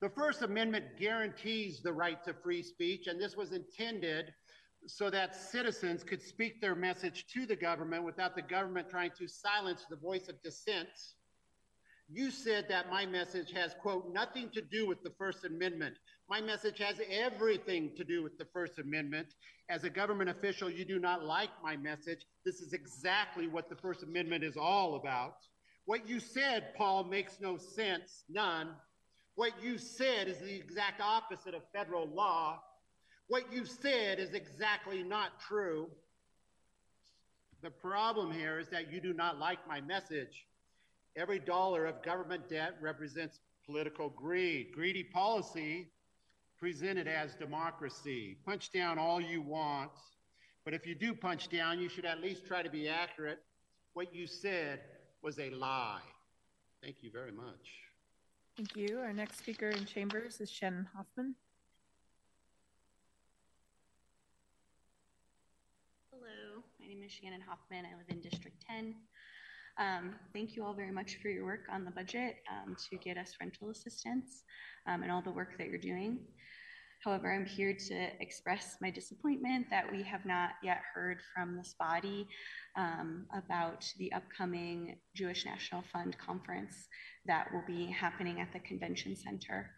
The 0.02 0.10
First 0.10 0.44
Amendment 0.44 0.86
guarantees 0.98 1.82
the 1.82 1.92
right 1.92 2.24
to 2.24 2.34
free 2.34 2.64
speech, 2.64 3.08
and 3.08 3.20
this 3.20 3.36
was 3.36 3.52
intended 3.52 4.34
so 4.88 5.10
that 5.10 5.36
citizens 5.36 6.06
could 6.06 6.22
speak 6.22 6.62
their 6.62 6.76
message 6.76 7.26
to 7.34 7.46
the 7.46 7.56
government 7.56 8.06
without 8.06 8.34
the 8.34 8.42
government 8.42 8.90
trying 8.90 9.12
to 9.20 9.28
silence 9.28 9.86
the 9.90 9.98
voice 9.98 10.30
of 10.30 10.42
dissent. 10.42 10.88
You 12.08 12.32
said 12.32 12.66
that 12.70 12.90
my 12.90 13.06
message 13.06 13.52
has, 13.52 13.76
quote, 13.82 14.14
nothing 14.14 14.50
to 14.52 14.62
do 14.62 14.88
with 14.88 15.04
the 15.04 15.12
First 15.18 15.44
Amendment. 15.44 15.98
My 16.30 16.40
message 16.40 16.80
has 16.80 17.02
everything 17.10 17.92
to 17.98 18.06
do 18.06 18.24
with 18.24 18.38
the 18.38 18.48
First 18.54 18.80
Amendment. 18.80 19.36
As 19.70 19.84
a 19.84 19.90
government 19.90 20.30
official, 20.30 20.70
you 20.70 20.86
do 20.86 20.98
not 20.98 21.26
like 21.26 21.50
my 21.62 21.76
message. 21.76 22.26
This 22.46 22.62
is 22.62 22.72
exactly 22.72 23.48
what 23.48 23.70
the 23.70 23.76
First 23.76 24.04
Amendment 24.04 24.46
is 24.46 24.56
all 24.56 24.96
about. 24.96 25.36
What 25.86 26.08
you 26.08 26.22
said, 26.22 26.74
Paul, 26.76 27.04
makes 27.04 27.42
no 27.42 27.58
sense, 27.58 28.24
none. 28.30 28.70
What 29.40 29.64
you 29.64 29.78
said 29.78 30.28
is 30.28 30.40
the 30.40 30.54
exact 30.54 31.00
opposite 31.00 31.54
of 31.56 31.62
federal 31.72 32.10
law. 32.10 32.60
What 33.30 33.54
you 33.54 33.64
said 33.64 34.20
is 34.20 34.34
exactly 34.34 35.02
not 35.02 35.40
true. 35.40 35.88
The 37.64 37.70
problem 37.70 38.34
here 38.34 38.60
is 38.60 38.68
that 38.68 38.92
you 38.92 39.00
do 39.00 39.14
not 39.14 39.40
like 39.40 39.66
my 39.66 39.80
message. 39.80 40.46
Every 41.16 41.40
dollar 41.40 41.86
of 41.86 42.04
government 42.04 42.50
debt 42.50 42.74
represents 42.82 43.40
political 43.66 44.10
greed. 44.10 44.74
Greedy 44.74 45.06
policy 45.06 45.88
presented 46.60 47.08
as 47.08 47.34
democracy. 47.36 48.40
Punch 48.46 48.74
down 48.74 49.00
all 49.00 49.22
you 49.22 49.42
want, 49.42 49.92
but 50.66 50.74
if 50.74 50.86
you 50.86 50.96
do 50.96 51.14
punch 51.14 51.48
down, 51.48 51.80
you 51.80 51.88
should 51.88 52.04
at 52.04 52.20
least 52.20 52.46
try 52.46 52.62
to 52.62 52.70
be 52.70 52.90
accurate. 52.90 53.40
What 53.94 54.14
you 54.14 54.28
said 54.28 54.82
was 55.22 55.40
a 55.40 55.50
lie. 55.52 56.02
Thank 56.84 56.98
you 57.04 57.10
very 57.10 57.32
much. 57.32 57.89
Thank 58.60 58.76
you. 58.76 59.00
Our 59.00 59.14
next 59.14 59.38
speaker 59.38 59.70
in 59.70 59.86
chambers 59.86 60.42
is 60.42 60.52
Shannon 60.52 60.86
Hoffman. 60.94 61.34
Hello, 66.12 66.62
my 66.78 66.88
name 66.88 67.02
is 67.06 67.10
Shannon 67.10 67.40
Hoffman. 67.40 67.86
I 67.86 67.96
live 67.96 68.08
in 68.10 68.20
District 68.20 68.58
10. 68.70 68.96
Um, 69.78 70.16
thank 70.34 70.58
you 70.58 70.66
all 70.66 70.74
very 70.74 70.92
much 70.92 71.20
for 71.22 71.30
your 71.30 71.46
work 71.46 71.68
on 71.72 71.86
the 71.86 71.92
budget 71.92 72.40
um, 72.52 72.76
to 72.90 72.98
get 72.98 73.18
us 73.18 73.32
rental 73.40 73.70
assistance 73.70 74.44
um, 74.88 75.04
and 75.04 75.12
all 75.14 75.22
the 75.22 75.32
work 75.32 75.58
that 75.58 75.68
you're 75.70 75.78
doing. 75.78 76.20
However, 77.04 77.34
I'm 77.34 77.46
here 77.46 77.74
to 77.74 78.10
express 78.20 78.76
my 78.82 78.92
disappointment 78.92 79.70
that 79.70 79.90
we 79.90 80.04
have 80.04 80.26
not 80.26 80.52
yet 80.62 80.82
heard 80.94 81.22
from 81.34 81.56
this 81.56 81.74
body 81.80 82.28
um, 82.76 83.26
about 83.34 83.86
the 83.98 84.12
upcoming 84.12 84.98
Jewish 85.16 85.46
National 85.46 85.82
Fund 85.94 86.18
conference 86.18 86.90
that 87.26 87.48
will 87.54 87.64
be 87.66 87.86
happening 87.86 88.42
at 88.42 88.52
the 88.52 88.60
convention 88.60 89.16
center. 89.16 89.72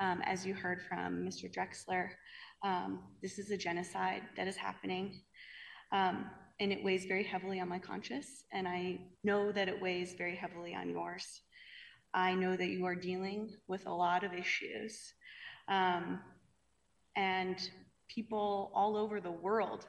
Um, 0.00 0.20
as 0.24 0.44
you 0.44 0.52
heard 0.52 0.82
from 0.88 1.24
Mr. 1.24 1.52
Drexler, 1.52 2.08
um, 2.64 2.98
this 3.22 3.38
is 3.38 3.52
a 3.52 3.56
genocide 3.56 4.22
that 4.36 4.48
is 4.48 4.56
happening. 4.56 5.20
Um, 5.92 6.28
and 6.58 6.72
it 6.72 6.82
weighs 6.82 7.04
very 7.04 7.24
heavily 7.24 7.60
on 7.60 7.68
my 7.68 7.78
conscience, 7.78 8.44
and 8.52 8.66
I 8.66 9.00
know 9.22 9.52
that 9.52 9.68
it 9.68 9.80
weighs 9.80 10.14
very 10.14 10.36
heavily 10.36 10.74
on 10.74 10.88
yours. 10.88 11.42
I 12.12 12.34
know 12.34 12.56
that 12.56 12.68
you 12.68 12.84
are 12.84 12.94
dealing 12.94 13.50
with 13.68 13.86
a 13.86 13.92
lot 13.92 14.22
of 14.22 14.32
issues, 14.32 15.14
um, 15.68 16.20
and 17.16 17.70
people 18.08 18.70
all 18.74 18.96
over 18.96 19.20
the 19.20 19.30
world 19.30 19.86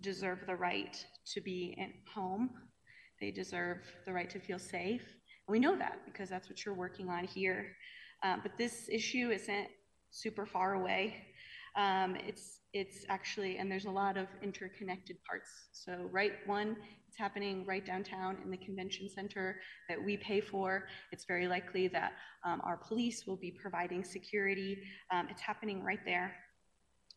deserve 0.00 0.40
the 0.46 0.56
right 0.56 1.04
to 1.32 1.40
be 1.40 1.76
at 1.80 1.90
home. 2.12 2.50
They 3.20 3.30
deserve 3.30 3.78
the 4.06 4.12
right 4.12 4.30
to 4.30 4.40
feel 4.40 4.58
safe. 4.58 5.02
And 5.02 5.52
we 5.52 5.58
know 5.58 5.76
that 5.76 5.98
because 6.06 6.28
that's 6.28 6.48
what 6.48 6.64
you're 6.64 6.74
working 6.74 7.08
on 7.08 7.24
here. 7.24 7.76
Um, 8.22 8.40
but 8.42 8.52
this 8.56 8.88
issue 8.90 9.30
isn't 9.30 9.68
super 10.10 10.46
far 10.46 10.74
away. 10.74 11.16
Um, 11.76 12.16
it's 12.16 12.60
it's 12.72 13.04
actually, 13.08 13.58
and 13.58 13.70
there's 13.70 13.86
a 13.86 13.90
lot 13.90 14.16
of 14.16 14.28
interconnected 14.42 15.16
parts. 15.24 15.50
So, 15.72 16.08
right 16.12 16.32
one, 16.46 16.76
happening 17.20 17.64
right 17.66 17.84
downtown 17.84 18.38
in 18.42 18.50
the 18.50 18.56
convention 18.56 19.08
center 19.08 19.46
that 19.88 20.02
we 20.02 20.16
pay 20.16 20.40
for. 20.40 20.86
It's 21.12 21.26
very 21.26 21.46
likely 21.46 21.86
that 21.88 22.12
um, 22.46 22.60
our 22.64 22.78
police 22.78 23.26
will 23.26 23.36
be 23.36 23.50
providing 23.50 24.02
security. 24.02 24.72
Um, 25.12 25.28
it's 25.30 25.42
happening 25.42 25.84
right 25.84 26.04
there. 26.04 26.34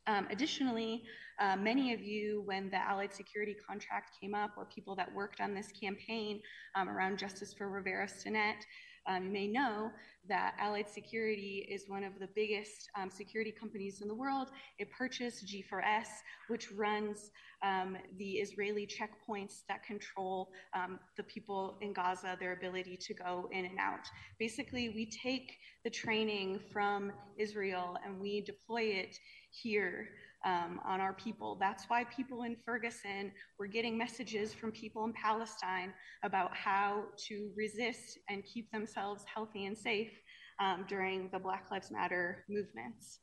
Um, 0.06 0.28
additionally, 0.30 1.04
uh, 1.40 1.56
many 1.56 1.94
of 1.94 2.02
you, 2.02 2.44
when 2.46 2.70
the 2.70 2.76
Allied 2.76 3.14
Security 3.14 3.56
contract 3.68 4.10
came 4.20 4.36
up, 4.36 4.52
or 4.58 4.66
people 4.66 4.96
that 4.98 5.10
worked 5.14 5.40
on 5.40 5.56
this 5.56 5.70
campaign 5.72 6.42
um, 6.76 6.90
around 6.90 7.18
Justice 7.18 7.54
for 7.58 7.70
Rivera 7.70 8.06
Stinnett, 8.06 8.60
um, 9.08 9.26
you 9.26 9.32
may 9.32 9.48
know 9.48 9.92
that 10.28 10.56
Allied 10.60 10.90
Security 10.90 11.68
is 11.70 11.86
one 11.88 12.04
of 12.04 12.18
the 12.20 12.28
biggest 12.34 12.90
um, 12.96 13.10
security 13.10 13.52
companies 13.52 14.02
in 14.02 14.08
the 14.08 14.16
world. 14.16 14.48
It 14.80 14.90
purchased 14.92 15.46
G4S, 15.46 16.08
which 16.48 16.72
runs 16.72 17.32
um, 17.62 17.98
the 18.18 18.34
Israeli 18.34 18.88
checkpoints 18.88 19.62
that 19.68 19.84
control 19.84 20.52
um, 20.74 21.00
the 21.18 21.24
people 21.24 21.78
in 21.82 21.94
Gaza, 21.94 22.38
their 22.40 22.54
ability 22.54 22.98
to 22.98 23.14
go 23.14 23.50
in 23.52 23.66
and 23.66 23.78
out. 23.80 24.08
Basically, 24.40 24.90
we 24.90 25.10
take 25.10 25.58
the 25.84 25.90
training 25.90 26.60
from 26.72 27.12
Israel 27.38 27.98
and 28.06 28.20
we 28.20 28.42
deploy 28.42 28.84
it 28.84 29.18
here 29.52 30.10
um, 30.46 30.80
on 30.86 31.00
our 31.00 31.14
people. 31.14 31.58
That's 31.60 31.86
why 31.86 32.04
people 32.06 32.44
in 32.44 32.56
Ferguson 32.66 33.32
were 33.58 33.68
getting 33.68 33.98
messages 33.98 34.54
from 34.54 34.72
people 34.72 35.06
in 35.06 35.14
Palestine 35.14 35.94
about 36.24 36.56
how 36.56 37.06
to 37.28 37.52
resist 37.56 38.20
and 38.30 38.44
keep 38.44 38.72
themselves 38.72 39.24
healthy 39.34 39.66
and 39.66 39.78
safe 39.78 40.12
um, 40.60 40.86
during 40.88 41.30
the 41.32 41.40
Black 41.40 41.72
Lives 41.72 41.92
Matter 41.92 42.46
movements. 42.50 43.20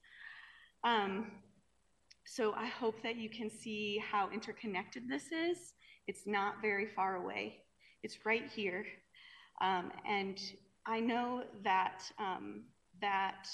Um, 0.85 1.33
so 2.27 2.53
I 2.53 2.67
hope 2.67 3.03
that 3.03 3.17
you 3.17 3.29
can 3.29 3.51
see 3.51 3.99
how 3.99 4.31
interconnected 4.31 5.09
this 5.09 5.33
is. 5.33 5.75
It's 6.07 6.27
not 6.27 6.63
very 6.63 6.87
far 6.87 7.17
away. 7.17 7.59
It's 8.03 8.25
right 8.25 8.49
here. 8.55 8.87
Um, 9.61 9.91
and 10.09 10.41
I 10.87 11.01
know 11.01 11.45
that 11.65 12.03
um, 12.19 12.63
that 13.03 13.49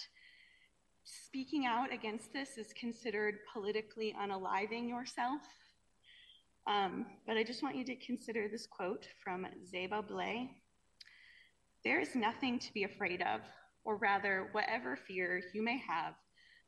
speaking 1.07 1.67
out 1.67 1.93
against 1.93 2.33
this 2.33 2.59
is 2.59 2.73
considered 2.73 3.39
politically 3.53 4.15
unaliving 4.21 4.89
yourself. 4.89 5.41
Um, 6.67 7.07
but 7.29 7.37
I 7.37 7.45
just 7.45 7.63
want 7.63 7.77
you 7.77 7.85
to 7.85 7.95
consider 7.95 8.49
this 8.49 8.67
quote 8.67 9.07
from 9.23 9.47
Zeba 9.73 10.07
Blay. 10.07 10.51
There 11.85 12.01
is 12.01 12.17
nothing 12.17 12.59
to 12.59 12.75
be 12.75 12.83
afraid 12.83 13.23
of, 13.23 13.41
or 13.85 13.97
rather, 13.99 14.49
whatever 14.51 14.97
fear 14.97 15.41
you 15.55 15.63
may 15.63 15.79
have 15.79 16.15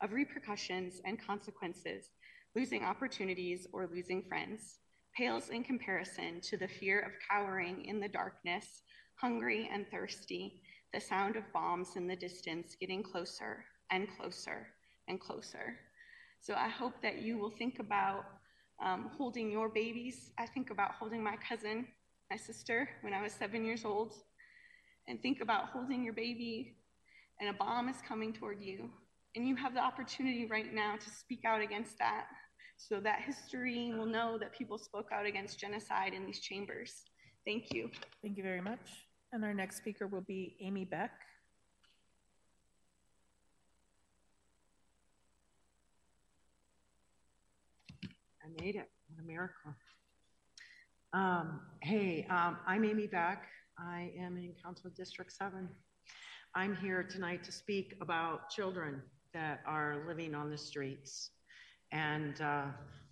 of 0.01 0.13
repercussions 0.13 1.01
and 1.03 1.21
consequences, 1.21 2.11
losing 2.55 2.85
opportunities 2.85 3.67
or 3.73 3.89
losing 3.93 4.23
friends, 4.23 4.79
pales 5.17 5.49
in 5.49 5.65
comparison 5.65 6.39
to 6.39 6.55
the 6.55 6.67
fear 6.67 7.01
of 7.01 7.11
cowering 7.29 7.83
in 7.83 7.99
the 7.99 8.07
darkness, 8.07 8.83
hungry 9.19 9.69
and 9.73 9.85
thirsty, 9.91 10.61
the 10.93 11.01
sound 11.01 11.35
of 11.35 11.43
bombs 11.51 11.97
in 11.97 12.07
the 12.07 12.15
distance 12.15 12.77
getting 12.79 13.03
closer 13.03 13.65
and 13.91 14.07
closer 14.17 14.67
and 15.07 15.19
closer. 15.19 15.77
So 16.41 16.53
I 16.53 16.69
hope 16.69 17.01
that 17.01 17.21
you 17.21 17.37
will 17.37 17.51
think 17.51 17.79
about 17.79 18.25
um, 18.83 19.11
holding 19.17 19.51
your 19.51 19.69
babies. 19.69 20.31
I 20.37 20.45
think 20.45 20.69
about 20.69 20.91
holding 20.91 21.21
my 21.23 21.35
cousin, 21.37 21.85
my 22.31 22.37
sister, 22.37 22.89
when 23.01 23.13
I 23.13 23.21
was 23.21 23.33
seven 23.33 23.65
years 23.65 23.83
old, 23.83 24.13
and 25.07 25.21
think 25.21 25.41
about 25.41 25.69
holding 25.69 26.03
your 26.03 26.13
baby, 26.13 26.75
and 27.39 27.49
a 27.49 27.53
bomb 27.53 27.89
is 27.89 27.97
coming 28.07 28.31
toward 28.31 28.61
you. 28.61 28.89
And 29.35 29.47
you 29.47 29.55
have 29.55 29.73
the 29.73 29.79
opportunity 29.81 30.45
right 30.45 30.73
now 30.73 30.95
to 30.95 31.09
speak 31.09 31.41
out 31.45 31.61
against 31.61 31.97
that 31.99 32.25
so 32.77 32.99
that 33.01 33.21
history 33.21 33.91
will 33.93 34.05
know 34.05 34.37
that 34.39 34.53
people 34.57 34.77
spoke 34.77 35.09
out 35.13 35.25
against 35.25 35.59
genocide 35.59 36.13
in 36.13 36.25
these 36.25 36.39
chambers. 36.39 37.03
Thank 37.45 37.73
you. 37.73 37.89
Thank 38.21 38.37
you 38.37 38.43
very 38.43 38.61
much. 38.61 38.79
And 39.33 39.43
our 39.43 39.53
next 39.53 39.77
speaker 39.77 40.07
will 40.07 40.21
be 40.21 40.55
Amy 40.61 40.85
Beck. 40.85 41.11
I 48.49 48.63
made 48.63 48.75
it. 48.75 48.89
What 49.09 49.23
a 49.23 49.27
miracle. 49.27 49.75
Um, 51.13 51.59
hey, 51.81 52.25
um, 52.29 52.57
I'm 52.65 52.83
Amy 52.83 53.05
Beck. 53.05 53.43
I 53.77 54.11
am 54.17 54.37
in 54.37 54.53
Council 54.63 54.89
District 54.95 55.31
7. 55.31 55.69
I'm 56.55 56.75
here 56.75 57.03
tonight 57.03 57.43
to 57.43 57.51
speak 57.51 57.95
about 58.01 58.49
children 58.49 59.01
that 59.33 59.61
are 59.67 60.03
living 60.07 60.33
on 60.33 60.49
the 60.49 60.57
streets. 60.57 61.31
And 61.91 62.41
uh, 62.41 62.65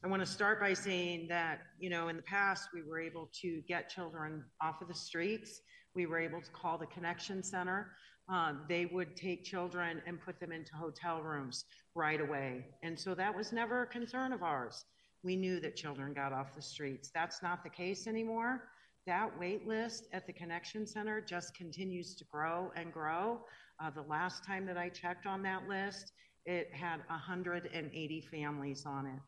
I 0.03 0.07
want 0.07 0.21
to 0.21 0.25
start 0.25 0.59
by 0.59 0.73
saying 0.73 1.27
that, 1.29 1.59
you 1.79 1.89
know, 1.89 2.07
in 2.07 2.15
the 2.15 2.23
past, 2.23 2.69
we 2.73 2.81
were 2.81 2.99
able 2.99 3.29
to 3.41 3.61
get 3.67 3.89
children 3.89 4.43
off 4.61 4.81
of 4.81 4.87
the 4.87 4.95
streets. 4.95 5.61
We 5.93 6.07
were 6.07 6.19
able 6.19 6.41
to 6.41 6.51
call 6.51 6.77
the 6.79 6.87
Connection 6.87 7.43
Center. 7.43 7.91
uh, 8.31 8.53
they 8.67 8.85
would 8.87 9.15
take 9.15 9.43
children 9.43 10.01
and 10.07 10.19
put 10.19 10.39
them 10.39 10.51
into 10.51 10.73
hotel 10.75 11.21
rooms 11.21 11.65
right 11.95 12.21
away. 12.21 12.65
And 12.81 12.99
so 12.99 13.13
that 13.15 13.35
was 13.35 13.51
never 13.51 13.83
a 13.83 13.87
concern 13.87 14.33
of 14.33 14.41
ours. 14.41 14.85
We 15.23 15.35
knew 15.35 15.59
that 15.59 15.75
children 15.75 16.13
got 16.13 16.33
off 16.33 16.55
the 16.55 16.61
streets. 16.61 17.09
That's 17.13 17.41
not 17.41 17.63
the 17.63 17.69
case 17.69 18.07
anymore. 18.07 18.63
That 19.05 19.31
wait 19.39 19.67
list 19.67 20.07
at 20.13 20.27
the 20.27 20.33
Connection 20.33 20.85
Center 20.85 21.21
just 21.21 21.55
continues 21.55 22.15
to 22.15 22.25
grow 22.25 22.71
and 22.75 22.91
grow. 22.91 23.41
Uh, 23.81 23.89
the 23.89 24.01
last 24.03 24.43
time 24.43 24.65
that 24.65 24.77
I 24.77 24.89
checked 24.89 25.25
on 25.25 25.41
that 25.43 25.67
list, 25.67 26.11
it 26.45 26.73
had 26.73 26.99
180 27.07 28.21
families 28.21 28.85
on 28.85 29.05
it. 29.05 29.19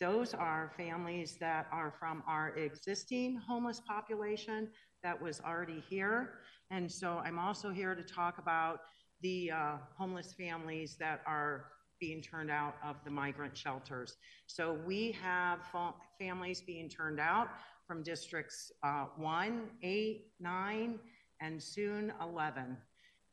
Those 0.00 0.32
are 0.32 0.72
families 0.76 1.36
that 1.40 1.66
are 1.72 1.92
from 1.98 2.22
our 2.26 2.50
existing 2.50 3.36
homeless 3.36 3.80
population 3.80 4.68
that 5.02 5.20
was 5.20 5.40
already 5.40 5.82
here. 5.88 6.34
And 6.70 6.90
so 6.90 7.20
I'm 7.24 7.38
also 7.38 7.70
here 7.70 7.94
to 7.94 8.02
talk 8.02 8.38
about 8.38 8.80
the 9.22 9.50
uh, 9.50 9.76
homeless 9.96 10.32
families 10.32 10.96
that 11.00 11.22
are 11.26 11.66
being 12.00 12.22
turned 12.22 12.50
out 12.50 12.76
of 12.84 12.96
the 13.04 13.10
migrant 13.10 13.56
shelters. 13.56 14.16
So 14.46 14.78
we 14.86 15.12
have 15.22 15.60
fa- 15.70 15.94
families 16.18 16.60
being 16.60 16.88
turned 16.88 17.20
out 17.20 17.48
from 17.86 18.02
districts 18.02 18.70
uh, 18.82 19.06
1, 19.16 19.62
8, 19.82 20.26
9, 20.40 20.98
and 21.40 21.62
soon 21.62 22.12
11. 22.20 22.76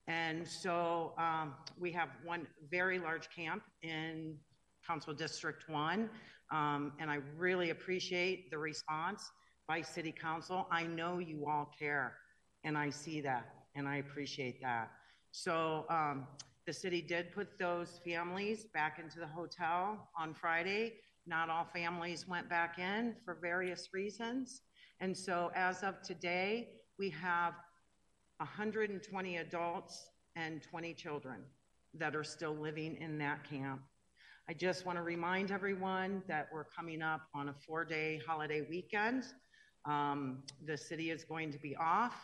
And 0.07 0.47
so 0.47 1.13
um, 1.17 1.55
we 1.79 1.91
have 1.91 2.09
one 2.23 2.47
very 2.69 2.99
large 2.99 3.29
camp 3.35 3.63
in 3.81 4.35
Council 4.85 5.13
District 5.13 5.67
1, 5.67 6.09
um, 6.51 6.93
and 6.99 7.09
I 7.09 7.19
really 7.37 7.71
appreciate 7.71 8.51
the 8.51 8.57
response 8.57 9.31
by 9.67 9.81
City 9.81 10.11
Council. 10.11 10.67
I 10.69 10.83
know 10.83 11.17
you 11.17 11.47
all 11.47 11.71
care, 11.77 12.17
and 12.63 12.77
I 12.77 12.91
see 12.91 13.19
that, 13.21 13.47
and 13.75 13.87
I 13.87 13.97
appreciate 13.97 14.61
that. 14.61 14.91
So 15.31 15.85
um, 15.89 16.27
the 16.65 16.73
city 16.73 17.01
did 17.01 17.31
put 17.31 17.59
those 17.59 17.99
families 18.03 18.65
back 18.73 18.97
into 18.99 19.19
the 19.19 19.27
hotel 19.27 20.09
on 20.17 20.33
Friday. 20.33 20.93
Not 21.27 21.49
all 21.49 21.65
families 21.65 22.27
went 22.27 22.49
back 22.49 22.79
in 22.79 23.15
for 23.23 23.35
various 23.35 23.89
reasons. 23.93 24.61
And 24.99 25.15
so 25.15 25.51
as 25.55 25.83
of 25.83 26.01
today, 26.01 26.69
we 26.97 27.11
have 27.11 27.53
120 28.37 29.37
adults 29.37 30.09
and 30.35 30.61
20 30.63 30.93
children 30.95 31.43
that 31.93 32.15
are 32.15 32.23
still 32.23 32.55
living 32.55 32.97
in 32.99 33.19
that 33.19 33.47
camp. 33.47 33.81
I 34.49 34.53
just 34.53 34.85
want 34.85 34.97
to 34.97 35.03
remind 35.03 35.51
everyone 35.51 36.23
that 36.27 36.47
we're 36.51 36.65
coming 36.65 37.01
up 37.01 37.21
on 37.33 37.49
a 37.49 37.53
four 37.53 37.85
day 37.85 38.21
holiday 38.27 38.65
weekend. 38.67 39.25
Um, 39.85 40.43
the 40.65 40.77
city 40.77 41.11
is 41.11 41.23
going 41.23 41.51
to 41.51 41.59
be 41.59 41.75
off. 41.75 42.15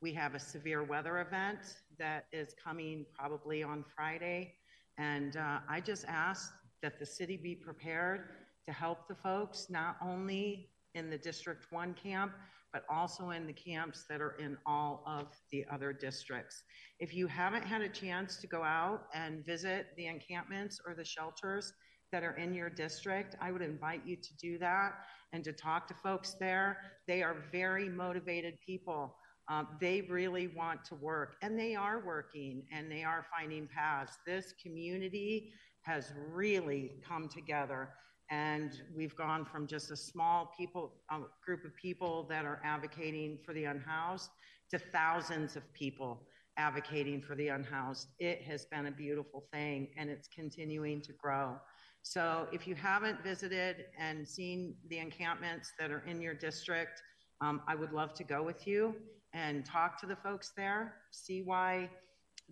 We 0.00 0.14
have 0.14 0.34
a 0.34 0.40
severe 0.40 0.82
weather 0.82 1.20
event 1.20 1.60
that 1.98 2.26
is 2.32 2.54
coming 2.62 3.06
probably 3.14 3.62
on 3.62 3.84
Friday. 3.96 4.54
And 4.98 5.36
uh, 5.36 5.58
I 5.68 5.80
just 5.80 6.04
ask 6.06 6.52
that 6.82 6.98
the 6.98 7.06
city 7.06 7.36
be 7.36 7.54
prepared 7.54 8.28
to 8.66 8.72
help 8.72 9.08
the 9.08 9.14
folks, 9.14 9.66
not 9.68 9.96
only 10.02 10.70
in 10.94 11.10
the 11.10 11.18
District 11.18 11.66
1 11.70 11.94
camp, 11.94 12.32
but 12.72 12.84
also 12.90 13.30
in 13.30 13.46
the 13.46 13.52
camps 13.52 14.04
that 14.08 14.20
are 14.20 14.36
in 14.40 14.58
all 14.66 15.02
of 15.06 15.28
the 15.52 15.64
other 15.70 15.92
districts. 15.92 16.64
If 16.98 17.14
you 17.14 17.28
haven't 17.28 17.64
had 17.64 17.82
a 17.82 17.88
chance 17.88 18.36
to 18.38 18.48
go 18.48 18.62
out 18.64 19.04
and 19.14 19.46
visit 19.46 19.88
the 19.96 20.06
encampments 20.06 20.80
or 20.84 20.94
the 20.94 21.04
shelters 21.04 21.72
that 22.10 22.24
are 22.24 22.36
in 22.36 22.52
your 22.52 22.70
district, 22.70 23.36
I 23.40 23.52
would 23.52 23.62
invite 23.62 24.02
you 24.04 24.16
to 24.16 24.36
do 24.36 24.58
that 24.58 24.92
and 25.32 25.44
to 25.44 25.52
talk 25.52 25.86
to 25.88 25.94
folks 25.94 26.34
there. 26.38 26.78
They 27.06 27.22
are 27.22 27.44
very 27.52 27.88
motivated 27.88 28.58
people. 28.64 29.16
Um, 29.48 29.68
they 29.80 30.02
really 30.02 30.48
want 30.48 30.84
to 30.86 30.94
work, 30.94 31.36
and 31.42 31.58
they 31.58 31.74
are 31.74 32.02
working 32.04 32.64
and 32.72 32.90
they 32.90 33.04
are 33.04 33.26
finding 33.36 33.68
paths. 33.68 34.16
This 34.26 34.54
community 34.62 35.52
has 35.82 36.12
really 36.32 36.92
come 37.06 37.28
together 37.28 37.90
and 38.30 38.80
we've 38.96 39.14
gone 39.16 39.44
from 39.44 39.66
just 39.66 39.90
a 39.90 39.96
small 39.96 40.50
people 40.56 40.94
a 41.10 41.18
group 41.44 41.62
of 41.64 41.76
people 41.76 42.26
that 42.30 42.46
are 42.46 42.58
advocating 42.64 43.38
for 43.44 43.52
the 43.52 43.64
unhoused 43.64 44.30
to 44.70 44.78
thousands 44.78 45.56
of 45.56 45.72
people 45.74 46.22
advocating 46.56 47.20
for 47.20 47.34
the 47.34 47.48
unhoused. 47.48 48.08
It 48.18 48.40
has 48.42 48.64
been 48.64 48.86
a 48.86 48.90
beautiful 48.90 49.44
thing 49.52 49.88
and 49.98 50.08
it's 50.08 50.28
continuing 50.28 51.02
to 51.02 51.12
grow. 51.12 51.56
So 52.02 52.46
if 52.50 52.66
you 52.66 52.74
haven't 52.74 53.22
visited 53.22 53.86
and 53.98 54.26
seen 54.26 54.76
the 54.88 54.98
encampments 54.98 55.72
that 55.78 55.90
are 55.90 56.04
in 56.06 56.20
your 56.22 56.34
district 56.34 57.02
um, 57.40 57.62
i 57.66 57.74
would 57.74 57.92
love 57.92 58.14
to 58.14 58.24
go 58.24 58.42
with 58.42 58.66
you 58.66 58.94
and 59.34 59.66
talk 59.66 60.00
to 60.00 60.06
the 60.06 60.16
folks 60.16 60.52
there 60.56 60.94
see 61.10 61.42
why 61.42 61.90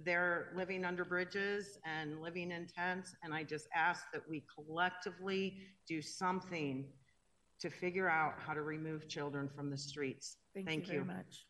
they're 0.05 0.53
living 0.57 0.85
under 0.85 1.05
bridges 1.05 1.79
and 1.85 2.21
living 2.21 2.51
in 2.51 2.67
tents. 2.67 3.15
And 3.23 3.35
I 3.35 3.45
just 3.45 3.69
ask 3.75 4.05
that 4.13 4.23
we 4.29 4.45
collectively 4.55 5.59
do 5.87 6.01
something 6.01 6.87
to 7.61 7.71
figure 7.71 8.09
out 8.09 8.35
how 8.39 8.55
to 8.55 8.63
remove 8.63 9.09
children 9.09 9.49
from 9.55 9.71
the 9.71 9.79
streets. 9.79 10.37
Thank, 10.55 10.67
Thank, 10.67 10.87
you 10.89 10.93
very 10.95 11.05
much. 11.05 11.47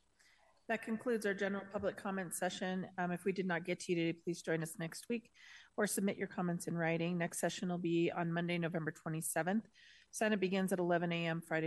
That 0.68 0.82
concludes 0.82 1.24
our 1.24 1.34
general 1.34 1.64
public 1.72 1.96
comment 1.96 2.34
session. 2.34 2.86
Um, 2.98 3.12
if 3.12 3.24
we 3.24 3.32
did 3.32 3.46
not 3.46 3.64
get 3.64 3.80
to 3.80 3.92
you 3.92 3.96
today, 3.96 4.18
please 4.24 4.42
join 4.42 4.62
us 4.62 4.74
next 4.78 5.08
week 5.08 5.30
or 5.76 5.86
submit 5.86 6.16
your 6.16 6.28
comments 6.28 6.66
in 6.66 6.76
writing. 6.76 7.18
Next 7.18 7.40
session 7.40 7.68
will 7.68 7.78
be 7.78 8.12
on 8.16 8.32
Monday, 8.32 8.58
November 8.58 8.92
27th. 9.06 9.62
Sign 10.10 10.32
up 10.32 10.40
begins 10.40 10.72
at 10.72 10.78
11 10.78 11.10
a.m. 11.12 11.40
Friday. 11.40 11.60